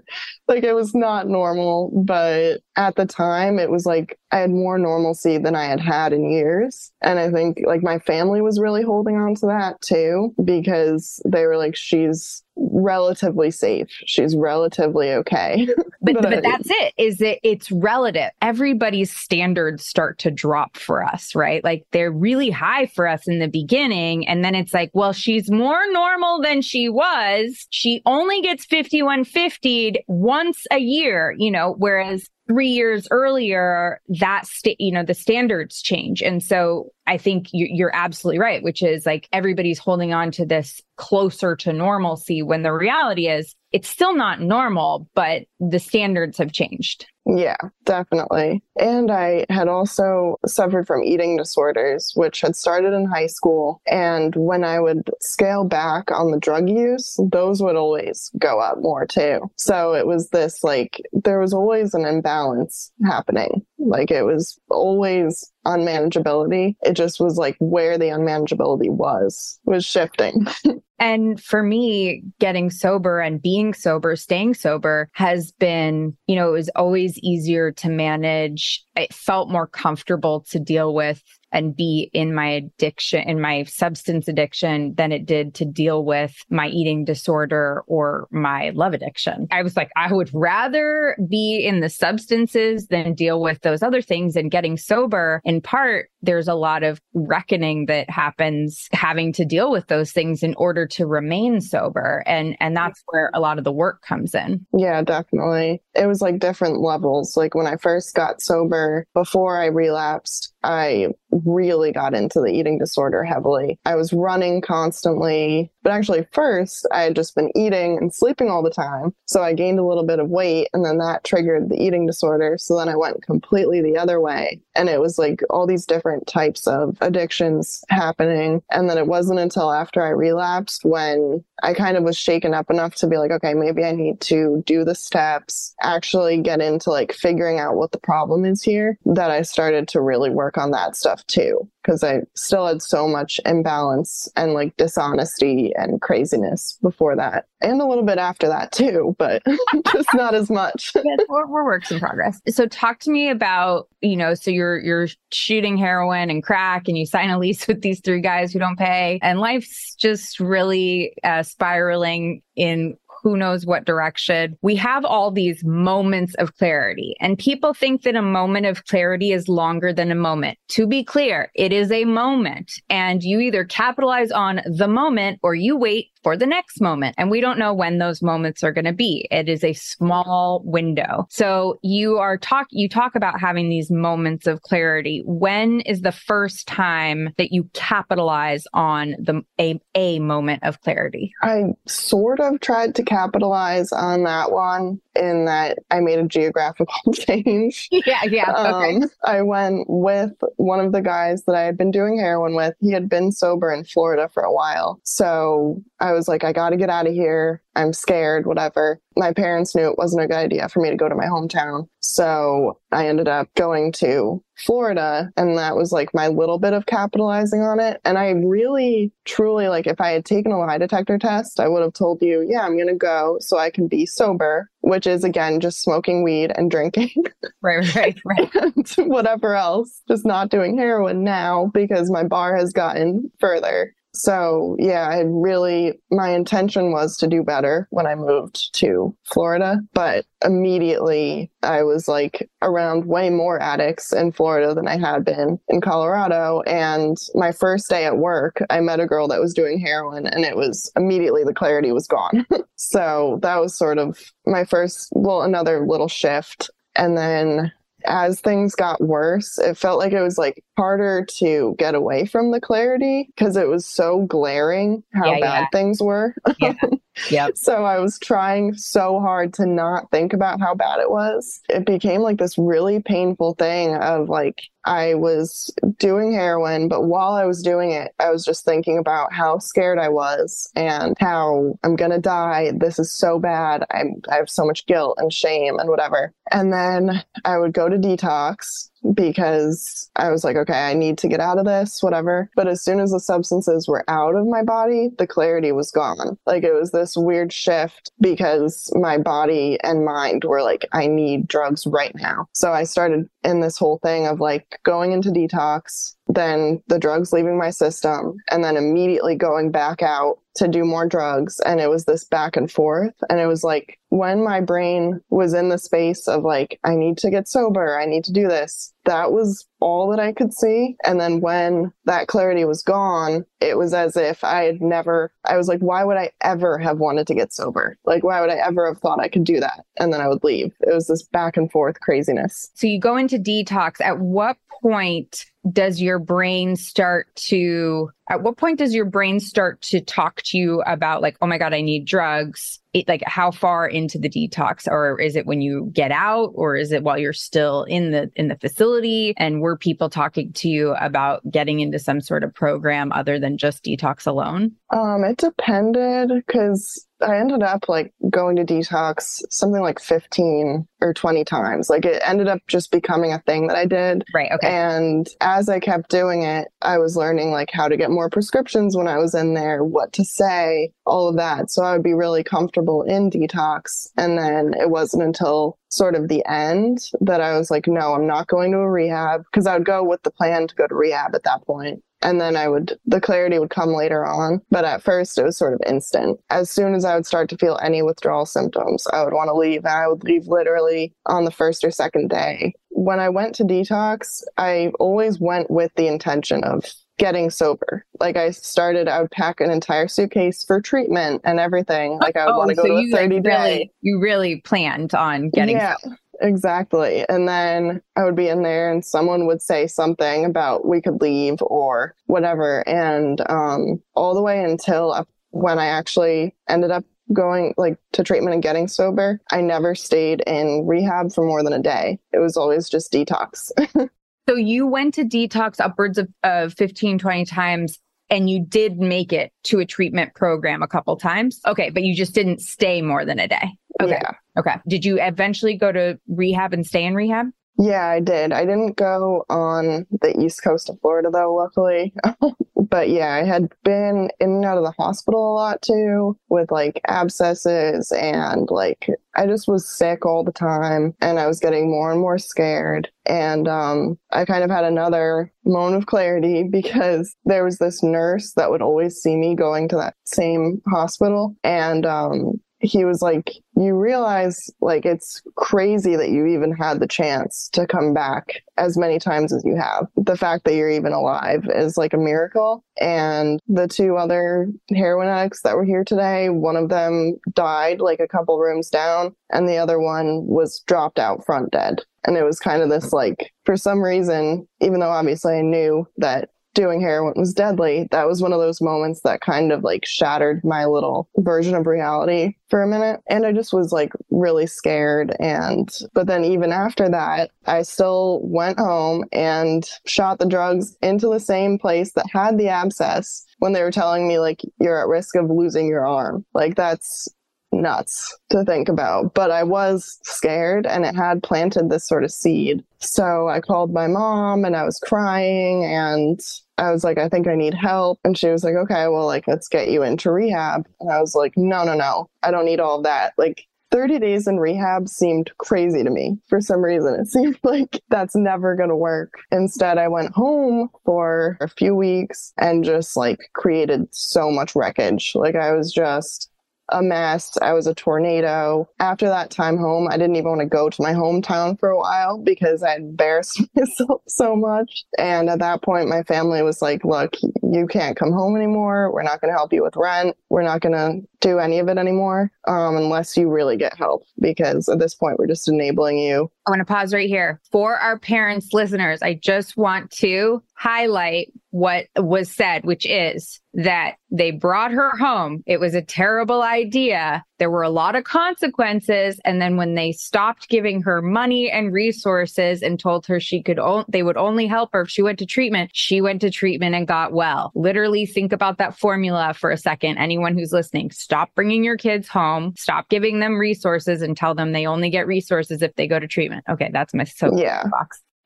like, 0.48 0.64
it 0.64 0.72
was 0.72 0.94
not 0.94 1.28
normal. 1.28 1.92
But 2.06 2.62
at 2.76 2.96
the 2.96 3.04
time, 3.04 3.58
it 3.58 3.70
was 3.70 3.84
like 3.84 4.18
I 4.30 4.38
had 4.38 4.50
more 4.50 4.78
normalcy 4.78 5.36
than 5.36 5.54
I 5.54 5.64
had 5.64 5.80
had 5.80 6.14
in 6.14 6.30
years. 6.30 6.90
And 7.02 7.18
I 7.18 7.30
think 7.30 7.58
like 7.66 7.82
my 7.82 7.98
family 7.98 8.40
was 8.40 8.58
really 8.58 8.82
holding 8.82 9.16
on 9.16 9.34
to 9.34 9.46
that 9.48 9.78
too 9.82 10.34
because 10.42 11.20
they 11.26 11.44
were 11.44 11.58
like, 11.58 11.76
she's 11.76 12.42
relatively 12.56 13.50
safe. 13.50 13.88
She's 14.06 14.36
relatively 14.36 15.12
okay. 15.12 15.68
But, 16.02 16.22
But 16.22 16.30
but, 16.30 16.42
that's 16.44 16.70
it. 16.70 16.94
Is 16.98 17.18
that 17.18 17.40
it's 17.42 17.72
relative. 17.72 18.30
Everybody's 18.40 19.10
standards 19.10 19.84
start 19.84 20.18
to 20.20 20.30
drop 20.30 20.76
for 20.76 21.02
us, 21.02 21.34
right? 21.34 21.64
Like 21.64 21.84
they're 21.90 22.12
really 22.12 22.48
high 22.48 22.86
for 22.86 23.08
us 23.08 23.26
in 23.26 23.40
the 23.40 23.48
beginning. 23.48 24.28
And 24.28 24.44
then 24.44 24.54
it's 24.54 24.72
like, 24.72 24.90
well, 24.94 25.12
she's 25.12 25.50
more 25.50 25.80
normal 25.90 26.40
than 26.42 26.62
she 26.62 26.88
was. 26.88 27.66
She 27.70 28.02
only 28.06 28.40
gets 28.40 28.64
5150 28.66 30.04
once 30.06 30.64
a 30.70 30.78
year, 30.78 31.34
you 31.36 31.50
know, 31.50 31.74
whereas 31.76 32.30
three 32.48 32.68
years 32.68 33.08
earlier, 33.10 34.00
that 34.08 34.46
state, 34.46 34.80
you 34.80 34.92
know, 34.92 35.04
the 35.04 35.14
standards 35.14 35.82
change. 35.82 36.22
And 36.22 36.42
so 36.42 36.90
I 37.06 37.18
think 37.18 37.48
you, 37.52 37.66
you're 37.70 37.94
absolutely 37.94 38.38
right, 38.38 38.62
which 38.62 38.82
is 38.82 39.06
like 39.06 39.28
everybody's 39.32 39.78
holding 39.78 40.12
on 40.12 40.30
to 40.32 40.46
this 40.46 40.80
closer 40.96 41.56
to 41.56 41.72
normalcy 41.72 42.42
when 42.42 42.62
the 42.62 42.72
reality 42.72 43.28
is 43.28 43.54
it's 43.72 43.88
still 43.88 44.14
not 44.14 44.40
normal, 44.40 45.08
but 45.14 45.42
the 45.60 45.78
standards 45.78 46.38
have 46.38 46.52
changed. 46.52 47.06
Yeah, 47.26 47.56
definitely. 47.84 48.62
And 48.78 49.10
I 49.10 49.46
had 49.50 49.66
also 49.66 50.36
suffered 50.46 50.86
from 50.86 51.02
eating 51.02 51.36
disorders, 51.36 52.12
which 52.14 52.40
had 52.40 52.54
started 52.54 52.92
in 52.92 53.06
high 53.06 53.26
school. 53.26 53.82
And 53.86 54.34
when 54.36 54.62
I 54.62 54.78
would 54.78 55.10
scale 55.20 55.64
back 55.64 56.10
on 56.12 56.30
the 56.30 56.38
drug 56.38 56.68
use, 56.68 57.18
those 57.32 57.60
would 57.60 57.74
always 57.74 58.30
go 58.38 58.60
up 58.60 58.78
more 58.80 59.06
too. 59.06 59.50
So 59.56 59.94
it 59.94 60.06
was 60.06 60.28
this 60.28 60.62
like, 60.62 61.02
there 61.12 61.40
was 61.40 61.52
always 61.52 61.94
an 61.94 62.04
imbalance 62.04 62.92
happening. 63.04 63.66
Like 63.78 64.12
it 64.12 64.22
was 64.22 64.58
always 64.70 65.50
unmanageability. 65.66 66.76
It 66.82 66.92
just 66.92 67.18
was 67.18 67.38
like 67.38 67.56
where 67.58 67.98
the 67.98 68.06
unmanageability 68.06 68.90
was, 68.90 69.58
was 69.64 69.84
shifting. 69.84 70.46
And 70.98 71.42
for 71.42 71.62
me, 71.62 72.22
getting 72.38 72.70
sober 72.70 73.20
and 73.20 73.40
being 73.40 73.74
sober, 73.74 74.16
staying 74.16 74.54
sober 74.54 75.10
has 75.12 75.52
been, 75.52 76.16
you 76.26 76.36
know, 76.36 76.48
it 76.48 76.52
was 76.52 76.70
always 76.70 77.15
easier 77.22 77.72
to 77.72 77.88
manage. 77.88 78.84
It 78.94 79.12
felt 79.12 79.50
more 79.50 79.66
comfortable 79.66 80.44
to 80.50 80.58
deal 80.58 80.94
with 80.94 81.22
and 81.52 81.74
be 81.74 82.10
in 82.12 82.34
my 82.34 82.48
addiction, 82.48 83.26
in 83.28 83.40
my 83.40 83.64
substance 83.64 84.28
addiction 84.28 84.94
than 84.96 85.12
it 85.12 85.24
did 85.24 85.54
to 85.54 85.64
deal 85.64 86.04
with 86.04 86.34
my 86.50 86.66
eating 86.68 87.04
disorder 87.04 87.82
or 87.86 88.26
my 88.30 88.70
love 88.74 88.92
addiction. 88.92 89.46
I 89.50 89.62
was 89.62 89.76
like, 89.76 89.90
I 89.96 90.12
would 90.12 90.30
rather 90.34 91.16
be 91.28 91.64
in 91.64 91.80
the 91.80 91.88
substances 91.88 92.88
than 92.88 93.14
deal 93.14 93.40
with 93.40 93.60
those 93.62 93.82
other 93.82 94.02
things. 94.02 94.36
And 94.36 94.50
getting 94.50 94.76
sober, 94.76 95.40
in 95.44 95.60
part, 95.60 96.10
there's 96.26 96.48
a 96.48 96.54
lot 96.54 96.82
of 96.82 97.00
reckoning 97.14 97.86
that 97.86 98.10
happens 98.10 98.88
having 98.92 99.32
to 99.34 99.44
deal 99.44 99.70
with 99.70 99.86
those 99.86 100.12
things 100.12 100.42
in 100.42 100.54
order 100.56 100.86
to 100.88 101.06
remain 101.06 101.60
sober. 101.60 102.22
And, 102.26 102.56
and 102.60 102.76
that's 102.76 103.02
where 103.06 103.30
a 103.34 103.40
lot 103.40 103.58
of 103.58 103.64
the 103.64 103.72
work 103.72 104.02
comes 104.02 104.34
in. 104.34 104.66
Yeah, 104.76 105.02
definitely. 105.02 105.82
It 105.94 106.06
was 106.06 106.20
like 106.20 106.38
different 106.38 106.80
levels. 106.80 107.36
Like 107.36 107.54
when 107.54 107.66
I 107.66 107.76
first 107.76 108.14
got 108.14 108.42
sober, 108.42 109.06
before 109.14 109.60
I 109.60 109.66
relapsed, 109.66 110.52
I 110.62 111.08
really 111.30 111.92
got 111.92 112.14
into 112.14 112.40
the 112.40 112.50
eating 112.52 112.78
disorder 112.78 113.24
heavily. 113.24 113.78
I 113.84 113.94
was 113.94 114.12
running 114.12 114.60
constantly, 114.60 115.70
but 115.86 115.92
actually, 115.92 116.26
first, 116.32 116.84
I 116.90 117.02
had 117.02 117.14
just 117.14 117.36
been 117.36 117.56
eating 117.56 117.96
and 117.96 118.12
sleeping 118.12 118.50
all 118.50 118.60
the 118.60 118.70
time. 118.70 119.14
So 119.26 119.44
I 119.44 119.52
gained 119.52 119.78
a 119.78 119.84
little 119.84 120.02
bit 120.02 120.18
of 120.18 120.28
weight, 120.28 120.66
and 120.72 120.84
then 120.84 120.98
that 120.98 121.22
triggered 121.22 121.68
the 121.68 121.80
eating 121.80 122.06
disorder. 122.06 122.56
So 122.58 122.76
then 122.76 122.88
I 122.88 122.96
went 122.96 123.22
completely 123.22 123.80
the 123.80 123.96
other 123.96 124.20
way. 124.20 124.60
And 124.74 124.88
it 124.88 125.00
was 125.00 125.16
like 125.16 125.42
all 125.48 125.64
these 125.64 125.86
different 125.86 126.26
types 126.26 126.66
of 126.66 126.98
addictions 127.00 127.84
happening. 127.88 128.64
And 128.72 128.90
then 128.90 128.98
it 128.98 129.06
wasn't 129.06 129.38
until 129.38 129.72
after 129.72 130.04
I 130.04 130.08
relapsed 130.08 130.84
when 130.84 131.44
I 131.62 131.72
kind 131.72 131.96
of 131.96 132.02
was 132.02 132.18
shaken 132.18 132.52
up 132.52 132.68
enough 132.68 132.96
to 132.96 133.06
be 133.06 133.16
like, 133.16 133.30
okay, 133.30 133.54
maybe 133.54 133.84
I 133.84 133.92
need 133.92 134.20
to 134.22 134.64
do 134.66 134.82
the 134.82 134.96
steps, 134.96 135.72
actually 135.82 136.42
get 136.42 136.60
into 136.60 136.90
like 136.90 137.12
figuring 137.12 137.60
out 137.60 137.76
what 137.76 137.92
the 137.92 138.00
problem 138.00 138.44
is 138.44 138.60
here, 138.60 138.98
that 139.06 139.30
I 139.30 139.42
started 139.42 139.86
to 139.88 140.00
really 140.00 140.30
work 140.30 140.58
on 140.58 140.72
that 140.72 140.96
stuff 140.96 141.24
too. 141.28 141.70
Cause 141.86 142.02
I 142.02 142.22
still 142.34 142.66
had 142.66 142.82
so 142.82 143.06
much 143.06 143.40
imbalance 143.46 144.28
and 144.34 144.54
like 144.54 144.76
dishonesty 144.76 145.72
and 145.76 146.00
craziness 146.00 146.78
before 146.82 147.14
that. 147.16 147.46
And 147.60 147.80
a 147.80 147.86
little 147.86 148.04
bit 148.04 148.18
after 148.18 148.48
that 148.48 148.72
too, 148.72 149.14
but 149.18 149.42
just 149.92 150.08
not 150.12 150.34
as 150.34 150.50
much. 150.50 150.92
we're, 151.28 151.46
we're 151.46 151.64
works 151.64 151.90
in 151.90 152.00
progress. 152.00 152.40
So 152.48 152.66
talk 152.66 152.98
to 153.00 153.10
me 153.10 153.30
about, 153.30 153.88
you 154.00 154.16
know, 154.16 154.34
so 154.34 154.50
you're 154.50 154.78
you're 154.78 155.08
shooting 155.32 155.76
heroin 155.76 156.28
and 156.28 156.42
crack 156.42 156.88
and 156.88 156.98
you 156.98 157.06
sign 157.06 157.30
a 157.30 157.38
lease 157.38 157.66
with 157.68 157.82
these 157.82 158.00
three 158.00 158.20
guys 158.20 158.52
who 158.52 158.58
don't 158.58 158.78
pay 158.78 159.18
and 159.22 159.40
life's 159.40 159.94
just 159.94 160.40
really 160.40 161.14
uh, 161.24 161.42
spiraling 161.42 162.42
in 162.56 162.96
who 163.26 163.36
knows 163.36 163.66
what 163.66 163.84
direction. 163.84 164.56
We 164.62 164.76
have 164.76 165.04
all 165.04 165.32
these 165.32 165.64
moments 165.64 166.36
of 166.36 166.56
clarity, 166.58 167.16
and 167.18 167.36
people 167.36 167.74
think 167.74 168.02
that 168.02 168.14
a 168.14 168.22
moment 168.22 168.66
of 168.66 168.86
clarity 168.86 169.32
is 169.32 169.48
longer 169.48 169.92
than 169.92 170.12
a 170.12 170.14
moment. 170.14 170.58
To 170.68 170.86
be 170.86 171.02
clear, 171.02 171.50
it 171.56 171.72
is 171.72 171.90
a 171.90 172.04
moment, 172.04 172.70
and 172.88 173.24
you 173.24 173.40
either 173.40 173.64
capitalize 173.64 174.30
on 174.30 174.60
the 174.64 174.86
moment 174.86 175.40
or 175.42 175.56
you 175.56 175.76
wait 175.76 176.12
for 176.26 176.36
the 176.36 176.44
next 176.44 176.80
moment. 176.80 177.14
And 177.18 177.30
we 177.30 177.40
don't 177.40 177.56
know 177.56 177.72
when 177.72 177.98
those 177.98 178.20
moments 178.20 178.64
are 178.64 178.72
going 178.72 178.84
to 178.84 178.92
be. 178.92 179.28
It 179.30 179.48
is 179.48 179.62
a 179.62 179.74
small 179.74 180.60
window. 180.64 181.28
So 181.30 181.78
you 181.82 182.18
are 182.18 182.36
talk, 182.36 182.66
you 182.70 182.88
talk 182.88 183.14
about 183.14 183.38
having 183.38 183.68
these 183.68 183.92
moments 183.92 184.48
of 184.48 184.60
clarity. 184.62 185.22
When 185.24 185.82
is 185.82 186.00
the 186.00 186.10
first 186.10 186.66
time 186.66 187.32
that 187.38 187.52
you 187.52 187.70
capitalize 187.74 188.66
on 188.74 189.14
the, 189.20 189.44
a, 189.60 189.80
a 189.94 190.18
moment 190.18 190.64
of 190.64 190.80
clarity? 190.80 191.32
I 191.42 191.66
sort 191.86 192.40
of 192.40 192.58
tried 192.58 192.96
to 192.96 193.04
capitalize 193.04 193.92
on 193.92 194.24
that 194.24 194.50
one 194.50 195.00
in 195.14 195.44
that 195.44 195.78
I 195.92 196.00
made 196.00 196.18
a 196.18 196.24
geographical 196.26 197.12
change. 197.14 197.88
Yeah. 197.92 198.24
Yeah. 198.24 198.50
Okay. 198.50 198.96
Um, 198.96 199.10
I 199.24 199.42
went 199.42 199.86
with 199.88 200.32
one 200.56 200.80
of 200.80 200.90
the 200.90 201.00
guys 201.00 201.44
that 201.44 201.54
I 201.54 201.62
had 201.62 201.78
been 201.78 201.92
doing 201.92 202.18
heroin 202.18 202.56
with. 202.56 202.74
He 202.80 202.90
had 202.90 203.08
been 203.08 203.30
sober 203.30 203.72
in 203.72 203.84
Florida 203.84 204.28
for 204.34 204.42
a 204.42 204.52
while. 204.52 205.00
So 205.04 205.82
I 206.00 206.12
was 206.16 206.28
like, 206.28 206.44
I 206.44 206.52
got 206.52 206.70
to 206.70 206.76
get 206.76 206.90
out 206.90 207.06
of 207.06 207.12
here. 207.12 207.62
I'm 207.76 207.92
scared, 207.92 208.46
whatever. 208.46 208.98
My 209.16 209.32
parents 209.32 209.74
knew 209.74 209.88
it 209.88 209.98
wasn't 209.98 210.24
a 210.24 210.26
good 210.26 210.36
idea 210.36 210.68
for 210.68 210.80
me 210.80 210.90
to 210.90 210.96
go 210.96 211.08
to 211.08 211.14
my 211.14 211.26
hometown. 211.26 211.88
So 212.00 212.78
I 212.92 213.06
ended 213.08 213.28
up 213.28 213.48
going 213.54 213.92
to 213.92 214.42
Florida, 214.56 215.30
and 215.36 215.58
that 215.58 215.76
was 215.76 215.92
like 215.92 216.14
my 216.14 216.28
little 216.28 216.58
bit 216.58 216.72
of 216.72 216.86
capitalizing 216.86 217.60
on 217.62 217.78
it. 217.80 218.00
And 218.04 218.16
I 218.16 218.30
really, 218.30 219.12
truly, 219.26 219.68
like, 219.68 219.86
if 219.86 220.00
I 220.00 220.10
had 220.12 220.24
taken 220.24 220.52
a 220.52 220.58
lie 220.58 220.78
detector 220.78 221.18
test, 221.18 221.60
I 221.60 221.68
would 221.68 221.82
have 221.82 221.92
told 221.92 222.22
you, 222.22 222.46
yeah, 222.48 222.62
I'm 222.62 222.76
going 222.76 222.88
to 222.88 222.94
go 222.94 223.36
so 223.40 223.58
I 223.58 223.70
can 223.70 223.88
be 223.88 224.06
sober, 224.06 224.70
which 224.80 225.06
is 225.06 225.24
again 225.24 225.60
just 225.60 225.82
smoking 225.82 226.22
weed 226.22 226.52
and 226.56 226.70
drinking 226.70 227.10
Right. 227.62 227.94
Right. 227.94 228.18
Right. 228.24 228.54
and 228.54 228.86
whatever 229.08 229.54
else, 229.56 230.02
just 230.08 230.24
not 230.24 230.50
doing 230.50 230.78
heroin 230.78 231.24
now 231.24 231.70
because 231.74 232.10
my 232.10 232.22
bar 232.24 232.56
has 232.56 232.72
gotten 232.72 233.30
further. 233.40 233.94
So, 234.16 234.76
yeah, 234.78 235.08
I 235.08 235.22
really, 235.26 236.00
my 236.10 236.30
intention 236.30 236.90
was 236.90 237.16
to 237.18 237.26
do 237.26 237.42
better 237.42 237.86
when 237.90 238.06
I 238.06 238.14
moved 238.14 238.74
to 238.76 239.14
Florida, 239.24 239.78
but 239.92 240.24
immediately 240.44 241.50
I 241.62 241.82
was 241.82 242.08
like 242.08 242.48
around 242.62 243.04
way 243.04 243.30
more 243.30 243.60
addicts 243.60 244.12
in 244.12 244.32
Florida 244.32 244.74
than 244.74 244.88
I 244.88 244.96
had 244.96 245.24
been 245.24 245.58
in 245.68 245.80
Colorado. 245.80 246.62
And 246.62 247.16
my 247.34 247.52
first 247.52 247.90
day 247.90 248.06
at 248.06 248.16
work, 248.16 248.62
I 248.70 248.80
met 248.80 249.00
a 249.00 249.06
girl 249.06 249.28
that 249.28 249.40
was 249.40 249.54
doing 249.54 249.78
heroin, 249.78 250.26
and 250.26 250.44
it 250.44 250.56
was 250.56 250.90
immediately 250.96 251.44
the 251.44 251.54
clarity 251.54 251.92
was 251.92 252.06
gone. 252.06 252.46
so, 252.76 253.38
that 253.42 253.60
was 253.60 253.76
sort 253.76 253.98
of 253.98 254.18
my 254.46 254.64
first, 254.64 255.08
well, 255.12 255.42
another 255.42 255.86
little 255.86 256.08
shift. 256.08 256.70
And 256.94 257.18
then 257.18 257.72
as 258.06 258.40
things 258.40 258.74
got 258.74 259.00
worse, 259.00 259.58
it 259.58 259.76
felt 259.76 259.98
like 259.98 260.12
it 260.12 260.22
was 260.22 260.38
like 260.38 260.62
harder 260.76 261.24
to 261.38 261.74
get 261.78 261.94
away 261.94 262.26
from 262.26 262.50
the 262.50 262.60
clarity 262.60 263.28
because 263.34 263.56
it 263.56 263.68
was 263.68 263.86
so 263.86 264.22
glaring 264.22 265.02
how 265.14 265.32
Yeah, 265.32 265.40
bad 265.40 265.60
yeah. 265.60 265.66
things 265.72 266.02
were. 266.02 266.34
Yeah. 266.58 266.74
Yep. 267.30 267.56
So 267.56 267.84
I 267.84 267.98
was 267.98 268.18
trying 268.18 268.74
so 268.74 269.20
hard 269.20 269.54
to 269.54 269.64
not 269.64 270.10
think 270.10 270.34
about 270.34 270.60
how 270.60 270.74
bad 270.74 271.00
it 271.00 271.10
was. 271.10 271.62
It 271.70 271.86
became 271.86 272.20
like 272.20 272.36
this 272.36 272.58
really 272.58 273.00
painful 273.00 273.54
thing 273.54 273.96
of 273.96 274.28
like 274.28 274.60
I 274.84 275.14
was 275.14 275.74
doing 275.98 276.34
heroin, 276.34 276.88
but 276.88 277.04
while 277.04 277.32
I 277.32 277.46
was 277.46 277.62
doing 277.62 277.90
it, 277.92 278.12
I 278.20 278.30
was 278.30 278.44
just 278.44 278.66
thinking 278.66 278.98
about 278.98 279.32
how 279.32 279.58
scared 279.58 279.98
I 279.98 280.10
was 280.10 280.70
and 280.76 281.16
how 281.18 281.78
I'm 281.82 281.96
going 281.96 282.10
to 282.10 282.18
die. 282.20 282.72
This 282.76 282.98
is 282.98 283.12
so 283.16 283.38
bad. 283.38 283.86
I'm, 283.90 284.20
I 284.30 284.34
have 284.36 284.50
so 284.50 284.66
much 284.66 284.84
guilt 284.84 285.16
and 285.18 285.32
shame 285.32 285.78
and 285.78 285.88
whatever. 285.88 286.34
And 286.52 286.70
then 286.70 287.24
I 287.46 287.56
would 287.56 287.72
go 287.72 287.88
to 287.88 287.96
detox 287.96 288.90
because 289.14 290.10
I 290.16 290.30
was 290.30 290.44
like, 290.44 290.56
okay, 290.56 290.88
I 290.88 290.94
need 290.94 291.18
to 291.18 291.28
get 291.28 291.40
out 291.40 291.58
of 291.58 291.64
this, 291.64 292.02
whatever. 292.02 292.50
But 292.56 292.68
as 292.68 292.82
soon 292.82 293.00
as 293.00 293.12
the 293.12 293.20
substances 293.20 293.88
were 293.88 294.04
out 294.08 294.34
of 294.34 294.46
my 294.46 294.62
body, 294.62 295.10
the 295.18 295.26
clarity 295.26 295.72
was 295.72 295.90
gone. 295.90 296.38
Like 296.46 296.64
it 296.64 296.72
was 296.72 296.92
this 296.92 297.16
weird 297.16 297.52
shift 297.52 298.10
because 298.20 298.90
my 298.94 299.18
body 299.18 299.78
and 299.82 300.04
mind 300.04 300.44
were 300.44 300.62
like, 300.62 300.86
I 300.92 301.06
need 301.06 301.48
drugs 301.48 301.86
right 301.86 302.14
now. 302.14 302.46
So 302.52 302.72
I 302.72 302.84
started 302.84 303.28
in 303.44 303.60
this 303.60 303.78
whole 303.78 303.98
thing 304.02 304.26
of 304.26 304.40
like 304.40 304.80
going 304.82 305.12
into 305.12 305.30
detox, 305.30 306.14
then 306.28 306.82
the 306.88 306.98
drugs 306.98 307.32
leaving 307.32 307.58
my 307.58 307.70
system, 307.70 308.36
and 308.50 308.64
then 308.64 308.76
immediately 308.76 309.34
going 309.34 309.70
back 309.70 310.02
out 310.02 310.38
to 310.56 310.68
do 310.68 310.84
more 310.84 311.06
drugs. 311.06 311.60
And 311.60 311.80
it 311.80 311.90
was 311.90 312.04
this 312.04 312.24
back 312.24 312.56
and 312.56 312.70
forth. 312.70 313.14
And 313.30 313.40
it 313.40 313.46
was 313.46 313.62
like 313.62 313.98
when 314.08 314.42
my 314.42 314.60
brain 314.60 315.20
was 315.30 315.52
in 315.52 315.68
the 315.68 315.78
space 315.78 316.28
of 316.28 316.42
like, 316.42 316.78
I 316.84 316.94
need 316.94 317.18
to 317.18 317.30
get 317.30 317.48
sober, 317.48 317.98
I 317.98 318.06
need 318.06 318.24
to 318.24 318.32
do 318.32 318.48
this, 318.48 318.92
that 319.04 319.32
was 319.32 319.66
all 319.80 320.10
that 320.10 320.20
I 320.20 320.32
could 320.32 320.54
see. 320.54 320.96
And 321.04 321.20
then 321.20 321.40
when 321.40 321.92
that 322.04 322.28
clarity 322.28 322.64
was 322.64 322.82
gone, 322.82 323.44
it 323.60 323.76
was 323.76 323.92
as 323.92 324.16
if 324.16 324.42
I 324.44 324.64
had 324.64 324.80
never, 324.80 325.32
I 325.44 325.56
was 325.56 325.68
like, 325.68 325.80
why 325.80 326.04
would 326.04 326.16
I 326.16 326.30
ever 326.42 326.78
have 326.78 326.98
wanted 326.98 327.26
to 327.26 327.34
get 327.34 327.52
sober? 327.52 327.98
Like, 328.04 328.24
why 328.24 328.40
would 328.40 328.50
I 328.50 328.56
ever 328.56 328.86
have 328.86 328.98
thought 328.98 329.20
I 329.20 329.28
could 329.28 329.44
do 329.44 329.60
that? 329.60 329.84
And 329.98 330.12
then 330.12 330.20
I 330.20 330.28
would 330.28 330.44
leave. 330.44 330.72
It 330.80 330.94
was 330.94 331.08
this 331.08 331.22
back 331.22 331.56
and 331.56 331.70
forth 331.70 332.00
craziness. 332.00 332.70
So 332.74 332.86
you 332.86 333.00
go 333.00 333.16
into 333.16 333.38
detox. 333.38 334.00
At 334.00 334.20
what 334.20 334.56
point 334.82 335.44
does 335.72 336.00
your 336.00 336.18
brain 336.18 336.76
start 336.76 337.34
to 337.34 338.10
at 338.28 338.42
what 338.42 338.56
point 338.56 338.78
does 338.78 338.94
your 338.94 339.04
brain 339.04 339.40
start 339.40 339.80
to 339.82 340.00
talk 340.00 340.42
to 340.42 340.58
you 340.58 340.82
about 340.82 341.22
like 341.22 341.36
oh 341.40 341.46
my 341.46 341.58
god 341.58 341.74
i 341.74 341.80
need 341.80 342.06
drugs. 342.06 342.80
It, 342.92 343.06
like 343.08 343.22
how 343.26 343.50
far 343.50 343.86
into 343.86 344.18
the 344.18 344.30
detox? 344.30 344.88
Or 344.88 345.20
is 345.20 345.36
it 345.36 345.44
when 345.44 345.60
you 345.60 345.90
get 345.92 346.10
out? 346.10 346.52
Or 346.54 346.76
is 346.76 346.92
it 346.92 347.02
while 347.02 347.18
you're 347.18 347.34
still 347.34 347.84
in 347.84 348.10
the 348.10 348.30
in 348.36 348.48
the 348.48 348.56
facility? 348.56 349.34
And 349.36 349.60
were 349.60 349.76
people 349.76 350.08
talking 350.08 350.52
to 350.54 350.68
you 350.68 350.94
about 350.94 351.42
getting 351.50 351.80
into 351.80 351.98
some 351.98 352.22
sort 352.22 352.42
of 352.42 352.54
program 352.54 353.12
other 353.12 353.38
than 353.38 353.58
just 353.58 353.84
detox 353.84 354.26
alone? 354.26 354.72
Um, 354.90 355.24
it 355.24 355.36
depended 355.36 356.30
because 356.46 357.06
I 357.22 357.38
ended 357.38 357.62
up 357.62 357.88
like 357.88 358.12
going 358.30 358.56
to 358.56 358.64
detox 358.64 359.40
something 359.50 359.80
like 359.80 360.00
15 360.00 360.86
or 361.00 361.14
20 361.14 361.44
times. 361.44 361.88
Like 361.88 362.04
it 362.04 362.22
ended 362.24 362.48
up 362.48 362.60
just 362.66 362.90
becoming 362.90 363.32
a 363.32 363.40
thing 363.40 363.68
that 363.68 363.76
I 363.76 363.86
did. 363.86 364.24
right 364.34 364.50
okay. 364.52 364.68
And 364.68 365.26
as 365.40 365.68
I 365.68 365.80
kept 365.80 366.10
doing 366.10 366.42
it, 366.42 366.68
I 366.82 366.98
was 366.98 367.16
learning 367.16 367.50
like 367.50 367.70
how 367.72 367.88
to 367.88 367.96
get 367.96 368.10
more 368.16 368.30
prescriptions 368.30 368.96
when 368.96 369.06
I 369.06 369.18
was 369.18 369.34
in 369.34 369.52
there, 369.52 369.84
what 369.84 370.12
to 370.14 370.24
say, 370.24 370.90
all 371.04 371.28
of 371.28 371.36
that. 371.36 371.70
So 371.70 371.84
I 371.84 371.92
would 371.92 372.02
be 372.02 372.14
really 372.14 372.42
comfortable 372.42 373.02
in 373.02 373.30
detox. 373.30 374.08
And 374.16 374.38
then 374.38 374.72
it 374.74 374.88
wasn't 374.88 375.22
until 375.22 375.78
sort 375.90 376.14
of 376.14 376.28
the 376.28 376.44
end 376.50 376.98
that 377.20 377.40
I 377.40 377.56
was 377.56 377.70
like, 377.70 377.86
no, 377.86 378.14
I'm 378.14 378.26
not 378.26 378.48
going 378.48 378.72
to 378.72 378.78
a 378.78 378.90
rehab 378.90 379.42
because 379.44 379.66
I 379.66 379.74
would 379.76 379.86
go 379.86 380.02
with 380.02 380.22
the 380.22 380.30
plan 380.30 380.66
to 380.66 380.74
go 380.74 380.86
to 380.86 380.94
rehab 380.94 381.34
at 381.34 381.44
that 381.44 381.64
point. 381.66 382.02
And 382.22 382.40
then 382.40 382.56
I 382.56 382.66
would, 382.66 382.98
the 383.04 383.20
clarity 383.20 383.58
would 383.58 383.70
come 383.70 383.90
later 383.90 384.24
on. 384.24 384.62
But 384.70 384.86
at 384.86 385.02
first, 385.02 385.36
it 385.36 385.44
was 385.44 385.58
sort 385.58 385.74
of 385.74 385.82
instant. 385.86 386.40
As 386.48 386.70
soon 386.70 386.94
as 386.94 387.04
I 387.04 387.14
would 387.14 387.26
start 387.26 387.50
to 387.50 387.58
feel 387.58 387.78
any 387.82 388.00
withdrawal 388.00 388.46
symptoms, 388.46 389.06
I 389.12 389.22
would 389.22 389.34
want 389.34 389.48
to 389.48 389.54
leave. 389.54 389.84
And 389.84 389.94
I 389.94 390.08
would 390.08 390.24
leave 390.24 390.46
literally 390.46 391.14
on 391.26 391.44
the 391.44 391.50
first 391.50 391.84
or 391.84 391.90
second 391.90 392.30
day. 392.30 392.72
When 392.88 393.20
I 393.20 393.28
went 393.28 393.54
to 393.56 393.64
detox, 393.64 394.42
I 394.56 394.92
always 394.98 395.38
went 395.38 395.70
with 395.70 395.92
the 395.96 396.08
intention 396.08 396.64
of 396.64 396.86
getting 397.18 397.50
sober. 397.50 398.04
Like 398.20 398.36
I 398.36 398.50
started, 398.50 399.08
I 399.08 399.20
would 399.22 399.30
pack 399.30 399.60
an 399.60 399.70
entire 399.70 400.08
suitcase 400.08 400.64
for 400.64 400.80
treatment 400.80 401.42
and 401.44 401.58
everything. 401.58 402.18
Like 402.18 402.36
I 402.36 402.46
would 402.46 402.56
want 402.56 402.70
to 402.70 402.76
go 402.76 402.86
to 402.86 402.92
a 402.92 402.96
Oh, 402.96 403.00
you 403.00 403.12
like, 403.12 403.22
30 403.22 403.40
day. 403.40 403.50
really 403.50 403.92
you 404.02 404.20
really 404.20 404.60
planned 404.60 405.14
on 405.14 405.50
getting 405.50 405.76
Yeah, 405.76 405.96
exactly. 406.40 407.24
And 407.28 407.48
then 407.48 408.02
I 408.16 408.24
would 408.24 408.36
be 408.36 408.48
in 408.48 408.62
there 408.62 408.90
and 408.90 409.04
someone 409.04 409.46
would 409.46 409.62
say 409.62 409.86
something 409.86 410.44
about 410.44 410.86
we 410.86 411.00
could 411.00 411.20
leave 411.20 411.56
or 411.62 412.14
whatever. 412.26 412.86
And 412.88 413.40
um, 413.50 414.02
all 414.14 414.34
the 414.34 414.42
way 414.42 414.62
until 414.62 415.12
up 415.12 415.28
when 415.50 415.78
I 415.78 415.86
actually 415.86 416.54
ended 416.68 416.90
up 416.90 417.04
going 417.32 417.74
like 417.76 417.98
to 418.12 418.22
treatment 418.22 418.54
and 418.54 418.62
getting 418.62 418.88
sober, 418.88 419.40
I 419.50 419.60
never 419.60 419.94
stayed 419.94 420.42
in 420.46 420.86
rehab 420.86 421.32
for 421.32 421.44
more 421.44 421.62
than 421.62 421.72
a 421.72 421.82
day. 421.82 422.20
It 422.32 422.38
was 422.38 422.56
always 422.56 422.88
just 422.88 423.12
detox. 423.12 423.70
So 424.48 424.54
you 424.54 424.86
went 424.86 425.14
to 425.14 425.24
detox 425.24 425.80
upwards 425.80 426.18
of, 426.18 426.28
of 426.44 426.74
15, 426.74 427.18
20 427.18 427.44
times 427.44 427.98
and 428.30 428.50
you 428.50 428.64
did 428.64 428.98
make 428.98 429.32
it 429.32 429.52
to 429.64 429.78
a 429.80 429.86
treatment 429.86 430.34
program 430.34 430.82
a 430.82 430.88
couple 430.88 431.16
times. 431.16 431.60
Okay, 431.66 431.90
but 431.90 432.02
you 432.02 432.14
just 432.14 432.34
didn't 432.34 432.60
stay 432.60 433.02
more 433.02 433.24
than 433.24 433.38
a 433.38 433.48
day. 433.48 433.70
Okay. 434.02 434.20
Yeah. 434.20 434.32
Okay. 434.58 434.76
Did 434.88 435.04
you 435.04 435.20
eventually 435.20 435.76
go 435.76 435.92
to 435.92 436.18
rehab 436.28 436.72
and 436.72 436.84
stay 436.84 437.04
in 437.04 437.14
rehab? 437.14 437.46
Yeah, 437.78 438.06
I 438.06 438.20
did. 438.20 438.52
I 438.52 438.64
didn't 438.64 438.96
go 438.96 439.44
on 439.50 440.06
the 440.10 440.34
east 440.40 440.62
coast 440.62 440.88
of 440.88 440.98
Florida 441.00 441.28
though, 441.30 441.54
luckily. 441.54 442.14
but 442.76 443.10
yeah, 443.10 443.34
I 443.34 443.44
had 443.44 443.68
been 443.84 444.30
in 444.40 444.50
and 444.50 444.64
out 444.64 444.78
of 444.78 444.84
the 444.84 444.92
hospital 444.92 445.52
a 445.52 445.54
lot 445.54 445.82
too 445.82 446.38
with 446.48 446.70
like 446.70 447.00
abscesses 447.06 448.12
and 448.12 448.68
like 448.70 449.10
I 449.34 449.46
just 449.46 449.68
was 449.68 449.86
sick 449.86 450.24
all 450.24 450.42
the 450.42 450.52
time 450.52 451.14
and 451.20 451.38
I 451.38 451.46
was 451.46 451.60
getting 451.60 451.90
more 451.90 452.10
and 452.10 452.20
more 452.20 452.38
scared. 452.38 453.10
And 453.26 453.68
um, 453.68 454.18
I 454.32 454.46
kind 454.46 454.64
of 454.64 454.70
had 454.70 454.84
another 454.84 455.52
moment 455.66 455.96
of 455.96 456.06
clarity 456.06 456.62
because 456.70 457.36
there 457.44 457.64
was 457.64 457.76
this 457.78 458.02
nurse 458.02 458.52
that 458.56 458.70
would 458.70 458.82
always 458.82 459.16
see 459.16 459.36
me 459.36 459.54
going 459.54 459.88
to 459.88 459.96
that 459.96 460.14
same 460.24 460.80
hospital. 460.88 461.54
And 461.62 462.06
um, 462.06 462.60
he 462.80 463.04
was 463.04 463.22
like, 463.22 463.52
You 463.76 463.94
realize, 463.94 464.70
like, 464.80 465.04
it's 465.04 465.42
crazy 465.56 466.16
that 466.16 466.30
you 466.30 466.46
even 466.46 466.72
had 466.72 467.00
the 467.00 467.08
chance 467.08 467.68
to 467.72 467.86
come 467.86 468.12
back 468.12 468.62
as 468.76 468.96
many 468.96 469.18
times 469.18 469.52
as 469.52 469.64
you 469.64 469.76
have. 469.76 470.06
The 470.16 470.36
fact 470.36 470.64
that 470.64 470.74
you're 470.74 470.90
even 470.90 471.12
alive 471.12 471.66
is 471.74 471.96
like 471.96 472.12
a 472.12 472.18
miracle. 472.18 472.84
And 473.00 473.60
the 473.68 473.88
two 473.88 474.16
other 474.16 474.68
heroin 474.94 475.28
addicts 475.28 475.62
that 475.62 475.76
were 475.76 475.84
here 475.84 476.04
today, 476.04 476.48
one 476.48 476.76
of 476.76 476.88
them 476.88 477.36
died 477.54 478.00
like 478.00 478.20
a 478.20 478.28
couple 478.28 478.58
rooms 478.58 478.88
down, 478.88 479.34
and 479.50 479.68
the 479.68 479.76
other 479.76 479.98
one 479.98 480.46
was 480.46 480.80
dropped 480.86 481.18
out 481.18 481.44
front 481.44 481.72
dead. 481.72 482.00
And 482.24 482.36
it 482.36 482.42
was 482.42 482.58
kind 482.58 482.82
of 482.82 482.90
this 482.90 483.12
like, 483.12 483.52
for 483.64 483.76
some 483.76 484.02
reason, 484.02 484.66
even 484.80 485.00
though 485.00 485.10
obviously 485.10 485.54
I 485.54 485.62
knew 485.62 486.06
that 486.16 486.50
doing 486.76 487.00
heroin 487.00 487.34
was 487.36 487.52
deadly, 487.52 488.06
that 488.12 488.28
was 488.28 488.40
one 488.40 488.52
of 488.52 488.60
those 488.60 488.80
moments 488.80 489.22
that 489.22 489.40
kind 489.40 489.72
of 489.72 489.82
like 489.82 490.06
shattered 490.06 490.62
my 490.64 490.84
little 490.84 491.28
version 491.38 491.74
of 491.74 491.86
reality 491.86 492.54
for 492.68 492.82
a 492.82 492.86
minute. 492.86 493.20
And 493.28 493.44
I 493.44 493.52
just 493.52 493.72
was 493.72 493.90
like 493.90 494.12
really 494.30 494.66
scared. 494.66 495.34
And, 495.40 495.90
but 496.14 496.28
then 496.28 496.44
even 496.44 496.70
after 496.70 497.08
that, 497.08 497.50
I 497.66 497.82
still 497.82 498.40
went 498.44 498.78
home 498.78 499.24
and 499.32 499.88
shot 500.04 500.38
the 500.38 500.46
drugs 500.46 500.96
into 501.02 501.28
the 501.28 501.40
same 501.40 501.78
place 501.78 502.12
that 502.12 502.26
had 502.32 502.58
the 502.58 502.68
abscess 502.68 503.44
when 503.58 503.72
they 503.72 503.82
were 503.82 503.90
telling 503.90 504.28
me, 504.28 504.38
like, 504.38 504.60
you're 504.78 505.00
at 505.00 505.08
risk 505.08 505.34
of 505.34 505.48
losing 505.48 505.86
your 505.86 506.06
arm. 506.06 506.44
Like, 506.52 506.76
that's 506.76 507.26
nuts 507.72 508.36
to 508.50 508.64
think 508.64 508.88
about. 508.88 509.34
But 509.34 509.50
I 509.50 509.62
was 509.62 510.18
scared 510.22 510.86
and 510.86 511.04
it 511.04 511.14
had 511.14 511.42
planted 511.42 511.90
this 511.90 512.06
sort 512.06 512.24
of 512.24 512.32
seed. 512.32 512.84
So 512.98 513.48
I 513.48 513.60
called 513.60 513.92
my 513.92 514.06
mom 514.06 514.64
and 514.64 514.76
I 514.76 514.84
was 514.84 514.98
crying 514.98 515.84
and 515.84 516.40
I 516.78 516.90
was 516.90 517.04
like, 517.04 517.18
I 517.18 517.28
think 517.28 517.48
I 517.48 517.54
need 517.54 517.74
help. 517.74 518.18
And 518.24 518.36
she 518.36 518.48
was 518.48 518.64
like, 518.64 518.74
okay, 518.74 519.08
well, 519.08 519.26
like, 519.26 519.46
let's 519.46 519.68
get 519.68 519.88
you 519.88 520.02
into 520.02 520.30
rehab. 520.30 520.86
And 521.00 521.10
I 521.10 521.20
was 521.20 521.34
like, 521.34 521.54
no, 521.56 521.84
no, 521.84 521.94
no, 521.94 522.28
I 522.42 522.50
don't 522.50 522.66
need 522.66 522.80
all 522.80 523.02
that. 523.02 523.32
Like, 523.38 523.66
30 523.92 524.18
days 524.18 524.46
in 524.46 524.58
rehab 524.58 525.08
seemed 525.08 525.50
crazy 525.58 526.02
to 526.02 526.10
me 526.10 526.36
for 526.48 526.60
some 526.60 526.82
reason. 526.82 527.14
It 527.14 527.26
seemed 527.28 527.58
like 527.62 528.02
that's 528.10 528.34
never 528.34 528.74
going 528.74 528.88
to 528.88 528.96
work. 528.96 529.34
Instead, 529.50 529.96
I 529.96 530.08
went 530.08 530.32
home 530.32 530.90
for 531.04 531.56
a 531.60 531.68
few 531.68 531.94
weeks 531.94 532.52
and 532.58 532.84
just 532.84 533.16
like 533.16 533.38
created 533.54 534.08
so 534.10 534.50
much 534.50 534.74
wreckage. 534.74 535.32
Like 535.34 535.54
I 535.54 535.72
was 535.72 535.92
just 535.92 536.50
a 536.88 537.02
mess. 537.02 537.56
I 537.60 537.72
was 537.72 537.86
a 537.86 537.94
tornado. 537.94 538.88
After 539.00 539.26
that 539.28 539.50
time 539.50 539.76
home, 539.76 540.08
I 540.08 540.16
didn't 540.16 540.36
even 540.36 540.50
want 540.50 540.60
to 540.60 540.66
go 540.66 540.88
to 540.88 541.02
my 541.02 541.12
hometown 541.12 541.78
for 541.78 541.88
a 541.88 541.98
while 541.98 542.38
because 542.38 542.82
I 542.82 542.96
embarrassed 542.96 543.62
myself 543.74 544.22
so 544.28 544.56
much. 544.56 545.04
And 545.18 545.48
at 545.48 545.58
that 545.60 545.82
point, 545.82 546.08
my 546.08 546.22
family 546.22 546.62
was 546.62 546.82
like, 546.82 547.04
look, 547.04 547.36
you 547.62 547.86
can't 547.86 548.16
come 548.16 548.32
home 548.32 548.56
anymore. 548.56 549.12
We're 549.12 549.22
not 549.22 549.40
going 549.40 549.52
to 549.52 549.56
help 549.56 549.72
you 549.72 549.82
with 549.82 549.96
rent. 549.96 550.36
We're 550.48 550.62
not 550.62 550.80
going 550.80 550.94
to 550.94 551.26
do 551.46 551.58
any 551.58 551.78
of 551.78 551.88
it 551.88 551.98
anymore 551.98 552.50
um, 552.66 552.96
unless 552.96 553.36
you 553.36 553.48
really 553.48 553.76
get 553.76 553.96
help 553.96 554.24
because 554.40 554.88
at 554.88 554.98
this 554.98 555.14
point, 555.14 555.38
we're 555.38 555.46
just 555.46 555.68
enabling 555.68 556.18
you. 556.18 556.50
I 556.66 556.70
want 556.70 556.80
to 556.80 556.84
pause 556.84 557.14
right 557.14 557.28
here. 557.28 557.60
For 557.70 557.96
our 557.96 558.18
parents, 558.18 558.70
listeners, 558.72 559.22
I 559.22 559.34
just 559.34 559.76
want 559.76 560.10
to 560.18 560.62
highlight 560.74 561.52
what 561.70 562.06
was 562.16 562.50
said, 562.50 562.84
which 562.84 563.06
is 563.06 563.60
that 563.74 564.16
they 564.30 564.50
brought 564.50 564.90
her 564.90 565.16
home. 565.16 565.62
It 565.66 565.78
was 565.78 565.94
a 565.94 566.02
terrible 566.02 566.62
idea. 566.62 567.44
There 567.58 567.70
were 567.70 567.82
a 567.82 567.90
lot 567.90 568.14
of 568.16 568.24
consequences. 568.24 569.40
And 569.44 569.60
then 569.60 569.76
when 569.76 569.94
they 569.94 570.12
stopped 570.12 570.68
giving 570.68 571.02
her 571.02 571.22
money 571.22 571.70
and 571.70 571.92
resources 571.92 572.82
and 572.82 572.98
told 573.00 573.26
her 573.26 573.40
she 573.40 573.62
could, 573.62 573.78
o- 573.78 574.04
they 574.08 574.22
would 574.22 574.36
only 574.36 574.66
help 574.66 574.90
her 574.92 575.02
if 575.02 575.08
she 575.10 575.22
went 575.22 575.38
to 575.38 575.46
treatment, 575.46 575.90
she 575.94 576.20
went 576.20 576.40
to 576.42 576.50
treatment 576.50 576.94
and 576.94 577.06
got 577.08 577.32
well. 577.32 577.72
Literally 577.74 578.26
think 578.26 578.52
about 578.52 578.78
that 578.78 578.98
formula 578.98 579.54
for 579.54 579.70
a 579.70 579.76
second. 579.76 580.18
Anyone 580.18 580.56
who's 580.56 580.72
listening, 580.72 581.10
stop 581.10 581.54
bringing 581.54 581.84
your 581.84 581.96
kids 581.96 582.28
home, 582.28 582.74
stop 582.76 583.08
giving 583.08 583.40
them 583.40 583.58
resources 583.58 584.22
and 584.22 584.36
tell 584.36 584.54
them 584.54 584.72
they 584.72 584.86
only 584.86 585.10
get 585.10 585.26
resources 585.26 585.82
if 585.82 585.94
they 585.96 586.06
go 586.06 586.18
to 586.18 586.26
treatment. 586.28 586.64
Okay. 586.68 586.90
That's 586.92 587.14
my 587.14 587.24
soapbox. 587.24 587.60
Yeah. 587.62 587.84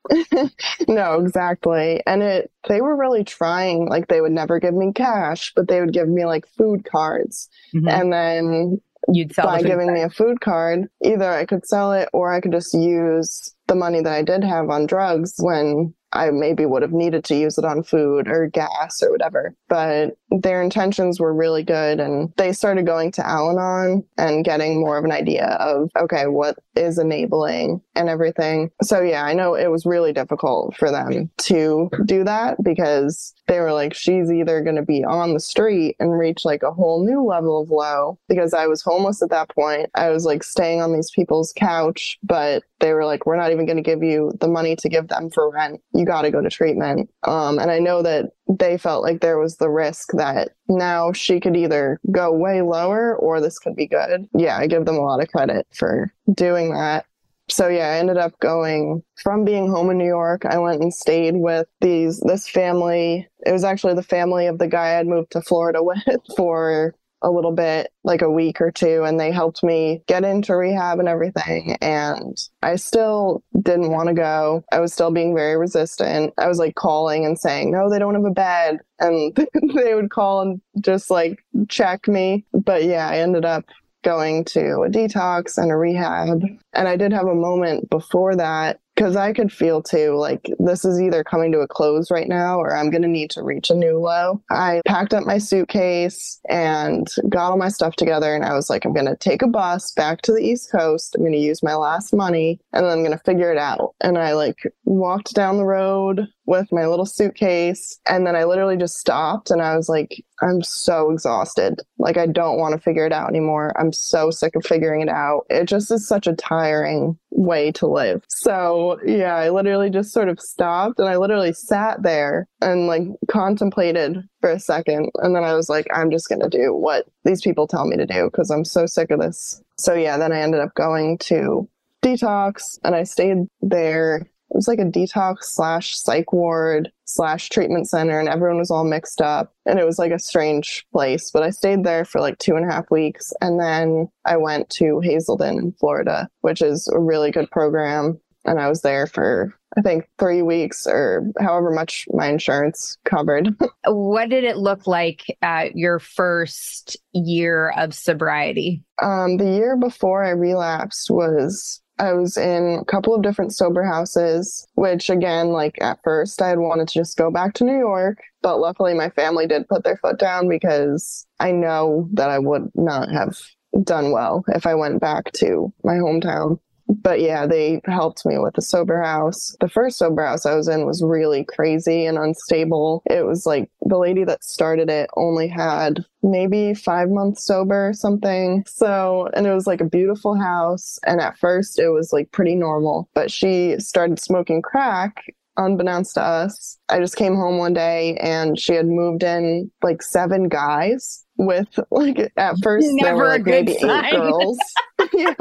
no, 0.87 1.19
exactly. 1.21 2.01
And 2.07 2.23
it 2.23 2.51
they 2.67 2.81
were 2.81 2.97
really 2.97 3.23
trying 3.23 3.87
like 3.87 4.07
they 4.07 4.19
would 4.19 4.31
never 4.31 4.59
give 4.59 4.73
me 4.73 4.91
cash, 4.93 5.53
but 5.55 5.67
they 5.67 5.79
would 5.79 5.93
give 5.93 6.09
me 6.09 6.25
like 6.25 6.47
food 6.57 6.85
cards. 6.89 7.49
Mhm. 7.73 7.87
And 7.89 8.11
then 8.11 8.81
You'd 9.07 9.33
sell 9.33 9.47
by 9.47 9.61
giving 9.61 9.93
me 9.93 10.01
a 10.01 10.09
food 10.09 10.41
card, 10.41 10.87
either 11.03 11.29
I 11.29 11.45
could 11.45 11.65
sell 11.65 11.91
it 11.93 12.09
or 12.13 12.33
I 12.33 12.39
could 12.39 12.51
just 12.51 12.73
use 12.73 13.53
the 13.67 13.75
money 13.75 14.01
that 14.01 14.13
I 14.13 14.21
did 14.21 14.43
have 14.43 14.69
on 14.69 14.85
drugs 14.85 15.33
when 15.39 15.93
I 16.13 16.29
maybe 16.31 16.65
would 16.65 16.81
have 16.81 16.91
needed 16.91 17.23
to 17.25 17.35
use 17.35 17.57
it 17.57 17.65
on 17.65 17.83
food 17.83 18.27
or 18.27 18.47
gas 18.47 19.01
or 19.01 19.11
whatever. 19.11 19.55
But 19.69 20.17
their 20.29 20.61
intentions 20.61 21.19
were 21.19 21.33
really 21.33 21.63
good 21.63 21.99
and 21.99 22.33
they 22.37 22.53
started 22.53 22.85
going 22.85 23.11
to 23.13 23.27
Al 23.27 23.51
Anon 23.51 24.03
and 24.17 24.45
getting 24.45 24.79
more 24.79 24.97
of 24.97 25.05
an 25.05 25.11
idea 25.11 25.45
of, 25.59 25.89
okay, 25.97 26.27
what 26.27 26.57
is 26.75 26.97
enabling 26.97 27.81
and 27.95 28.09
everything. 28.09 28.71
So 28.81 29.01
yeah, 29.01 29.23
I 29.23 29.33
know 29.33 29.55
it 29.55 29.67
was 29.67 29.85
really 29.85 30.13
difficult 30.13 30.75
for 30.77 30.91
them 30.91 31.29
to 31.37 31.89
do 32.05 32.23
that 32.23 32.57
because 32.63 33.33
they 33.47 33.59
were 33.59 33.73
like, 33.73 33.93
she's 33.93 34.31
either 34.31 34.61
going 34.61 34.77
to 34.77 34.81
be 34.81 35.03
on 35.03 35.33
the 35.33 35.39
street 35.39 35.95
and 35.99 36.17
reach 36.17 36.45
like 36.45 36.63
a 36.63 36.71
whole 36.71 37.05
new 37.05 37.23
level 37.23 37.61
of 37.61 37.69
low 37.69 38.17
because 38.29 38.53
I 38.53 38.67
was 38.67 38.81
homeless 38.81 39.21
at 39.21 39.29
that 39.29 39.49
point. 39.49 39.89
I 39.95 40.09
was 40.09 40.25
like 40.25 40.43
staying 40.43 40.81
on 40.81 40.93
these 40.93 41.11
people's 41.11 41.53
couch, 41.55 42.17
but 42.23 42.63
they 42.79 42.93
were 42.93 43.05
like, 43.05 43.25
we're 43.25 43.37
not 43.37 43.51
even 43.51 43.65
going 43.65 43.77
to 43.77 43.83
give 43.83 44.03
you 44.03 44.31
the 44.39 44.47
money 44.47 44.75
to 44.77 44.89
give 44.89 45.07
them 45.07 45.29
for 45.29 45.51
rent. 45.51 45.81
Got 46.05 46.23
to 46.23 46.31
go 46.31 46.41
to 46.41 46.49
treatment. 46.49 47.09
Um, 47.23 47.59
and 47.59 47.71
I 47.71 47.79
know 47.79 48.01
that 48.01 48.31
they 48.47 48.77
felt 48.77 49.03
like 49.03 49.21
there 49.21 49.37
was 49.37 49.57
the 49.57 49.69
risk 49.69 50.09
that 50.13 50.49
now 50.67 51.11
she 51.13 51.39
could 51.39 51.55
either 51.55 51.99
go 52.11 52.31
way 52.31 52.61
lower 52.61 53.15
or 53.15 53.39
this 53.39 53.59
could 53.59 53.75
be 53.75 53.87
good. 53.87 54.27
Yeah, 54.33 54.57
I 54.57 54.67
give 54.67 54.85
them 54.85 54.97
a 54.97 55.01
lot 55.01 55.21
of 55.21 55.29
credit 55.29 55.67
for 55.73 56.13
doing 56.33 56.73
that. 56.73 57.05
So 57.49 57.67
yeah, 57.67 57.89
I 57.89 57.97
ended 57.97 58.17
up 58.17 58.39
going 58.39 59.03
from 59.21 59.43
being 59.43 59.69
home 59.69 59.89
in 59.89 59.97
New 59.97 60.07
York. 60.07 60.45
I 60.45 60.57
went 60.57 60.81
and 60.81 60.93
stayed 60.93 61.35
with 61.35 61.67
these 61.81 62.21
this 62.21 62.47
family. 62.47 63.27
It 63.45 63.51
was 63.51 63.65
actually 63.65 63.95
the 63.95 64.03
family 64.03 64.47
of 64.47 64.57
the 64.57 64.67
guy 64.67 64.97
I'd 64.97 65.07
moved 65.07 65.31
to 65.31 65.41
Florida 65.41 65.83
with 65.83 66.01
for 66.37 66.95
a 67.21 67.29
little 67.29 67.51
bit, 67.51 67.91
like 68.03 68.21
a 68.21 68.31
week 68.31 68.61
or 68.61 68.71
two, 68.71 69.03
and 69.03 69.19
they 69.19 69.31
helped 69.31 69.63
me 69.63 70.01
get 70.07 70.23
into 70.23 70.55
rehab 70.55 70.99
and 70.99 71.07
everything. 71.07 71.77
And 71.81 72.37
I 72.61 72.75
still 72.75 73.43
didn't 73.61 73.91
want 73.91 74.09
to 74.09 74.13
go. 74.13 74.63
I 74.71 74.79
was 74.79 74.93
still 74.93 75.11
being 75.11 75.35
very 75.35 75.57
resistant. 75.57 76.33
I 76.37 76.47
was 76.47 76.59
like 76.59 76.75
calling 76.75 77.25
and 77.25 77.39
saying, 77.39 77.71
no, 77.71 77.89
they 77.89 77.99
don't 77.99 78.15
have 78.15 78.25
a 78.25 78.31
bed. 78.31 78.79
And 78.99 79.35
they 79.75 79.95
would 79.95 80.09
call 80.09 80.41
and 80.41 80.61
just 80.81 81.09
like 81.09 81.43
check 81.69 82.07
me. 82.07 82.45
But 82.53 82.83
yeah, 82.83 83.07
I 83.07 83.19
ended 83.19 83.45
up 83.45 83.65
going 84.03 84.43
to 84.45 84.81
a 84.81 84.89
detox 84.89 85.57
and 85.57 85.71
a 85.71 85.77
rehab. 85.77 86.41
And 86.73 86.87
I 86.87 86.95
did 86.95 87.13
have 87.13 87.27
a 87.27 87.35
moment 87.35 87.89
before 87.89 88.35
that 88.35 88.79
because 88.95 89.15
I 89.15 89.33
could 89.33 89.51
feel 89.51 89.81
too 89.81 90.15
like 90.15 90.51
this 90.59 90.85
is 90.85 91.01
either 91.01 91.23
coming 91.23 91.51
to 91.53 91.59
a 91.59 91.67
close 91.67 92.11
right 92.11 92.27
now 92.27 92.59
or 92.59 92.75
I'm 92.75 92.89
going 92.89 93.01
to 93.01 93.07
need 93.07 93.31
to 93.31 93.43
reach 93.43 93.69
a 93.69 93.75
new 93.75 93.97
low. 93.97 94.41
I 94.51 94.81
packed 94.85 95.13
up 95.13 95.25
my 95.25 95.37
suitcase 95.37 96.39
and 96.49 97.07
got 97.29 97.51
all 97.51 97.57
my 97.57 97.69
stuff 97.69 97.95
together 97.95 98.35
and 98.35 98.43
I 98.43 98.53
was 98.53 98.69
like, 98.69 98.85
I'm 98.85 98.93
going 98.93 99.07
to 99.07 99.15
take 99.15 99.41
a 99.41 99.47
bus 99.47 99.91
back 99.93 100.21
to 100.23 100.31
the 100.31 100.41
East 100.41 100.71
Coast. 100.71 101.15
I'm 101.15 101.23
going 101.23 101.33
to 101.33 101.39
use 101.39 101.63
my 101.63 101.75
last 101.75 102.13
money 102.13 102.59
and 102.73 102.85
then 102.85 102.91
I'm 102.91 103.03
going 103.03 103.17
to 103.17 103.23
figure 103.23 103.51
it 103.51 103.57
out. 103.57 103.95
And 104.01 104.17
I 104.17 104.33
like 104.33 104.71
walked 104.85 105.33
down 105.33 105.57
the 105.57 105.65
road 105.65 106.27
with 106.45 106.71
my 106.71 106.85
little 106.85 107.05
suitcase 107.05 107.99
and 108.07 108.25
then 108.25 108.35
I 108.35 108.45
literally 108.45 108.77
just 108.77 108.97
stopped 108.97 109.51
and 109.51 109.61
I 109.61 109.75
was 109.75 109.87
like, 109.87 110.23
I'm 110.41 110.63
so 110.63 111.11
exhausted. 111.11 111.79
Like, 111.99 112.17
I 112.17 112.25
don't 112.25 112.57
want 112.57 112.73
to 112.73 112.81
figure 112.81 113.05
it 113.05 113.13
out 113.13 113.29
anymore. 113.29 113.73
I'm 113.79 113.93
so 113.93 114.31
sick 114.31 114.55
of 114.55 114.65
figuring 114.65 115.01
it 115.01 115.09
out. 115.09 115.45
It 115.49 115.65
just 115.65 115.91
is 115.91 116.07
such 116.07 116.25
a 116.25 116.35
tiring 116.35 117.17
way 117.29 117.71
to 117.73 117.87
live. 117.87 118.23
So, 118.27 118.99
yeah, 119.05 119.35
I 119.35 119.49
literally 119.49 119.89
just 119.89 120.11
sort 120.11 120.29
of 120.29 120.39
stopped 120.39 120.99
and 120.99 121.07
I 121.07 121.17
literally 121.17 121.53
sat 121.53 122.01
there 122.01 122.47
and 122.59 122.87
like 122.87 123.03
contemplated 123.29 124.27
for 124.39 124.49
a 124.49 124.59
second. 124.59 125.11
And 125.19 125.35
then 125.35 125.43
I 125.43 125.53
was 125.53 125.69
like, 125.69 125.87
I'm 125.93 126.09
just 126.09 126.27
going 126.27 126.41
to 126.41 126.49
do 126.49 126.73
what 126.73 127.05
these 127.23 127.41
people 127.41 127.67
tell 127.67 127.85
me 127.85 127.97
to 127.97 128.05
do 128.05 128.25
because 128.31 128.49
I'm 128.49 128.65
so 128.65 128.87
sick 128.87 129.11
of 129.11 129.19
this. 129.19 129.61
So, 129.77 129.93
yeah, 129.93 130.17
then 130.17 130.31
I 130.31 130.41
ended 130.41 130.61
up 130.61 130.73
going 130.73 131.19
to 131.19 131.67
detox 132.01 132.79
and 132.83 132.95
I 132.95 133.03
stayed 133.03 133.47
there 133.61 134.27
it 134.51 134.55
was 134.55 134.67
like 134.67 134.79
a 134.79 134.83
detox 134.85 135.43
slash 135.43 135.97
psych 135.97 136.33
ward 136.33 136.91
slash 137.05 137.47
treatment 137.49 137.87
center 137.89 138.19
and 138.19 138.27
everyone 138.27 138.57
was 138.57 138.69
all 138.69 138.83
mixed 138.83 139.21
up. 139.21 139.53
And 139.65 139.79
it 139.79 139.85
was 139.85 139.97
like 139.97 140.11
a 140.11 140.19
strange 140.19 140.85
place 140.91 141.31
but 141.31 141.43
i 141.43 141.49
stayed 141.49 141.83
there 141.83 142.05
for 142.05 142.19
like 142.19 142.37
two 142.37 142.55
and 142.55 142.69
a 142.69 142.71
half 142.71 142.91
weeks. 142.91 143.33
And 143.41 143.59
then 143.59 144.09
i 144.25 144.35
went 144.37 144.69
to 144.71 144.99
hazelden 144.99 145.57
in 145.57 145.71
florida 145.73 146.29
which 146.41 146.61
is 146.61 146.87
a 146.89 146.99
really 146.99 147.31
good 147.31 147.49
program. 147.49 148.19
And 148.45 148.59
i 148.59 148.67
was 148.67 148.81
there 148.81 149.07
for 149.07 149.53
i 149.77 149.81
think 149.81 150.09
three 150.19 150.41
weeks 150.41 150.85
or 150.85 151.25
however 151.39 151.71
much 151.71 152.05
my 152.11 152.27
insurance 152.27 152.97
covered. 153.05 153.55
What 153.87 154.29
did 154.29 154.43
it 154.43 154.57
look 154.57 154.85
like 154.85 155.25
at 155.41 155.75
your 155.75 155.97
first 155.97 156.97
year 157.13 157.73
of 157.77 157.93
sobriety? 157.93 158.83
um, 159.01 159.37
the 159.37 159.49
year 159.49 159.75
before 159.77 160.23
i 160.23 160.29
relapsed 160.29 161.09
was 161.09 161.80
I 162.01 162.13
was 162.13 162.35
in 162.35 162.79
a 162.81 162.85
couple 162.85 163.13
of 163.13 163.21
different 163.21 163.53
sober 163.53 163.83
houses, 163.83 164.67
which 164.73 165.11
again, 165.11 165.49
like 165.49 165.79
at 165.81 165.99
first 166.03 166.41
I 166.41 166.49
had 166.49 166.57
wanted 166.57 166.87
to 166.87 166.93
just 166.95 167.15
go 167.15 167.29
back 167.29 167.53
to 167.55 167.63
New 167.63 167.77
York, 167.77 168.17
but 168.41 168.57
luckily 168.57 168.95
my 168.95 169.11
family 169.11 169.45
did 169.45 169.67
put 169.67 169.83
their 169.83 169.97
foot 169.97 170.17
down 170.17 170.49
because 170.49 171.27
I 171.39 171.51
know 171.51 172.09
that 172.13 172.31
I 172.31 172.39
would 172.39 172.71
not 172.73 173.11
have 173.11 173.37
done 173.83 174.11
well 174.11 174.43
if 174.47 174.65
I 174.65 174.73
went 174.73 174.99
back 174.99 175.31
to 175.33 175.71
my 175.83 175.93
hometown. 175.93 176.59
But 176.87 177.21
yeah, 177.21 177.45
they 177.47 177.81
helped 177.85 178.25
me 178.25 178.37
with 178.37 178.55
the 178.55 178.61
sober 178.61 179.01
house. 179.01 179.55
The 179.59 179.69
first 179.69 179.97
sober 179.97 180.25
house 180.25 180.45
I 180.45 180.55
was 180.55 180.67
in 180.67 180.85
was 180.85 181.03
really 181.03 181.43
crazy 181.43 182.05
and 182.05 182.17
unstable. 182.17 183.03
It 183.09 183.25
was 183.25 183.45
like 183.45 183.69
the 183.81 183.97
lady 183.97 184.23
that 184.25 184.43
started 184.43 184.89
it 184.89 185.09
only 185.15 185.47
had 185.47 186.05
maybe 186.23 186.73
five 186.73 187.09
months 187.09 187.45
sober 187.45 187.89
or 187.89 187.93
something. 187.93 188.63
So, 188.67 189.29
and 189.33 189.47
it 189.47 189.53
was 189.53 189.67
like 189.67 189.81
a 189.81 189.85
beautiful 189.85 190.35
house. 190.35 190.99
And 191.05 191.19
at 191.21 191.37
first 191.37 191.79
it 191.79 191.89
was 191.89 192.13
like 192.13 192.31
pretty 192.31 192.55
normal, 192.55 193.09
but 193.13 193.31
she 193.31 193.79
started 193.79 194.19
smoking 194.19 194.61
crack 194.61 195.23
unbeknownst 195.57 196.15
to 196.15 196.21
us. 196.21 196.77
I 196.89 196.99
just 196.99 197.15
came 197.15 197.35
home 197.35 197.57
one 197.57 197.73
day 197.73 198.17
and 198.17 198.59
she 198.59 198.73
had 198.73 198.87
moved 198.87 199.23
in 199.23 199.69
like 199.83 200.01
seven 200.01 200.47
guys 200.49 201.25
with 201.37 201.67
like 201.91 202.31
at 202.37 202.55
first 202.63 202.87
there 203.01 203.11
Never 203.11 203.17
were 203.17 203.25
a 203.25 203.29
like 203.29 203.45
maybe 203.45 203.77
sign. 203.77 204.05
eight 204.05 204.11
girls. 204.11 204.57
yeah. 205.13 205.33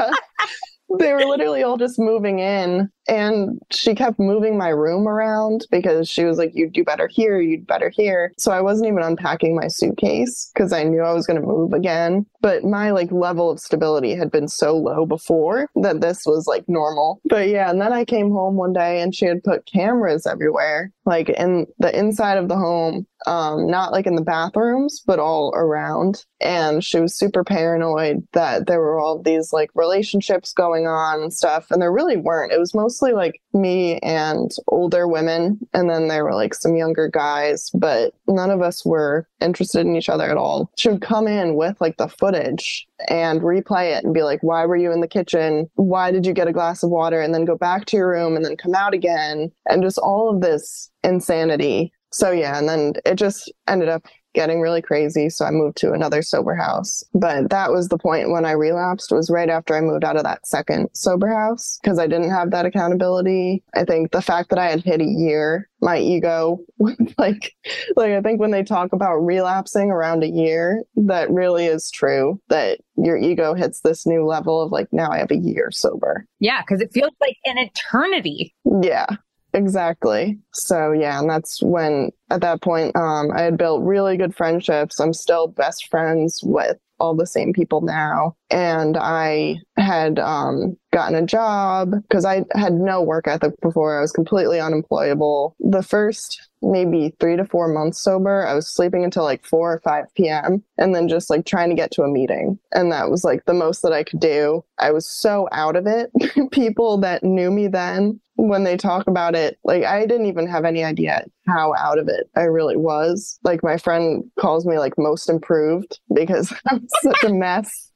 They 0.99 1.13
were 1.13 1.25
literally 1.25 1.63
all 1.63 1.77
just 1.77 1.99
moving 1.99 2.41
in 2.41 2.91
and 3.11 3.61
she 3.73 3.97
kept 3.97 4.21
moving 4.21 4.57
my 4.57 4.69
room 4.69 5.09
around 5.09 5.67
because 5.73 6.09
she 6.09 6.25
was 6.25 6.39
like, 6.39 6.53
you'd 6.55 6.73
do 6.73 6.85
better 6.85 7.09
here, 7.09 7.41
you'd 7.41 7.67
better 7.67 7.91
here. 7.91 8.33
So 8.39 8.53
I 8.53 8.61
wasn't 8.61 8.87
even 8.87 9.03
unpacking 9.03 9.57
my 9.57 9.67
suitcase 9.67 10.49
because 10.55 10.73
I 10.73 10.85
knew 10.85 11.03
I 11.03 11.13
was 11.13 11.27
going 11.27 11.41
to 11.41 11.47
move 11.47 11.73
again. 11.73 12.25
But 12.41 12.63
my 12.63 12.93
like 12.93 13.11
level 13.11 13.51
of 13.51 13.59
stability 13.59 14.15
had 14.15 14.31
been 14.31 14.47
so 14.47 14.77
low 14.77 15.07
before 15.07 15.69
that 15.75 16.01
this 16.01 16.25
was 16.25 16.47
like 16.47 16.69
normal. 16.69 17.21
But 17.25 17.49
yeah, 17.49 17.69
and 17.69 17.81
then 17.81 17.93
I 17.93 18.05
came 18.05 18.31
home 18.31 18.55
one 18.55 18.73
day 18.73 19.03
and 19.03 19.13
she 19.13 19.27
had 19.27 19.43
put 19.43 19.67
cameras 19.67 20.25
everywhere, 20.25 20.93
like 21.05 21.31
in 21.31 21.67
the 21.81 21.97
inside 21.99 22.39
of 22.39 22.49
the 22.49 22.57
home 22.57 23.07
um, 23.27 23.67
not 23.67 23.93
like 23.93 24.07
in 24.07 24.15
the 24.15 24.23
bathrooms, 24.23 25.03
but 25.07 25.19
all 25.19 25.53
around. 25.55 26.25
And 26.41 26.83
she 26.83 26.99
was 26.99 27.19
super 27.19 27.45
paranoid 27.45 28.27
that 28.33 28.67
there 28.67 28.81
were 28.81 28.99
all 28.99 29.21
these 29.21 29.53
like 29.53 29.71
relationships 29.75 30.53
going 30.53 30.87
on 30.87 31.23
and 31.23 31.33
stuff. 31.33 31.71
And 31.71 31.83
there 31.83 31.93
really 31.93 32.17
weren't. 32.17 32.53
It 32.53 32.59
was 32.59 32.75
mostly 32.75 33.00
like 33.03 33.41
me 33.53 33.99
and 33.99 34.51
older 34.69 35.09
women. 35.09 35.59
And 35.73 35.89
then 35.89 36.09
there 36.09 36.25
were 36.25 36.35
like 36.35 36.55
some 36.55 36.77
younger 36.77 37.09
guys, 37.09 37.71
but 37.75 38.15
none 38.29 38.51
of 38.51 38.63
us 38.63 38.85
were 38.85 39.27
interested 39.41 39.81
in 39.81 39.97
each 39.97 40.09
other 40.09 40.31
at 40.31 40.37
all. 40.37 40.71
She 40.77 40.89
would 40.89 41.03
come 41.03 41.27
in 41.27 41.55
with 41.57 41.81
like 41.81 41.97
the 41.97 42.09
footage 42.09 42.87
and 43.09 43.41
replay 43.41 43.97
it 43.97 44.05
and 44.05 44.15
be 44.15 44.23
like, 44.23 44.43
why 44.43 44.67
were 44.67 44.77
you 44.77 44.93
in 44.93 45.01
the 45.01 45.09
kitchen? 45.09 45.71
Why 45.75 46.11
did 46.11 46.27
you 46.27 46.33
get 46.33 46.49
a 46.49 46.53
glass 46.53 46.83
of 46.83 46.91
water? 46.91 47.21
And 47.21 47.35
then 47.35 47.45
go 47.45 47.57
back 47.57 47.87
to 47.87 47.97
your 47.97 48.09
room 48.09 48.37
and 48.37 48.45
then 48.45 48.57
come 48.57 48.75
out 48.75 48.95
again. 48.95 49.51
And 49.67 49.83
just 49.83 49.99
all 49.99 50.29
of 50.29 50.41
this 50.41 50.91
insanity 51.03 51.93
so 52.13 52.33
yeah, 52.33 52.59
and 52.59 52.69
then 52.69 52.95
it 53.07 53.15
just 53.15 53.53
ended 53.69 53.89
up 53.89 54.05
getting 54.35 54.61
really 54.61 54.83
crazy. 54.83 55.29
So 55.29 55.45
I 55.45 55.51
moved 55.51 55.77
to 55.79 55.93
another 55.93 56.23
sober 56.23 56.55
house. 56.55 57.05
But 57.15 57.51
that 57.51 57.73
was 57.73 57.89
the 57.89 57.99
point 57.99 58.31
when 58.31 58.45
I 58.45 58.53
relapsed 58.53 59.13
was 59.13 59.31
right 59.31 59.49
after 59.49 59.75
I 59.75 59.81
moved 59.81 60.05
out 60.05 60.17
of 60.17 60.25
that 60.25 60.47
second 60.47 60.89
sober 60.95 61.29
house 61.29 61.79
because 61.83 61.99
I 61.99 62.07
didn't 62.07 62.31
have 62.31 62.51
that 62.51 62.67
accountability. 62.67 63.63
I 63.75 63.85
think 63.85 64.11
the 64.11 64.23
fact 64.23 64.51
that 64.51 64.59
I 64.59 64.71
had 64.71 64.83
hit 64.83 65.01
a 65.01 65.05
year, 65.05 65.69
my 65.81 65.99
ego 65.99 66.59
like 67.19 67.55
like 67.97 68.13
I 68.13 68.21
think 68.21 68.41
when 68.41 68.51
they 68.51 68.63
talk 68.63 68.93
about 68.93 69.17
relapsing 69.17 69.91
around 69.91 70.23
a 70.23 70.29
year, 70.29 70.83
that 70.97 71.31
really 71.31 71.67
is 71.67 71.91
true 71.91 72.41
that 72.49 72.81
your 72.97 73.17
ego 73.17 73.55
hits 73.55 73.81
this 73.81 74.07
new 74.07 74.25
level 74.25 74.61
of 74.61 74.73
like 74.73 74.89
now 74.93 75.11
I 75.11 75.19
have 75.19 75.31
a 75.31 75.37
year 75.37 75.71
sober. 75.71 76.27
Yeah, 76.39 76.63
cuz 76.63 76.81
it 76.81 76.93
feels 76.93 77.15
like 77.21 77.37
an 77.45 77.59
eternity. 77.59 78.55
Yeah. 78.83 79.07
Exactly. 79.53 80.39
So 80.53 80.93
yeah, 80.93 81.19
and 81.19 81.29
that's 81.29 81.63
when 81.63 82.11
at 82.31 82.41
that 82.43 82.63
point 82.63 82.95
um, 82.97 83.33
I 83.33 83.43
had 83.43 83.59
built 83.59 83.83
really 83.83 84.17
good 84.17 84.35
friendships. 84.35 85.01
I'm 85.01 85.13
still 85.13 85.49
best 85.49 85.89
friends 85.89 86.41
with 86.45 86.77
all 87.01 87.17
the 87.17 87.27
same 87.27 87.53
people 87.53 87.81
now, 87.81 88.37
and 88.51 88.97
I 88.97 89.57
had 89.77 90.19
um, 90.19 90.77
gotten 90.93 91.15
a 91.15 91.27
job 91.27 91.93
because 92.03 92.25
I 92.25 92.45
had 92.53 92.73
no 92.73 93.03
work 93.03 93.29
ethic 93.29 93.55
before. 93.61 93.99
I 93.99 94.01
was 94.01 94.13
completely 94.13 94.61
unemployable. 94.61 95.55
The 95.61 95.83
first 95.83 96.49
maybe 96.63 97.15
three 97.21 97.37
to 97.37 97.45
four 97.45 97.69
months 97.69 98.03
sober, 98.03 98.47
I 98.47 98.55
was 98.55 98.67
sleeping 98.67 99.05
until 99.05 99.25
like 99.25 99.45
4 99.47 99.75
or 99.75 99.81
5 99.81 100.15
p.m. 100.15 100.63
and 100.77 100.95
then 100.95 101.09
just 101.09 101.31
like 101.31 101.47
trying 101.47 101.71
to 101.71 101.77
get 101.77 101.91
to 101.93 102.03
a 102.03 102.09
meeting. 102.09 102.59
And 102.73 102.93
that 102.93 103.11
was 103.11 103.25
like 103.25 103.45
the 103.47 103.55
most 103.55 103.83
that 103.83 103.93
I 103.93 104.05
could 104.05 104.21
do. 104.21 104.63
I 104.79 104.91
was 104.91 105.09
so 105.09 105.49
out 105.53 105.77
of 105.77 105.87
it. 105.87 106.11
People 106.51 106.99
that 106.99 107.25
knew 107.25 107.51
me 107.51 107.69
then 107.69 108.21
when 108.37 108.65
they 108.65 108.77
talk 108.77 109.07
about 109.07 109.35
it, 109.35 109.59
like 109.65 109.85
I 109.85 110.07
didn't 110.07 110.27
even 110.27 110.47
have 110.49 110.65
any 110.65 110.83
idea 110.83 111.25
how 111.47 111.75
out 111.79 111.99
of 111.99 112.09
it 112.09 112.29
I 112.37 112.43
really 112.43 112.77
was. 112.77 113.39
Like 113.43 113.63
my 113.63 113.77
friend 113.77 114.25
calls 114.39 114.67
me 114.67 114.79
like 114.79 114.95
most 114.99 115.29
improved 115.29 116.01
because 116.15 116.53
I'm 116.71 116.87
such 117.03 117.25
a 117.25 117.33
mess 117.33 117.90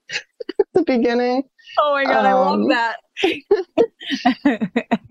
the 0.75 0.83
beginning. 0.85 1.45
Oh 1.79 1.93
my 1.93 2.05
god, 2.05 2.25
um, 2.25 2.27
I 2.27 2.33
love 2.35 2.61
um, 2.61 2.69
that. 2.69 2.97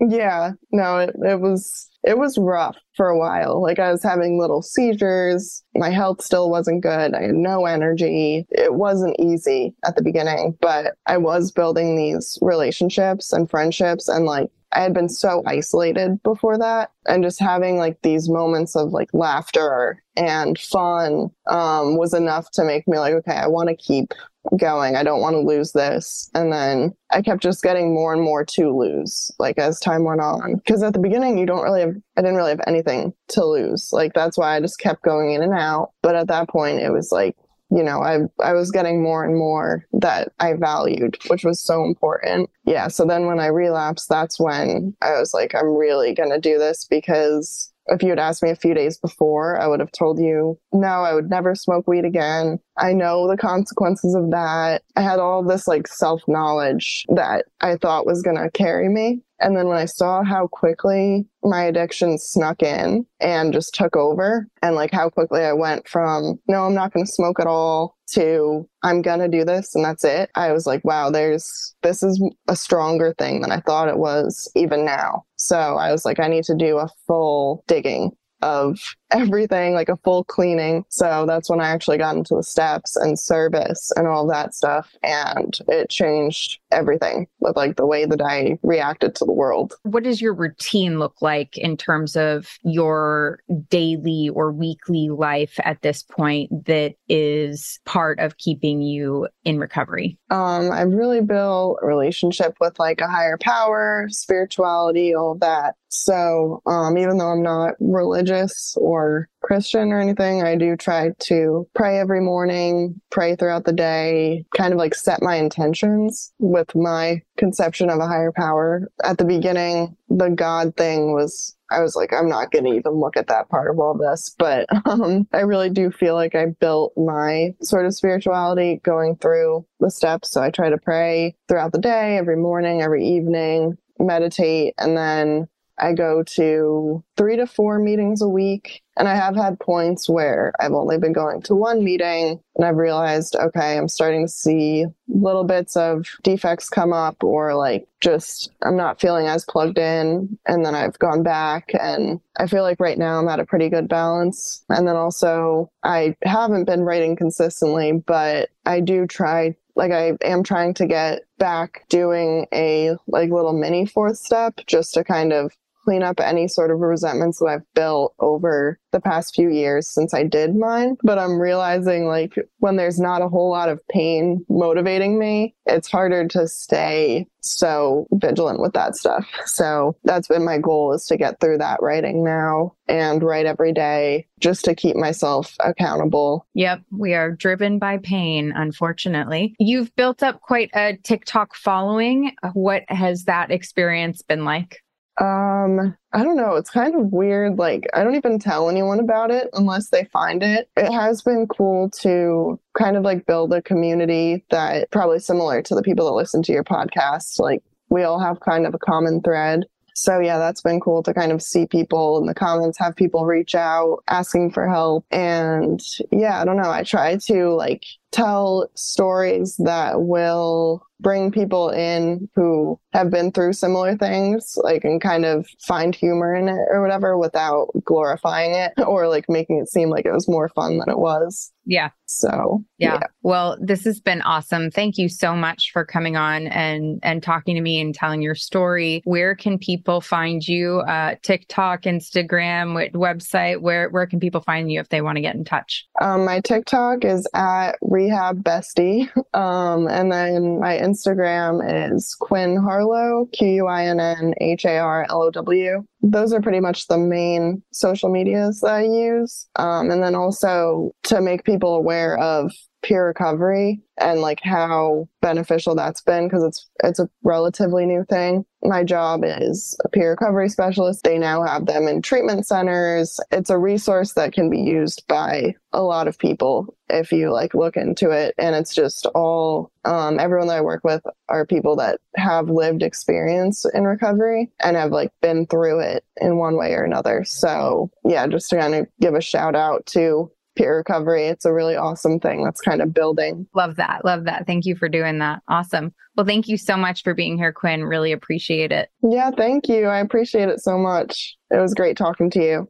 yeah, 0.00 0.52
no, 0.72 0.98
it, 0.98 1.14
it 1.24 1.40
was 1.40 1.90
it 2.02 2.18
was 2.18 2.36
rough 2.38 2.76
for 2.96 3.08
a 3.08 3.18
while. 3.18 3.62
Like 3.62 3.78
I 3.78 3.90
was 3.90 4.02
having 4.02 4.38
little 4.38 4.62
seizures. 4.62 5.62
My 5.74 5.90
health 5.90 6.22
still 6.22 6.50
wasn't 6.50 6.82
good. 6.82 7.14
I 7.14 7.22
had 7.22 7.34
no 7.34 7.66
energy. 7.66 8.46
It 8.50 8.74
wasn't 8.74 9.16
easy 9.18 9.74
at 9.86 9.96
the 9.96 10.02
beginning, 10.02 10.56
but 10.60 10.94
I 11.06 11.16
was 11.16 11.50
building 11.50 11.96
these 11.96 12.38
relationships 12.42 13.32
and 13.32 13.50
friendships 13.50 14.08
and 14.08 14.26
like 14.26 14.50
I 14.74 14.80
had 14.80 14.92
been 14.92 15.08
so 15.08 15.42
isolated 15.46 16.22
before 16.22 16.58
that. 16.58 16.90
And 17.06 17.22
just 17.22 17.40
having 17.40 17.78
like 17.78 18.02
these 18.02 18.28
moments 18.28 18.74
of 18.74 18.92
like 18.92 19.08
laughter 19.12 20.02
and 20.16 20.58
fun 20.58 21.30
um, 21.46 21.96
was 21.96 22.12
enough 22.12 22.50
to 22.52 22.64
make 22.64 22.86
me 22.88 22.98
like, 22.98 23.14
okay, 23.14 23.36
I 23.36 23.46
want 23.46 23.68
to 23.68 23.76
keep 23.76 24.12
going. 24.58 24.96
I 24.96 25.02
don't 25.02 25.20
want 25.20 25.34
to 25.34 25.40
lose 25.40 25.72
this. 25.72 26.28
And 26.34 26.43
then 26.52 26.92
I 27.10 27.22
kept 27.22 27.42
just 27.42 27.62
getting 27.62 27.94
more 27.94 28.12
and 28.12 28.22
more 28.22 28.44
to 28.44 28.76
lose, 28.76 29.30
like 29.38 29.58
as 29.58 29.80
time 29.80 30.04
went 30.04 30.20
on. 30.20 30.56
Because 30.56 30.82
at 30.82 30.92
the 30.92 30.98
beginning, 30.98 31.38
you 31.38 31.46
don't 31.46 31.62
really 31.62 31.80
have, 31.80 31.94
I 32.16 32.22
didn't 32.22 32.36
really 32.36 32.50
have 32.50 32.60
anything 32.66 33.12
to 33.28 33.44
lose. 33.44 33.90
Like 33.92 34.12
that's 34.14 34.38
why 34.38 34.56
I 34.56 34.60
just 34.60 34.78
kept 34.78 35.02
going 35.02 35.32
in 35.32 35.42
and 35.42 35.54
out. 35.54 35.92
But 36.02 36.16
at 36.16 36.28
that 36.28 36.48
point, 36.48 36.80
it 36.80 36.90
was 36.90 37.12
like, 37.12 37.36
you 37.70 37.82
know, 37.82 38.02
I 38.02 38.20
I 38.42 38.52
was 38.52 38.70
getting 38.70 39.02
more 39.02 39.24
and 39.24 39.36
more 39.36 39.86
that 39.94 40.32
I 40.38 40.52
valued, 40.54 41.16
which 41.28 41.44
was 41.44 41.60
so 41.60 41.84
important. 41.84 42.50
Yeah. 42.64 42.88
So 42.88 43.04
then 43.04 43.26
when 43.26 43.40
I 43.40 43.46
relapsed, 43.46 44.08
that's 44.08 44.38
when 44.38 44.94
I 45.00 45.18
was 45.18 45.34
like, 45.34 45.54
I'm 45.54 45.74
really 45.74 46.14
gonna 46.14 46.40
do 46.40 46.58
this 46.58 46.84
because 46.84 47.72
if 47.88 48.02
you 48.02 48.10
had 48.10 48.18
asked 48.18 48.42
me 48.42 48.50
a 48.50 48.56
few 48.56 48.74
days 48.74 48.98
before, 48.98 49.60
I 49.60 49.66
would 49.66 49.80
have 49.80 49.92
told 49.92 50.18
you, 50.18 50.58
no, 50.72 50.86
I 50.86 51.14
would 51.14 51.30
never 51.30 51.54
smoke 51.54 51.86
weed 51.86 52.04
again. 52.04 52.58
I 52.78 52.92
know 52.92 53.28
the 53.28 53.36
consequences 53.36 54.14
of 54.14 54.30
that. 54.30 54.82
I 54.96 55.02
had 55.02 55.18
all 55.18 55.42
this 55.42 55.68
like 55.68 55.86
self 55.86 56.22
knowledge 56.26 57.04
that 57.08 57.46
I 57.60 57.76
thought 57.76 58.06
was 58.06 58.22
going 58.22 58.36
to 58.36 58.50
carry 58.50 58.88
me. 58.88 59.22
And 59.44 59.54
then 59.54 59.68
when 59.68 59.76
I 59.76 59.84
saw 59.84 60.24
how 60.24 60.46
quickly 60.46 61.26
my 61.42 61.64
addiction 61.64 62.16
snuck 62.16 62.62
in 62.62 63.04
and 63.20 63.52
just 63.52 63.74
took 63.74 63.94
over, 63.94 64.48
and 64.62 64.74
like 64.74 64.90
how 64.90 65.10
quickly 65.10 65.42
I 65.42 65.52
went 65.52 65.86
from, 65.86 66.40
no, 66.48 66.64
I'm 66.64 66.72
not 66.72 66.94
going 66.94 67.04
to 67.04 67.12
smoke 67.12 67.38
at 67.38 67.46
all 67.46 67.98
to, 68.12 68.66
I'm 68.82 69.02
going 69.02 69.18
to 69.18 69.28
do 69.28 69.44
this 69.44 69.74
and 69.74 69.84
that's 69.84 70.02
it, 70.02 70.30
I 70.34 70.52
was 70.52 70.66
like, 70.66 70.82
wow, 70.82 71.10
there's, 71.10 71.74
this 71.82 72.02
is 72.02 72.22
a 72.48 72.56
stronger 72.56 73.14
thing 73.18 73.42
than 73.42 73.52
I 73.52 73.60
thought 73.60 73.88
it 73.88 73.98
was 73.98 74.50
even 74.56 74.86
now. 74.86 75.24
So 75.36 75.58
I 75.58 75.92
was 75.92 76.06
like, 76.06 76.20
I 76.20 76.28
need 76.28 76.44
to 76.44 76.56
do 76.56 76.78
a 76.78 76.88
full 77.06 77.64
digging 77.66 78.12
of 78.40 78.78
everything, 79.14 79.74
like 79.74 79.88
a 79.88 79.96
full 79.98 80.24
cleaning. 80.24 80.84
So 80.88 81.24
that's 81.26 81.48
when 81.48 81.60
I 81.60 81.68
actually 81.68 81.98
got 81.98 82.16
into 82.16 82.34
the 82.34 82.42
steps 82.42 82.96
and 82.96 83.18
service 83.18 83.92
and 83.96 84.06
all 84.06 84.26
that 84.26 84.54
stuff. 84.54 84.92
And 85.02 85.56
it 85.68 85.88
changed 85.88 86.58
everything 86.72 87.28
with 87.40 87.56
like 87.56 87.76
the 87.76 87.86
way 87.86 88.04
that 88.04 88.20
I 88.20 88.58
reacted 88.62 89.14
to 89.16 89.24
the 89.24 89.32
world. 89.32 89.74
What 89.84 90.02
does 90.02 90.20
your 90.20 90.34
routine 90.34 90.98
look 90.98 91.22
like 91.22 91.56
in 91.56 91.76
terms 91.76 92.16
of 92.16 92.58
your 92.64 93.38
daily 93.70 94.30
or 94.34 94.52
weekly 94.52 95.08
life 95.08 95.54
at 95.64 95.82
this 95.82 96.02
point 96.02 96.66
that 96.66 96.94
is 97.08 97.78
part 97.84 98.18
of 98.18 98.38
keeping 98.38 98.82
you 98.82 99.28
in 99.44 99.58
recovery? 99.58 100.18
Um, 100.30 100.72
I've 100.72 100.92
really 100.92 101.20
built 101.20 101.78
a 101.82 101.86
relationship 101.86 102.56
with 102.60 102.78
like 102.78 103.00
a 103.00 103.08
higher 103.08 103.38
power, 103.38 104.06
spirituality, 104.08 105.14
all 105.14 105.36
that. 105.36 105.76
So 105.88 106.60
um, 106.66 106.98
even 106.98 107.18
though 107.18 107.30
I'm 107.30 107.42
not 107.42 107.74
religious 107.78 108.76
or 108.80 109.03
Christian 109.42 109.92
or 109.92 110.00
anything. 110.00 110.42
I 110.42 110.56
do 110.56 110.76
try 110.76 111.10
to 111.20 111.68
pray 111.74 111.98
every 111.98 112.20
morning, 112.20 113.00
pray 113.10 113.36
throughout 113.36 113.64
the 113.64 113.72
day, 113.72 114.44
kind 114.56 114.72
of 114.72 114.78
like 114.78 114.94
set 114.94 115.22
my 115.22 115.36
intentions 115.36 116.32
with 116.38 116.74
my 116.74 117.22
conception 117.36 117.90
of 117.90 117.98
a 117.98 118.06
higher 118.06 118.32
power. 118.32 118.90
At 119.02 119.18
the 119.18 119.24
beginning, 119.24 119.96
the 120.08 120.30
God 120.30 120.76
thing 120.76 121.12
was 121.12 121.56
I 121.70 121.80
was 121.80 121.96
like, 121.96 122.12
I'm 122.12 122.28
not 122.28 122.50
going 122.52 122.64
to 122.64 122.72
even 122.72 122.92
look 122.92 123.16
at 123.16 123.26
that 123.28 123.48
part 123.48 123.70
of 123.70 123.78
all 123.78 123.96
this. 123.96 124.34
But 124.38 124.66
um, 124.86 125.26
I 125.32 125.40
really 125.40 125.70
do 125.70 125.90
feel 125.90 126.14
like 126.14 126.34
I 126.34 126.46
built 126.60 126.92
my 126.96 127.54
sort 127.62 127.86
of 127.86 127.94
spirituality 127.94 128.80
going 128.84 129.16
through 129.16 129.66
the 129.80 129.90
steps. 129.90 130.30
So 130.30 130.42
I 130.42 130.50
try 130.50 130.70
to 130.70 130.78
pray 130.78 131.36
throughout 131.48 131.72
the 131.72 131.80
day, 131.80 132.16
every 132.16 132.36
morning, 132.36 132.82
every 132.82 133.04
evening, 133.04 133.76
meditate, 133.98 134.74
and 134.78 134.96
then 134.96 135.48
I 135.78 135.92
go 135.92 136.22
to 136.22 137.02
three 137.16 137.36
to 137.36 137.46
four 137.46 137.78
meetings 137.78 138.22
a 138.22 138.28
week. 138.28 138.82
And 138.96 139.08
I 139.08 139.16
have 139.16 139.34
had 139.34 139.58
points 139.58 140.08
where 140.08 140.52
I've 140.60 140.72
only 140.72 140.98
been 140.98 141.12
going 141.12 141.42
to 141.42 141.54
one 141.56 141.82
meeting 141.82 142.40
and 142.54 142.64
I've 142.64 142.76
realized, 142.76 143.34
okay, 143.34 143.76
I'm 143.76 143.88
starting 143.88 144.24
to 144.24 144.32
see 144.32 144.86
little 145.08 145.42
bits 145.42 145.76
of 145.76 146.06
defects 146.22 146.68
come 146.68 146.92
up 146.92 147.24
or 147.24 147.56
like 147.56 147.88
just 148.00 148.52
I'm 148.62 148.76
not 148.76 149.00
feeling 149.00 149.26
as 149.26 149.44
plugged 149.44 149.78
in. 149.78 150.38
And 150.46 150.64
then 150.64 150.76
I've 150.76 150.96
gone 151.00 151.24
back 151.24 151.72
and 151.78 152.20
I 152.38 152.46
feel 152.46 152.62
like 152.62 152.78
right 152.78 152.98
now 152.98 153.18
I'm 153.18 153.28
at 153.28 153.40
a 153.40 153.46
pretty 153.46 153.68
good 153.68 153.88
balance. 153.88 154.64
And 154.68 154.86
then 154.86 154.94
also 154.94 155.72
I 155.82 156.14
haven't 156.22 156.64
been 156.64 156.82
writing 156.82 157.16
consistently, 157.16 157.92
but 158.06 158.50
I 158.64 158.78
do 158.78 159.08
try 159.08 159.56
like 159.76 159.92
I 159.92 160.12
am 160.22 160.44
trying 160.44 160.74
to 160.74 160.86
get 160.86 161.22
back 161.38 161.84
doing 161.88 162.46
a 162.52 162.96
like 163.08 163.30
little 163.30 163.52
mini 163.52 163.86
fourth 163.86 164.18
step 164.18 164.60
just 164.66 164.94
to 164.94 165.04
kind 165.04 165.32
of 165.32 165.52
clean 165.84 166.02
up 166.02 166.20
any 166.20 166.48
sort 166.48 166.70
of 166.70 166.80
resentments 166.80 167.38
that 167.38 167.46
I've 167.46 167.74
built 167.74 168.14
over 168.18 168.78
the 168.92 169.00
past 169.00 169.34
few 169.34 169.50
years 169.50 169.88
since 169.88 170.14
I 170.14 170.22
did 170.22 170.56
mine. 170.56 170.96
But 171.02 171.18
I'm 171.18 171.38
realizing 171.38 172.06
like 172.06 172.34
when 172.58 172.76
there's 172.76 172.98
not 172.98 173.22
a 173.22 173.28
whole 173.28 173.50
lot 173.50 173.68
of 173.68 173.86
pain 173.88 174.44
motivating 174.48 175.18
me, 175.18 175.54
it's 175.66 175.90
harder 175.90 176.26
to 176.28 176.46
stay 176.46 177.26
so 177.40 178.06
vigilant 178.12 178.60
with 178.60 178.72
that 178.72 178.96
stuff. 178.96 179.28
So 179.46 179.96
that's 180.04 180.28
been 180.28 180.44
my 180.44 180.58
goal 180.58 180.92
is 180.92 181.04
to 181.06 181.16
get 181.16 181.40
through 181.40 181.58
that 181.58 181.82
writing 181.82 182.24
now 182.24 182.74
and 182.88 183.22
write 183.22 183.46
every 183.46 183.72
day 183.72 184.26
just 184.40 184.64
to 184.64 184.74
keep 184.74 184.96
myself 184.96 185.54
accountable. 185.60 186.46
Yep, 186.54 186.82
we 186.90 187.14
are 187.14 187.32
driven 187.32 187.78
by 187.78 187.98
pain, 187.98 188.52
unfortunately. 188.54 189.54
You've 189.58 189.94
built 189.96 190.22
up 190.22 190.40
quite 190.40 190.70
a 190.74 190.96
TikTok 191.02 191.54
following. 191.54 192.34
What 192.52 192.84
has 192.88 193.24
that 193.24 193.50
experience 193.50 194.22
been 194.22 194.44
like? 194.44 194.83
Um, 195.20 195.96
I 196.12 196.24
don't 196.24 196.36
know. 196.36 196.56
It's 196.56 196.70
kind 196.70 196.94
of 196.94 197.12
weird. 197.12 197.58
Like, 197.58 197.86
I 197.94 198.02
don't 198.02 198.16
even 198.16 198.38
tell 198.38 198.68
anyone 198.68 198.98
about 198.98 199.30
it 199.30 199.48
unless 199.52 199.90
they 199.90 200.04
find 200.06 200.42
it. 200.42 200.68
It 200.76 200.92
has 200.92 201.22
been 201.22 201.46
cool 201.46 201.90
to 202.00 202.58
kind 202.76 202.96
of 202.96 203.04
like 203.04 203.26
build 203.26 203.52
a 203.52 203.62
community 203.62 204.44
that 204.50 204.90
probably 204.90 205.20
similar 205.20 205.62
to 205.62 205.74
the 205.74 205.82
people 205.82 206.06
that 206.06 206.12
listen 206.12 206.42
to 206.42 206.52
your 206.52 206.64
podcast. 206.64 207.38
Like, 207.38 207.62
we 207.90 208.02
all 208.02 208.18
have 208.18 208.40
kind 208.40 208.66
of 208.66 208.74
a 208.74 208.78
common 208.78 209.22
thread. 209.22 209.64
So 209.96 210.18
yeah, 210.18 210.38
that's 210.38 210.60
been 210.60 210.80
cool 210.80 211.04
to 211.04 211.14
kind 211.14 211.30
of 211.30 211.40
see 211.40 211.66
people 211.66 212.18
in 212.18 212.26
the 212.26 212.34
comments, 212.34 212.78
have 212.78 212.96
people 212.96 213.26
reach 213.26 213.54
out 213.54 214.02
asking 214.08 214.50
for 214.50 214.68
help. 214.68 215.06
And 215.12 215.80
yeah, 216.10 216.40
I 216.40 216.44
don't 216.44 216.56
know. 216.56 216.70
I 216.70 216.82
try 216.82 217.16
to 217.16 217.50
like 217.50 217.84
tell 218.10 218.68
stories 218.74 219.56
that 219.58 220.02
will 220.02 220.84
bring 221.04 221.30
people 221.30 221.68
in 221.68 222.28
who 222.34 222.80
have 222.92 223.10
been 223.10 223.30
through 223.30 223.52
similar 223.52 223.96
things, 223.96 224.54
like, 224.56 224.82
and 224.82 225.00
kind 225.00 225.24
of 225.24 225.46
find 225.60 225.94
humor 225.94 226.34
in 226.34 226.48
it 226.48 226.58
or 226.70 226.82
whatever 226.82 227.16
without 227.16 227.68
glorifying 227.84 228.54
it 228.54 228.72
or 228.86 229.06
like 229.06 229.26
making 229.28 229.60
it 229.60 229.68
seem 229.68 229.90
like 229.90 230.06
it 230.06 230.12
was 230.12 230.26
more 230.26 230.48
fun 230.48 230.78
than 230.78 230.88
it 230.88 230.98
was. 230.98 231.52
Yeah. 231.66 231.90
So, 232.06 232.62
yeah. 232.78 232.94
yeah. 233.00 233.06
Well, 233.22 233.56
this 233.60 233.84
has 233.84 233.98
been 233.98 234.20
awesome. 234.22 234.70
Thank 234.70 234.98
you 234.98 235.08
so 235.08 235.34
much 235.34 235.70
for 235.72 235.84
coming 235.84 236.14
on 236.14 236.46
and 236.48 237.00
and 237.02 237.22
talking 237.22 237.54
to 237.54 237.62
me 237.62 237.80
and 237.80 237.94
telling 237.94 238.20
your 238.20 238.34
story. 238.34 239.00
Where 239.04 239.34
can 239.34 239.58
people 239.58 240.02
find 240.02 240.46
you? 240.46 240.80
Uh, 240.80 241.14
TikTok, 241.22 241.82
Instagram, 241.82 242.92
website? 242.92 243.62
Where 243.62 243.88
where 243.88 244.06
can 244.06 244.20
people 244.20 244.42
find 244.42 244.70
you 244.70 244.78
if 244.78 244.90
they 244.90 245.00
want 245.00 245.16
to 245.16 245.22
get 245.22 245.36
in 245.36 245.44
touch? 245.44 245.86
Um, 246.02 246.26
my 246.26 246.40
TikTok 246.40 247.02
is 247.02 247.26
at 247.34 247.76
rehab 247.80 248.42
bestie. 248.44 249.10
Um, 249.34 249.88
and 249.88 250.12
then 250.12 250.60
my 250.60 250.78
Instagram 250.78 250.93
is 250.96 252.14
Quinn 252.14 252.56
Harlow, 252.56 253.26
Q 253.32 253.48
U 253.48 253.66
I 253.66 253.86
N 253.86 254.00
N 254.00 254.34
H 254.40 254.64
A 254.64 254.78
R 254.78 255.06
L 255.08 255.22
O 255.22 255.30
W. 255.30 255.84
Those 256.02 256.32
are 256.32 256.40
pretty 256.40 256.60
much 256.60 256.86
the 256.86 256.98
main 256.98 257.62
social 257.72 258.10
medias 258.10 258.60
that 258.60 258.74
I 258.74 258.82
use. 258.82 259.48
Um, 259.56 259.90
and 259.90 260.02
then 260.02 260.14
also 260.14 260.92
to 261.04 261.20
make 261.20 261.44
people 261.44 261.74
aware 261.74 262.18
of 262.18 262.52
peer 262.84 263.06
recovery 263.06 263.80
and 263.98 264.20
like 264.20 264.40
how 264.42 265.08
beneficial 265.22 265.74
that's 265.74 266.02
been 266.02 266.28
because 266.28 266.44
it's 266.44 266.68
it's 266.82 266.98
a 266.98 267.08
relatively 267.22 267.86
new 267.86 268.04
thing. 268.08 268.44
My 268.62 268.84
job 268.84 269.22
is 269.24 269.76
a 269.84 269.88
peer 269.88 270.10
recovery 270.10 270.48
specialist. 270.48 271.02
They 271.02 271.18
now 271.18 271.42
have 271.44 271.66
them 271.66 271.88
in 271.88 272.02
treatment 272.02 272.46
centers. 272.46 273.18
It's 273.30 273.50
a 273.50 273.58
resource 273.58 274.12
that 274.14 274.32
can 274.32 274.50
be 274.50 274.60
used 274.60 275.06
by 275.08 275.54
a 275.72 275.82
lot 275.82 276.08
of 276.08 276.18
people 276.18 276.76
if 276.90 277.10
you 277.10 277.32
like 277.32 277.54
look 277.54 277.76
into 277.76 278.10
it 278.10 278.34
and 278.36 278.54
it's 278.54 278.74
just 278.74 279.06
all 279.14 279.70
um, 279.86 280.20
everyone 280.20 280.48
that 280.48 280.58
I 280.58 280.60
work 280.60 280.84
with 280.84 281.02
are 281.28 281.46
people 281.46 281.76
that 281.76 282.00
have 282.16 282.50
lived 282.50 282.82
experience 282.82 283.64
in 283.74 283.84
recovery 283.84 284.52
and 284.60 284.76
have 284.76 284.92
like 284.92 285.10
been 285.22 285.46
through 285.46 285.80
it 285.80 286.04
in 286.20 286.36
one 286.36 286.56
way 286.56 286.74
or 286.74 286.84
another. 286.84 287.24
So 287.24 287.90
yeah, 288.04 288.26
just 288.26 288.50
to 288.50 288.58
kind 288.58 288.74
of 288.74 288.86
give 289.00 289.14
a 289.14 289.22
shout 289.22 289.56
out 289.56 289.86
to 289.86 290.30
peer 290.56 290.76
recovery. 290.76 291.26
It's 291.26 291.44
a 291.44 291.52
really 291.52 291.76
awesome 291.76 292.20
thing 292.20 292.44
that's 292.44 292.60
kind 292.60 292.80
of 292.80 292.94
building. 292.94 293.46
Love 293.54 293.76
that. 293.76 294.04
Love 294.04 294.24
that. 294.24 294.46
Thank 294.46 294.64
you 294.64 294.76
for 294.76 294.88
doing 294.88 295.18
that. 295.18 295.42
Awesome. 295.48 295.92
Well, 296.16 296.26
thank 296.26 296.48
you 296.48 296.56
so 296.56 296.76
much 296.76 297.02
for 297.02 297.14
being 297.14 297.36
here, 297.36 297.52
Quinn. 297.52 297.84
Really 297.84 298.12
appreciate 298.12 298.72
it. 298.72 298.88
Yeah, 299.02 299.30
thank 299.36 299.68
you. 299.68 299.86
I 299.86 299.98
appreciate 299.98 300.48
it 300.48 300.60
so 300.60 300.78
much. 300.78 301.36
It 301.50 301.60
was 301.60 301.74
great 301.74 301.96
talking 301.96 302.30
to 302.30 302.42
you. 302.42 302.68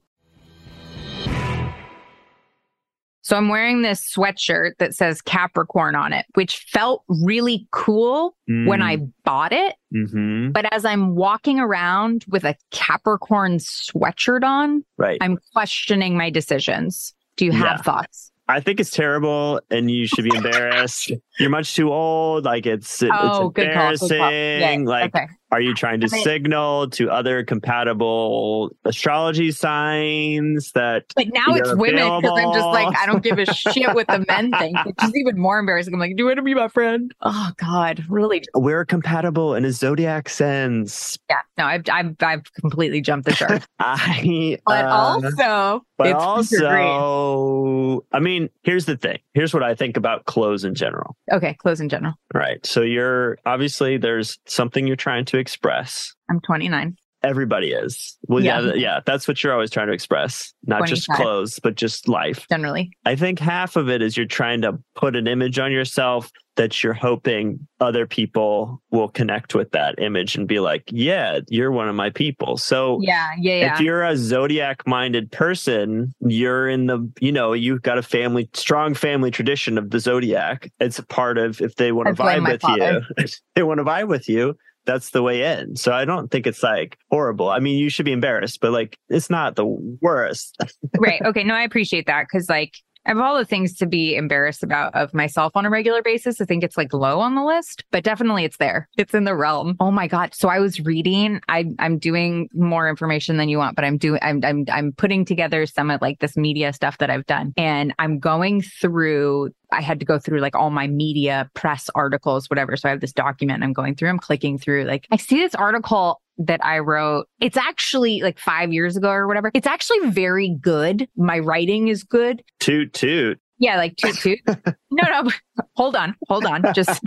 So 3.24 3.38
I'm 3.38 3.48
wearing 3.48 3.80
this 3.80 4.06
sweatshirt 4.14 4.72
that 4.80 4.94
says 4.94 5.22
Capricorn 5.22 5.96
on 5.96 6.12
it, 6.12 6.26
which 6.34 6.58
felt 6.68 7.04
really 7.08 7.66
cool 7.70 8.36
mm. 8.50 8.66
when 8.66 8.82
I 8.82 8.98
bought 9.24 9.54
it. 9.54 9.76
Mm-hmm. 9.94 10.50
But 10.50 10.70
as 10.74 10.84
I'm 10.84 11.14
walking 11.14 11.58
around 11.58 12.26
with 12.28 12.44
a 12.44 12.54
Capricorn 12.70 13.56
sweatshirt 13.56 14.44
on, 14.44 14.84
right. 14.98 15.16
I'm 15.22 15.38
questioning 15.54 16.18
my 16.18 16.28
decisions. 16.28 17.14
Do 17.36 17.44
you 17.44 17.52
have 17.52 17.78
yeah. 17.78 17.82
thoughts? 17.82 18.32
I 18.46 18.60
think 18.60 18.78
it's 18.78 18.90
terrible 18.90 19.60
and 19.70 19.90
you 19.90 20.06
should 20.06 20.24
be 20.24 20.30
embarrassed. 20.36 21.10
You're 21.38 21.50
much 21.50 21.74
too 21.74 21.92
old. 21.92 22.44
Like 22.44 22.66
it's, 22.66 23.02
oh, 23.02 23.06
it's 23.06 23.58
embarrassing. 23.58 24.08
Good 24.08 24.18
call, 24.18 24.18
good 24.18 24.18
call. 24.18 24.32
Yeah. 24.32 24.76
Like, 24.84 25.14
okay. 25.14 25.26
Are 25.54 25.60
you 25.60 25.72
trying 25.72 26.00
to 26.00 26.08
signal 26.08 26.90
to 26.90 27.08
other 27.08 27.44
compatible 27.44 28.74
astrology 28.84 29.52
signs 29.52 30.72
that? 30.72 31.04
But 31.14 31.28
now 31.32 31.54
it's 31.54 31.72
women 31.76 32.20
because 32.20 32.38
I'm 32.40 32.52
just 32.52 32.66
like, 32.66 32.96
I 32.98 33.06
don't 33.06 33.22
give 33.22 33.38
a 33.38 33.46
shit 33.46 33.94
what 33.94 34.08
the 34.08 34.24
men 34.26 34.50
think, 34.58 34.76
which 34.84 34.96
is 35.04 35.14
even 35.14 35.38
more 35.38 35.60
embarrassing. 35.60 35.94
I'm 35.94 36.00
like, 36.00 36.16
do 36.16 36.24
you 36.24 36.26
want 36.26 36.38
to 36.38 36.42
be 36.42 36.54
my 36.54 36.66
friend? 36.66 37.14
Oh 37.20 37.52
God, 37.56 38.04
really? 38.08 38.42
We're 38.52 38.84
compatible 38.84 39.54
in 39.54 39.64
a 39.64 39.70
zodiac 39.70 40.28
sense. 40.28 41.20
Yeah, 41.30 41.42
no, 41.56 41.66
I've, 41.66 41.84
I've, 41.88 42.16
I've 42.20 42.52
completely 42.54 43.00
jumped 43.00 43.26
the 43.26 43.34
shark. 43.36 43.62
I, 43.78 44.58
but 44.66 44.84
uh, 44.84 44.88
also, 44.88 45.86
but 45.96 46.12
also, 46.14 48.04
I 48.12 48.18
mean, 48.18 48.50
here's 48.64 48.86
the 48.86 48.96
thing. 48.96 49.20
Here's 49.34 49.54
what 49.54 49.62
I 49.62 49.76
think 49.76 49.96
about 49.96 50.24
clothes 50.24 50.64
in 50.64 50.74
general. 50.74 51.16
Okay, 51.30 51.54
clothes 51.54 51.80
in 51.80 51.88
general. 51.88 52.14
Right. 52.32 52.64
So 52.66 52.82
you're 52.82 53.38
obviously 53.46 53.96
there's 53.98 54.38
something 54.46 54.88
you're 54.88 54.96
trying 54.96 55.24
to 55.26 55.38
express. 55.44 56.14
I'm 56.30 56.40
29. 56.40 56.96
Everybody 57.22 57.72
is. 57.72 58.16
Well, 58.28 58.42
yeah, 58.42 58.60
yeah, 58.60 58.72
yeah 58.74 59.00
that's 59.04 59.28
what 59.28 59.42
you're 59.42 59.52
always 59.52 59.70
trying 59.70 59.88
to 59.88 59.92
express. 59.92 60.54
Not 60.66 60.78
25. 60.78 60.88
just 60.88 61.08
clothes, 61.08 61.58
but 61.58 61.74
just 61.74 62.08
life. 62.08 62.46
Generally. 62.50 62.92
I 63.04 63.14
think 63.14 63.38
half 63.38 63.76
of 63.76 63.90
it 63.90 64.00
is 64.00 64.16
you're 64.16 64.26
trying 64.26 64.62
to 64.62 64.78
put 64.94 65.16
an 65.16 65.26
image 65.26 65.58
on 65.58 65.70
yourself 65.70 66.30
that 66.56 66.82
you're 66.82 66.92
hoping 66.94 67.66
other 67.80 68.06
people 68.06 68.80
will 68.90 69.08
connect 69.08 69.54
with 69.54 69.70
that 69.72 70.00
image 70.00 70.36
and 70.36 70.46
be 70.46 70.60
like, 70.60 70.84
yeah, 70.86 71.40
you're 71.48 71.72
one 71.72 71.88
of 71.88 71.94
my 71.94 72.10
people. 72.10 72.56
So 72.56 73.00
yeah, 73.02 73.30
yeah, 73.38 73.54
yeah. 73.54 73.74
if 73.74 73.80
you're 73.80 74.04
a 74.04 74.16
zodiac 74.16 74.86
minded 74.86 75.32
person, 75.32 76.14
you're 76.20 76.68
in 76.68 76.86
the, 76.86 77.10
you 77.20 77.32
know, 77.32 77.52
you've 77.52 77.82
got 77.82 77.98
a 77.98 78.02
family, 78.02 78.48
strong 78.54 78.94
family 78.94 79.30
tradition 79.30 79.78
of 79.78 79.90
the 79.90 79.98
zodiac. 79.98 80.70
It's 80.78 80.98
a 80.98 81.06
part 81.06 81.38
of 81.38 81.60
if 81.60 81.74
they 81.76 81.92
want 81.92 82.14
to 82.14 82.22
vibe 82.22 82.46
with 82.46 82.60
father. 82.60 83.02
you, 83.18 83.26
they 83.54 83.62
want 83.62 83.78
to 83.78 83.84
vibe 83.84 84.08
with 84.08 84.28
you. 84.28 84.56
That's 84.86 85.10
the 85.10 85.22
way 85.22 85.42
in. 85.42 85.76
So 85.76 85.92
I 85.92 86.04
don't 86.04 86.30
think 86.30 86.46
it's 86.46 86.62
like 86.62 86.98
horrible. 87.10 87.48
I 87.48 87.58
mean, 87.58 87.78
you 87.78 87.88
should 87.88 88.04
be 88.04 88.12
embarrassed, 88.12 88.60
but 88.60 88.72
like 88.72 88.98
it's 89.08 89.30
not 89.30 89.56
the 89.56 89.66
worst. 89.66 90.56
right. 90.98 91.22
Okay. 91.22 91.44
No, 91.44 91.54
I 91.54 91.62
appreciate 91.62 92.06
that 92.06 92.26
because 92.30 92.48
like 92.48 92.74
of 93.06 93.18
all 93.18 93.36
the 93.36 93.44
things 93.44 93.74
to 93.76 93.86
be 93.86 94.16
embarrassed 94.16 94.62
about 94.62 94.94
of 94.94 95.12
myself 95.12 95.52
on 95.56 95.66
a 95.66 95.70
regular 95.70 96.02
basis, 96.02 96.40
I 96.40 96.44
think 96.44 96.64
it's 96.64 96.76
like 96.76 96.92
low 96.92 97.20
on 97.20 97.34
the 97.34 97.44
list, 97.44 97.84
but 97.90 98.02
definitely 98.02 98.44
it's 98.44 98.56
there. 98.56 98.88
It's 98.96 99.14
in 99.14 99.24
the 99.24 99.34
realm. 99.34 99.76
Oh 99.78 99.90
my 99.90 100.06
God. 100.06 100.34
So 100.34 100.48
I 100.48 100.58
was 100.58 100.80
reading, 100.80 101.40
I, 101.48 101.66
I'm 101.78 101.98
doing 101.98 102.48
more 102.54 102.88
information 102.88 103.36
than 103.36 103.48
you 103.48 103.58
want, 103.58 103.76
but 103.76 103.84
I'm 103.84 103.98
doing, 103.98 104.20
I'm, 104.22 104.42
I'm, 104.44 104.64
I'm 104.72 104.92
putting 104.92 105.24
together 105.24 105.66
some 105.66 105.90
of 105.90 106.00
like 106.00 106.20
this 106.20 106.36
media 106.36 106.72
stuff 106.72 106.98
that 106.98 107.10
I've 107.10 107.26
done 107.26 107.52
and 107.56 107.94
I'm 107.98 108.18
going 108.18 108.62
through 108.62 109.50
I 109.74 109.82
had 109.82 110.00
to 110.00 110.06
go 110.06 110.18
through 110.18 110.40
like 110.40 110.54
all 110.54 110.70
my 110.70 110.86
media 110.86 111.50
press 111.54 111.90
articles, 111.94 112.48
whatever. 112.48 112.76
So 112.76 112.88
I 112.88 112.90
have 112.90 113.00
this 113.00 113.12
document 113.12 113.62
I'm 113.62 113.72
going 113.72 113.94
through. 113.94 114.08
I'm 114.08 114.18
clicking 114.18 114.58
through 114.58 114.84
like 114.84 115.06
I 115.10 115.16
see 115.16 115.36
this 115.36 115.54
article 115.54 116.20
that 116.38 116.64
I 116.64 116.78
wrote. 116.80 117.26
It's 117.40 117.56
actually 117.56 118.22
like 118.22 118.38
five 118.38 118.72
years 118.72 118.96
ago 118.96 119.10
or 119.10 119.26
whatever. 119.26 119.50
It's 119.54 119.66
actually 119.66 120.10
very 120.10 120.56
good. 120.60 121.08
My 121.16 121.38
writing 121.38 121.88
is 121.88 122.04
good. 122.04 122.42
Toot 122.60 122.92
toot. 122.92 123.38
Yeah, 123.58 123.76
like 123.76 123.96
toot 123.96 124.16
toot. 124.16 124.40
no, 124.46 124.62
no. 124.90 125.30
Hold 125.76 125.94
on, 125.94 126.16
hold 126.28 126.44
on. 126.44 126.64
Just 126.74 127.00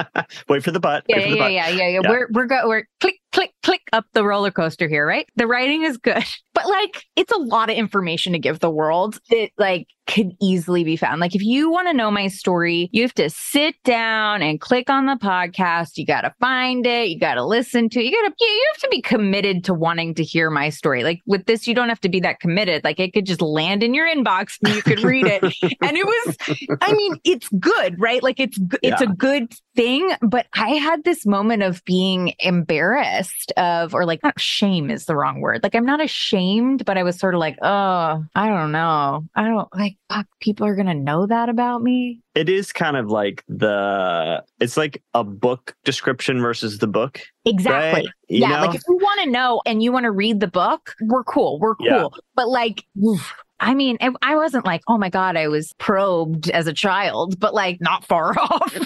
wait 0.48 0.62
for 0.62 0.70
the 0.70 0.80
butt. 0.80 1.04
Yeah, 1.08 1.18
yeah, 1.20 1.34
yeah, 1.34 1.48
yeah, 1.48 1.68
yeah, 1.68 1.88
yeah. 1.88 2.10
We're 2.10 2.28
we're 2.30 2.46
go 2.46 2.68
we're 2.68 2.84
click 3.00 3.16
click 3.34 3.52
click 3.64 3.82
up 3.92 4.06
the 4.12 4.24
roller 4.24 4.52
coaster 4.52 4.88
here, 4.88 5.06
right? 5.06 5.26
The 5.36 5.46
writing 5.46 5.82
is 5.82 5.98
good, 5.98 6.24
but 6.54 6.66
like 6.66 7.04
it's 7.16 7.32
a 7.32 7.38
lot 7.38 7.68
of 7.68 7.76
information 7.76 8.32
to 8.32 8.38
give 8.38 8.60
the 8.60 8.70
world. 8.70 9.18
It 9.28 9.52
like 9.58 9.88
could 10.06 10.32
easily 10.40 10.84
be 10.84 10.96
found. 10.96 11.20
Like 11.20 11.34
if 11.34 11.42
you 11.42 11.70
want 11.70 11.88
to 11.88 11.94
know 11.94 12.10
my 12.10 12.28
story, 12.28 12.90
you 12.92 13.02
have 13.02 13.14
to 13.14 13.30
sit 13.30 13.74
down 13.84 14.42
and 14.42 14.60
click 14.60 14.90
on 14.90 15.06
the 15.06 15.16
podcast. 15.16 15.96
You 15.96 16.04
got 16.04 16.22
to 16.22 16.34
find 16.40 16.86
it. 16.86 17.08
You 17.08 17.18
got 17.18 17.34
to 17.34 17.44
listen 17.44 17.88
to 17.88 18.00
it. 18.00 18.04
You 18.04 18.12
got 18.12 18.28
to, 18.28 18.34
you 18.38 18.66
have 18.74 18.82
to 18.82 18.88
be 18.90 19.00
committed 19.00 19.64
to 19.64 19.74
wanting 19.74 20.14
to 20.16 20.22
hear 20.22 20.50
my 20.50 20.68
story. 20.68 21.02
Like 21.02 21.22
with 21.26 21.46
this, 21.46 21.66
you 21.66 21.74
don't 21.74 21.88
have 21.88 22.00
to 22.00 22.10
be 22.10 22.20
that 22.20 22.38
committed. 22.38 22.84
Like 22.84 23.00
it 23.00 23.14
could 23.14 23.24
just 23.24 23.40
land 23.40 23.82
in 23.82 23.94
your 23.94 24.06
inbox 24.06 24.58
and 24.64 24.74
you 24.74 24.82
could 24.82 25.02
read 25.02 25.26
it. 25.26 25.42
and 25.80 25.96
it 25.96 26.04
was, 26.04 26.36
I 26.82 26.92
mean, 26.92 27.16
it's 27.24 27.48
good, 27.48 27.98
right? 27.98 28.22
Like 28.22 28.40
it's, 28.40 28.58
it's 28.82 29.00
yeah. 29.00 29.10
a 29.10 29.14
good 29.14 29.54
thing. 29.74 30.10
But 30.20 30.46
I 30.54 30.70
had 30.70 31.04
this 31.04 31.24
moment 31.24 31.62
of 31.62 31.82
being 31.86 32.34
embarrassed 32.40 33.23
embarrassed 33.24 33.52
of, 33.56 33.94
or 33.94 34.04
like, 34.04 34.20
shame 34.38 34.90
is 34.90 35.06
the 35.06 35.16
wrong 35.16 35.40
word. 35.40 35.60
Like, 35.62 35.74
I'm 35.74 35.86
not 35.86 36.02
ashamed, 36.02 36.84
but 36.84 36.98
I 36.98 37.02
was 37.02 37.18
sort 37.18 37.34
of 37.34 37.40
like, 37.40 37.56
oh, 37.62 38.24
I 38.34 38.48
don't 38.48 38.72
know. 38.72 39.24
I 39.34 39.44
don't 39.44 39.68
like, 39.74 39.96
fuck, 40.08 40.26
people 40.40 40.66
are 40.66 40.74
going 40.74 40.86
to 40.86 40.94
know 40.94 41.26
that 41.26 41.48
about 41.48 41.82
me. 41.82 42.20
It 42.34 42.48
is 42.48 42.72
kind 42.72 42.96
of 42.96 43.08
like 43.10 43.44
the, 43.48 44.42
it's 44.60 44.76
like 44.76 45.02
a 45.14 45.24
book 45.24 45.76
description 45.84 46.40
versus 46.40 46.78
the 46.78 46.86
book. 46.86 47.20
Exactly. 47.44 48.02
Right? 48.02 48.08
Yeah. 48.28 48.48
know? 48.48 48.66
Like, 48.66 48.74
if 48.74 48.82
you 48.88 48.96
want 48.96 49.20
to 49.22 49.30
know 49.30 49.60
and 49.66 49.82
you 49.82 49.92
want 49.92 50.04
to 50.04 50.10
read 50.10 50.40
the 50.40 50.48
book, 50.48 50.94
we're 51.02 51.24
cool. 51.24 51.58
We're 51.60 51.76
cool. 51.76 51.86
Yeah. 51.86 52.08
But 52.34 52.48
like, 52.48 52.84
oof, 53.04 53.32
I 53.60 53.74
mean, 53.74 53.96
I- 54.00 54.10
I 54.22 54.36
wasn't 54.36 54.66
like, 54.66 54.82
oh 54.88 54.98
my 54.98 55.08
God, 55.10 55.36
I 55.36 55.48
was 55.48 55.72
probed 55.78 56.50
as 56.50 56.66
a 56.66 56.72
child, 56.72 57.38
but 57.38 57.54
like 57.54 57.80
not 57.80 58.04
far 58.04 58.30
off. 58.38 58.76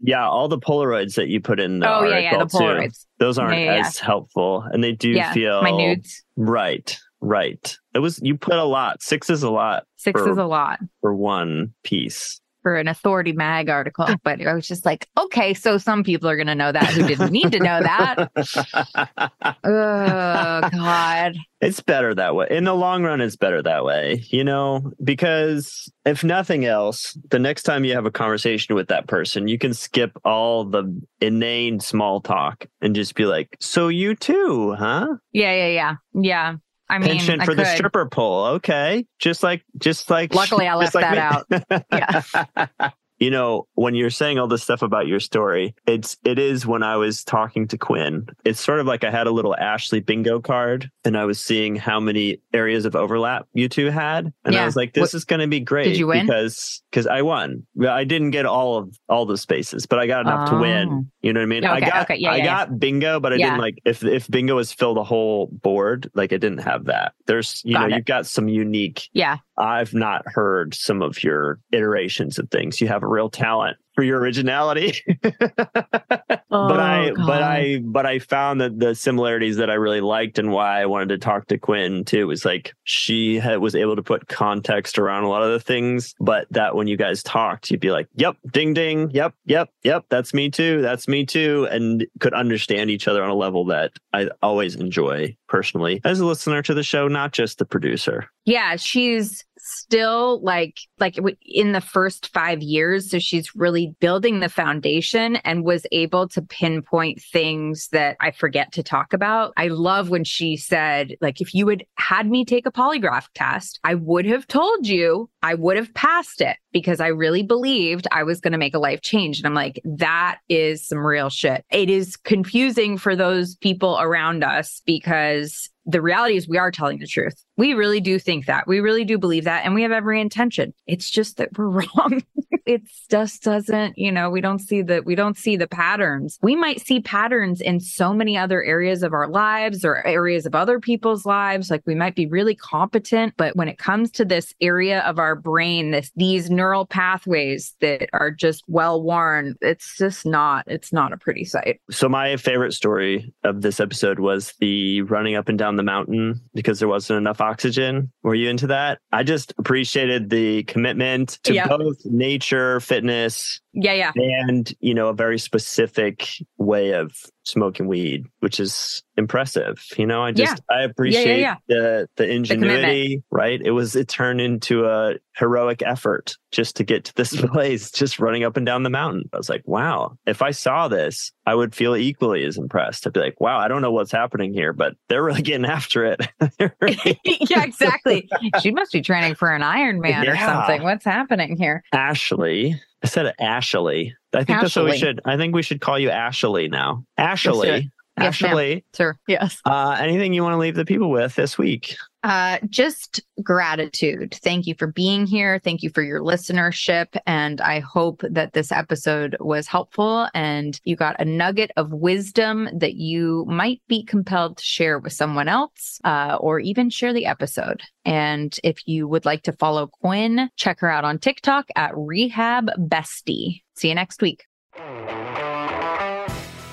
Yeah, 0.00 0.26
all 0.28 0.48
the 0.48 0.58
Polaroids 0.58 1.14
that 1.16 1.28
you 1.28 1.40
put 1.40 1.60
in 1.60 1.78
the 1.80 1.88
oh, 1.94 2.02
yeah, 2.04 2.18
yeah. 2.18 2.30
The 2.32 2.36
article, 2.38 2.58
too, 2.60 2.64
Polaroids. 2.64 3.06
those 3.18 3.38
aren't 3.38 3.58
Yeah, 3.58 3.76
yeah, 3.76 3.86
as 3.86 3.98
helpful, 3.98 4.62
and 4.62 4.82
they 4.82 4.92
do 4.92 5.10
Yeah. 5.10 5.32
feel 5.32 5.62
My 5.62 5.70
nudes. 5.70 6.24
Right, 6.36 6.96
right. 7.20 7.76
It 7.94 7.98
was 7.98 8.18
you 8.22 8.36
put 8.36 8.54
a 8.54 8.64
lot. 8.64 9.02
Six 9.02 9.28
is 9.30 9.42
a 9.42 9.50
lot 9.50 9.84
Six 9.96 10.20
for- 10.20 10.30
is 10.30 10.38
a 10.38 10.44
lot. 10.46 10.80
for 11.02 11.14
one 11.14 11.74
piece. 11.84 12.40
For 12.62 12.76
an 12.76 12.88
authority 12.88 13.32
mag 13.32 13.68
article 13.68 14.06
but 14.24 14.40
i 14.46 14.54
was 14.54 14.66
just 14.66 14.84
like 14.84 15.08
okay 15.18 15.54
so 15.54 15.78
some 15.78 16.02
people 16.02 16.28
are 16.28 16.36
going 16.36 16.46
to 16.46 16.54
know 16.54 16.72
that 16.72 16.86
who 16.86 17.06
didn't 17.06 17.32
need 17.32 17.50
to 17.52 17.58
know 17.58 17.80
that. 17.80 18.30
Oh 19.64 20.68
god. 20.72 21.36
It's 21.60 21.80
better 21.80 22.14
that 22.14 22.34
way. 22.34 22.46
In 22.50 22.64
the 22.64 22.74
long 22.74 23.02
run, 23.02 23.20
it's 23.20 23.36
better 23.36 23.62
that 23.62 23.84
way, 23.84 24.24
you 24.28 24.42
know, 24.42 24.92
because 25.02 25.92
if 26.06 26.24
nothing 26.24 26.64
else, 26.64 27.18
the 27.30 27.38
next 27.38 27.64
time 27.64 27.84
you 27.84 27.94
have 27.94 28.06
a 28.06 28.10
conversation 28.10 28.74
with 28.74 28.88
that 28.88 29.06
person, 29.06 29.48
you 29.48 29.58
can 29.58 29.74
skip 29.74 30.12
all 30.24 30.64
the 30.64 31.00
inane 31.20 31.80
small 31.80 32.20
talk 32.20 32.66
and 32.80 32.94
just 32.94 33.14
be 33.14 33.26
like, 33.26 33.56
So 33.60 33.88
you 33.88 34.14
too, 34.14 34.74
huh? 34.74 35.08
yeah 35.32 35.52
yeah 35.52 35.68
yeah. 35.68 35.94
Yeah 36.14 36.54
i 36.90 36.98
mean 36.98 37.40
for 37.44 37.54
the 37.54 37.64
stripper 37.64 38.06
pole. 38.06 38.46
Okay. 38.56 39.06
Just 39.18 39.42
like, 39.42 39.64
just 39.78 40.10
like, 40.10 40.34
Luckily, 40.34 40.66
I 40.66 40.74
left 40.74 40.94
like 40.94 41.04
that 41.04 41.18
out. 41.18 41.46
Yeah. 41.92 42.90
you 43.20 43.30
know, 43.30 43.68
when 43.74 43.94
you're 43.94 44.10
saying 44.10 44.38
all 44.38 44.48
this 44.48 44.62
stuff 44.62 44.82
about 44.82 45.06
your 45.06 45.20
story, 45.20 45.74
it's, 45.86 46.16
it 46.24 46.38
is 46.38 46.66
when 46.66 46.82
I 46.82 46.96
was 46.96 47.22
talking 47.22 47.68
to 47.68 47.78
Quinn, 47.78 48.26
it's 48.44 48.60
sort 48.60 48.80
of 48.80 48.86
like 48.86 49.04
I 49.04 49.10
had 49.10 49.26
a 49.26 49.30
little 49.30 49.54
Ashley 49.56 50.00
bingo 50.00 50.40
card 50.40 50.90
and 51.04 51.16
I 51.16 51.24
was 51.26 51.38
seeing 51.38 51.76
how 51.76 52.00
many 52.00 52.38
areas 52.52 52.84
of 52.86 52.96
overlap 52.96 53.46
you 53.52 53.68
two 53.68 53.90
had. 53.90 54.32
And 54.44 54.56
I 54.56 54.64
was 54.64 54.74
like, 54.74 54.94
this 54.94 55.12
What- 55.12 55.14
is 55.14 55.24
going 55.24 55.40
to 55.40 55.46
be 55.46 55.60
great. 55.60 55.84
Did 55.84 55.98
you 55.98 56.06
win? 56.08 56.26
Because, 56.26 56.82
because 56.90 57.06
I 57.06 57.22
won. 57.22 57.66
Well, 57.74 57.92
I 57.92 58.04
didn't 58.04 58.30
get 58.32 58.46
all 58.46 58.76
of 58.78 58.98
all 59.08 59.26
the 59.26 59.38
spaces, 59.38 59.86
but 59.86 59.98
I 59.98 60.06
got 60.06 60.22
enough 60.22 60.48
to 60.50 60.56
Oh. 60.56 60.60
win. 60.60 61.10
You 61.22 61.32
know 61.34 61.40
what 61.40 61.44
I 61.44 61.46
mean? 61.46 61.64
I 61.64 61.76
Okay, 61.76 61.86
got, 61.86 62.02
okay, 62.04 62.16
yeah, 62.16 62.32
I 62.32 62.36
yeah, 62.36 62.44
got 62.44 62.78
bingo, 62.78 63.20
but 63.20 63.32
I 63.34 63.36
Yeah. 63.36 63.46
didn't 63.50 63.60
like, 63.60 63.78
if, 63.84 64.02
if 64.02 64.26
bingo 64.28 64.56
has 64.56 64.72
filled 64.72 64.96
a 64.96 65.04
whole 65.04 65.48
board, 65.52 66.10
like 66.14 66.32
I 66.32 66.38
didn't 66.38 66.62
have 66.62 66.86
that. 66.86 67.12
There's, 67.26 67.60
you 67.64 67.74
Got 67.74 67.80
know, 67.90 67.94
it. 67.94 67.98
you've 67.98 68.06
got 68.06 68.26
some 68.26 68.48
unique 68.48 69.08
yeah 69.12 69.36
I've 69.60 69.94
not 69.94 70.22
heard 70.26 70.74
some 70.74 71.02
of 71.02 71.22
your 71.22 71.60
iterations 71.72 72.38
of 72.38 72.50
things. 72.50 72.80
You 72.80 72.88
have 72.88 73.02
a 73.02 73.08
real 73.08 73.30
talent 73.30 73.76
for 73.94 74.02
your 74.02 74.18
originality. 74.18 74.94
but 75.22 76.80
I 76.80 77.10
Oh, 77.10 77.26
but 77.26 77.42
I 77.42 77.80
but 77.84 78.06
I 78.06 78.18
found 78.18 78.60
that 78.60 78.78
the 78.78 78.94
similarities 78.94 79.56
that 79.56 79.70
I 79.70 79.74
really 79.74 80.00
liked 80.00 80.38
and 80.38 80.50
why 80.50 80.80
I 80.80 80.86
wanted 80.86 81.10
to 81.10 81.18
talk 81.18 81.46
to 81.48 81.58
Quinn 81.58 82.04
too 82.04 82.26
was 82.26 82.44
like 82.44 82.74
she 82.84 83.38
had, 83.38 83.58
was 83.58 83.74
able 83.74 83.96
to 83.96 84.02
put 84.02 84.28
context 84.28 84.98
around 84.98 85.24
a 85.24 85.28
lot 85.28 85.42
of 85.42 85.50
the 85.50 85.60
things, 85.60 86.14
but 86.20 86.46
that 86.50 86.74
when 86.74 86.86
you 86.86 86.96
guys 86.96 87.22
talked, 87.22 87.70
you'd 87.70 87.80
be 87.80 87.90
like, 87.90 88.08
"Yep, 88.16 88.36
ding 88.52 88.74
ding, 88.74 89.10
yep, 89.10 89.34
yep, 89.44 89.70
yep, 89.82 90.04
that's 90.08 90.34
me 90.34 90.50
too, 90.50 90.82
that's 90.82 91.08
me 91.08 91.24
too," 91.24 91.68
and 91.70 92.06
could 92.20 92.34
understand 92.34 92.90
each 92.90 93.08
other 93.08 93.22
on 93.22 93.30
a 93.30 93.34
level 93.34 93.64
that 93.66 93.92
I 94.12 94.28
always 94.42 94.76
enjoy 94.76 95.36
personally 95.48 96.00
as 96.04 96.20
a 96.20 96.26
listener 96.26 96.62
to 96.62 96.74
the 96.74 96.82
show, 96.82 97.08
not 97.08 97.32
just 97.32 97.58
the 97.58 97.64
producer. 97.64 98.28
yeah 98.44 98.76
she's 98.76 99.44
still 99.62 100.40
like 100.42 100.78
like 100.98 101.18
in 101.42 101.72
the 101.72 101.80
first 101.80 102.32
5 102.32 102.62
years 102.62 103.10
so 103.10 103.18
she's 103.18 103.54
really 103.54 103.94
building 104.00 104.40
the 104.40 104.48
foundation 104.48 105.36
and 105.36 105.64
was 105.64 105.86
able 105.92 106.28
to 106.28 106.42
pinpoint 106.42 107.22
things 107.32 107.88
that 107.92 108.16
I 108.20 108.30
forget 108.30 108.72
to 108.72 108.82
talk 108.82 109.12
about. 109.12 109.52
I 109.56 109.68
love 109.68 110.10
when 110.10 110.24
she 110.24 110.56
said 110.56 111.16
like 111.20 111.40
if 111.40 111.54
you 111.54 111.68
had 111.68 111.84
had 111.96 112.30
me 112.30 112.44
take 112.44 112.66
a 112.66 112.72
polygraph 112.72 113.26
test, 113.34 113.80
I 113.84 113.94
would 113.94 114.26
have 114.26 114.46
told 114.46 114.86
you 114.86 115.30
I 115.42 115.54
would 115.54 115.76
have 115.76 115.92
passed 115.94 116.40
it 116.40 116.56
because 116.72 117.00
I 117.00 117.08
really 117.08 117.42
believed 117.42 118.06
I 118.12 118.22
was 118.24 118.40
going 118.40 118.52
to 118.52 118.58
make 118.58 118.74
a 118.74 118.78
life 118.78 119.00
change 119.02 119.38
and 119.38 119.46
I'm 119.46 119.54
like 119.54 119.80
that 119.84 120.38
is 120.48 120.86
some 120.86 120.98
real 120.98 121.30
shit. 121.30 121.64
It 121.70 121.88
is 121.88 122.16
confusing 122.16 122.98
for 122.98 123.16
those 123.16 123.56
people 123.56 123.98
around 124.00 124.44
us 124.44 124.82
because 124.84 125.69
the 125.86 126.02
reality 126.02 126.36
is 126.36 126.48
we 126.48 126.58
are 126.58 126.70
telling 126.70 126.98
the 126.98 127.06
truth. 127.06 127.42
We 127.56 127.74
really 127.74 128.00
do 128.00 128.18
think 128.18 128.46
that. 128.46 128.66
We 128.66 128.80
really 128.80 129.04
do 129.04 129.18
believe 129.18 129.44
that. 129.44 129.64
And 129.64 129.74
we 129.74 129.82
have 129.82 129.92
every 129.92 130.20
intention. 130.20 130.72
It's 130.86 131.10
just 131.10 131.36
that 131.38 131.56
we're 131.58 131.68
wrong. 131.70 132.22
it 132.66 132.82
just 133.10 133.42
doesn't, 133.42 133.98
you 133.98 134.12
know, 134.12 134.30
we 134.30 134.40
don't 134.40 134.60
see 134.60 134.82
the 134.82 135.02
we 135.02 135.14
don't 135.14 135.36
see 135.36 135.56
the 135.56 135.66
patterns. 135.66 136.38
We 136.42 136.56
might 136.56 136.80
see 136.80 137.00
patterns 137.00 137.60
in 137.60 137.80
so 137.80 138.12
many 138.12 138.36
other 138.36 138.62
areas 138.62 139.02
of 139.02 139.12
our 139.12 139.28
lives 139.28 139.84
or 139.84 140.06
areas 140.06 140.46
of 140.46 140.54
other 140.54 140.78
people's 140.78 141.26
lives. 141.26 141.70
Like 141.70 141.82
we 141.86 141.94
might 141.94 142.14
be 142.14 142.26
really 142.26 142.54
competent, 142.54 143.34
but 143.36 143.56
when 143.56 143.68
it 143.68 143.78
comes 143.78 144.10
to 144.12 144.24
this 144.24 144.54
area 144.60 145.00
of 145.00 145.18
our 145.18 145.34
brain, 145.34 145.90
this 145.90 146.12
these 146.16 146.50
neural 146.50 146.86
pathways 146.86 147.74
that 147.80 148.08
are 148.12 148.30
just 148.30 148.62
well 148.68 149.02
worn, 149.02 149.56
it's 149.60 149.96
just 149.96 150.26
not, 150.26 150.64
it's 150.66 150.92
not 150.92 151.12
a 151.12 151.16
pretty 151.16 151.44
sight. 151.44 151.80
So 151.90 152.08
my 152.08 152.36
favorite 152.36 152.72
story 152.72 153.32
of 153.42 153.62
this 153.62 153.80
episode 153.80 154.20
was 154.20 154.54
the 154.60 155.02
running 155.02 155.34
up 155.34 155.48
and 155.48 155.58
down 155.58 155.76
the 155.80 155.84
mountain 155.84 156.40
because 156.54 156.78
there 156.78 156.88
wasn't 156.88 157.16
enough 157.18 157.40
oxygen. 157.40 158.12
Were 158.22 158.34
you 158.34 158.48
into 158.50 158.68
that? 158.68 158.98
I 159.12 159.22
just 159.22 159.54
appreciated 159.58 160.28
the 160.30 160.62
commitment 160.64 161.38
to 161.44 161.54
Yeah. 161.54 161.66
both 161.68 161.96
nature, 162.04 162.80
fitness, 162.80 163.60
Yeah, 163.72 163.92
yeah. 163.92 164.12
and 164.14 164.72
you 164.80 164.94
know 164.94 165.08
a 165.08 165.14
very 165.14 165.38
specific 165.38 166.28
way 166.58 166.92
of 166.92 167.12
smoking 167.44 167.86
weed, 167.86 168.26
which 168.40 168.58
is 168.58 169.02
impressive. 169.16 169.84
You 169.96 170.06
know, 170.06 170.22
I 170.22 170.32
just 170.32 170.60
I 170.70 170.82
appreciate 170.82 171.40
yeah. 171.40 171.56
the 171.68 172.08
the 172.16 172.26
commitment. 172.26 172.50
ingenuity. 172.50 173.22
right? 173.30 173.60
It 173.60 173.70
was 173.70 173.94
it 173.96 174.08
turned 174.08 174.40
into 174.40 174.86
a 174.86 175.14
heroic 175.36 175.82
effort 175.82 176.36
just 176.50 176.76
to 176.76 176.84
get 176.84 177.04
to 177.04 177.14
this 177.14 177.34
place, 177.40 177.90
just 177.90 178.18
running 178.18 178.44
up 178.44 178.56
and 178.56 178.66
down 178.66 178.82
the 178.82 178.90
mountain. 178.90 179.28
I 179.32 179.36
was 179.36 179.48
like, 179.48 179.62
wow, 179.66 180.16
if 180.26 180.42
I 180.42 180.50
saw 180.50 180.88
this, 180.88 181.32
I 181.46 181.54
would 181.54 181.74
feel 181.74 181.96
equally 181.96 182.44
as 182.44 182.56
impressed. 182.56 183.06
I'd 183.06 183.12
be 183.12 183.20
like, 183.20 183.40
wow, 183.40 183.58
I 183.58 183.68
don't 183.68 183.82
know 183.82 183.92
what's 183.92 184.12
happening 184.12 184.52
here, 184.52 184.72
but 184.72 184.94
they're 185.08 185.22
really 185.22 185.42
getting 185.50 185.66
after 185.66 186.04
it. 186.04 186.20
Yeah, 187.24 187.64
exactly. 187.64 188.28
She 188.60 188.70
must 188.70 188.92
be 188.92 189.00
training 189.00 189.34
for 189.34 189.52
an 189.52 189.62
Iron 189.62 190.00
Man 190.00 190.28
or 190.28 190.36
something. 190.36 190.82
What's 190.82 191.04
happening 191.04 191.56
here? 191.56 191.82
Ashley. 191.92 192.80
I 193.02 193.06
said 193.06 193.34
Ashley. 193.38 194.14
I 194.32 194.44
think 194.44 194.60
that's 194.60 194.76
what 194.76 194.84
we 194.86 194.98
should. 194.98 195.20
I 195.24 195.36
think 195.36 195.54
we 195.54 195.62
should 195.62 195.80
call 195.80 195.98
you 195.98 196.10
Ashley 196.10 196.68
now. 196.68 197.04
Ashley. 197.16 197.90
Yes. 198.18 198.42
Ashley. 198.42 198.84
Sir. 198.92 199.16
Yes. 199.26 199.60
Uh, 199.64 199.96
anything 199.98 200.34
you 200.34 200.42
want 200.42 200.52
to 200.54 200.58
leave 200.58 200.74
the 200.74 200.84
people 200.84 201.10
with 201.10 201.34
this 201.34 201.56
week? 201.56 201.96
Uh, 202.22 202.58
just 202.68 203.22
gratitude. 203.42 204.38
Thank 204.42 204.66
you 204.66 204.74
for 204.74 204.86
being 204.86 205.26
here. 205.26 205.58
Thank 205.62 205.82
you 205.82 205.90
for 205.90 206.02
your 206.02 206.20
listenership. 206.20 207.18
And 207.26 207.60
I 207.60 207.80
hope 207.80 208.22
that 208.28 208.52
this 208.52 208.70
episode 208.70 209.36
was 209.40 209.66
helpful 209.66 210.28
and 210.34 210.78
you 210.84 210.96
got 210.96 211.20
a 211.20 211.24
nugget 211.24 211.70
of 211.76 211.92
wisdom 211.92 212.68
that 212.74 212.94
you 212.94 213.46
might 213.48 213.80
be 213.88 214.04
compelled 214.04 214.58
to 214.58 214.64
share 214.64 214.98
with 214.98 215.12
someone 215.14 215.48
else 215.48 215.98
uh, 216.04 216.36
or 216.40 216.60
even 216.60 216.90
share 216.90 217.14
the 217.14 217.26
episode. 217.26 217.82
And 218.04 218.58
if 218.62 218.86
you 218.86 219.08
would 219.08 219.24
like 219.24 219.42
to 219.44 219.52
follow 219.52 219.86
Quinn, 219.86 220.50
check 220.56 220.80
her 220.80 220.90
out 220.90 221.04
on 221.04 221.18
TikTok 221.18 221.68
at 221.74 221.96
Rehab 221.96 222.70
Bestie. 222.78 223.62
See 223.76 223.88
you 223.88 223.94
next 223.94 224.20
week. 224.20 224.44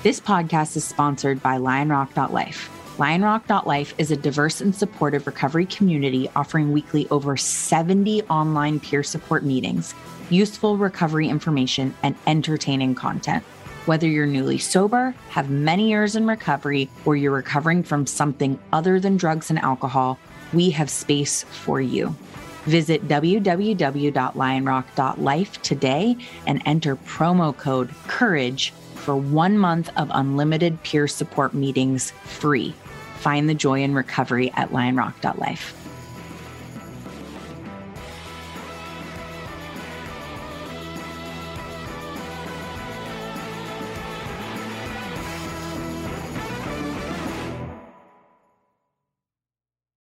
This 0.02 0.20
podcast 0.20 0.76
is 0.76 0.84
sponsored 0.84 1.42
by 1.42 1.56
LionRock.life. 1.56 2.70
LionRock.life 2.98 3.94
is 3.98 4.10
a 4.10 4.16
diverse 4.16 4.60
and 4.60 4.74
supportive 4.74 5.28
recovery 5.28 5.66
community 5.66 6.28
offering 6.34 6.72
weekly 6.72 7.06
over 7.12 7.36
70 7.36 8.24
online 8.24 8.80
peer 8.80 9.04
support 9.04 9.44
meetings, 9.44 9.94
useful 10.30 10.76
recovery 10.76 11.28
information, 11.28 11.94
and 12.02 12.16
entertaining 12.26 12.96
content. 12.96 13.44
Whether 13.86 14.08
you're 14.08 14.26
newly 14.26 14.58
sober, 14.58 15.14
have 15.28 15.48
many 15.48 15.90
years 15.90 16.16
in 16.16 16.26
recovery, 16.26 16.90
or 17.04 17.14
you're 17.14 17.30
recovering 17.30 17.84
from 17.84 18.04
something 18.04 18.58
other 18.72 18.98
than 18.98 19.16
drugs 19.16 19.48
and 19.48 19.60
alcohol, 19.60 20.18
we 20.52 20.70
have 20.70 20.90
space 20.90 21.44
for 21.44 21.80
you. 21.80 22.16
Visit 22.64 23.06
www.lionrock.life 23.06 25.62
today 25.62 26.16
and 26.48 26.62
enter 26.66 26.96
promo 26.96 27.56
code 27.56 27.94
COURAGE 28.08 28.72
for 28.96 29.16
one 29.16 29.56
month 29.56 29.88
of 29.96 30.10
unlimited 30.12 30.82
peer 30.82 31.06
support 31.06 31.54
meetings 31.54 32.10
free. 32.24 32.74
Find 33.18 33.48
the 33.48 33.54
joy 33.54 33.82
in 33.82 33.94
recovery 33.94 34.50
at 34.54 34.70
lionrock.life. 34.70 35.87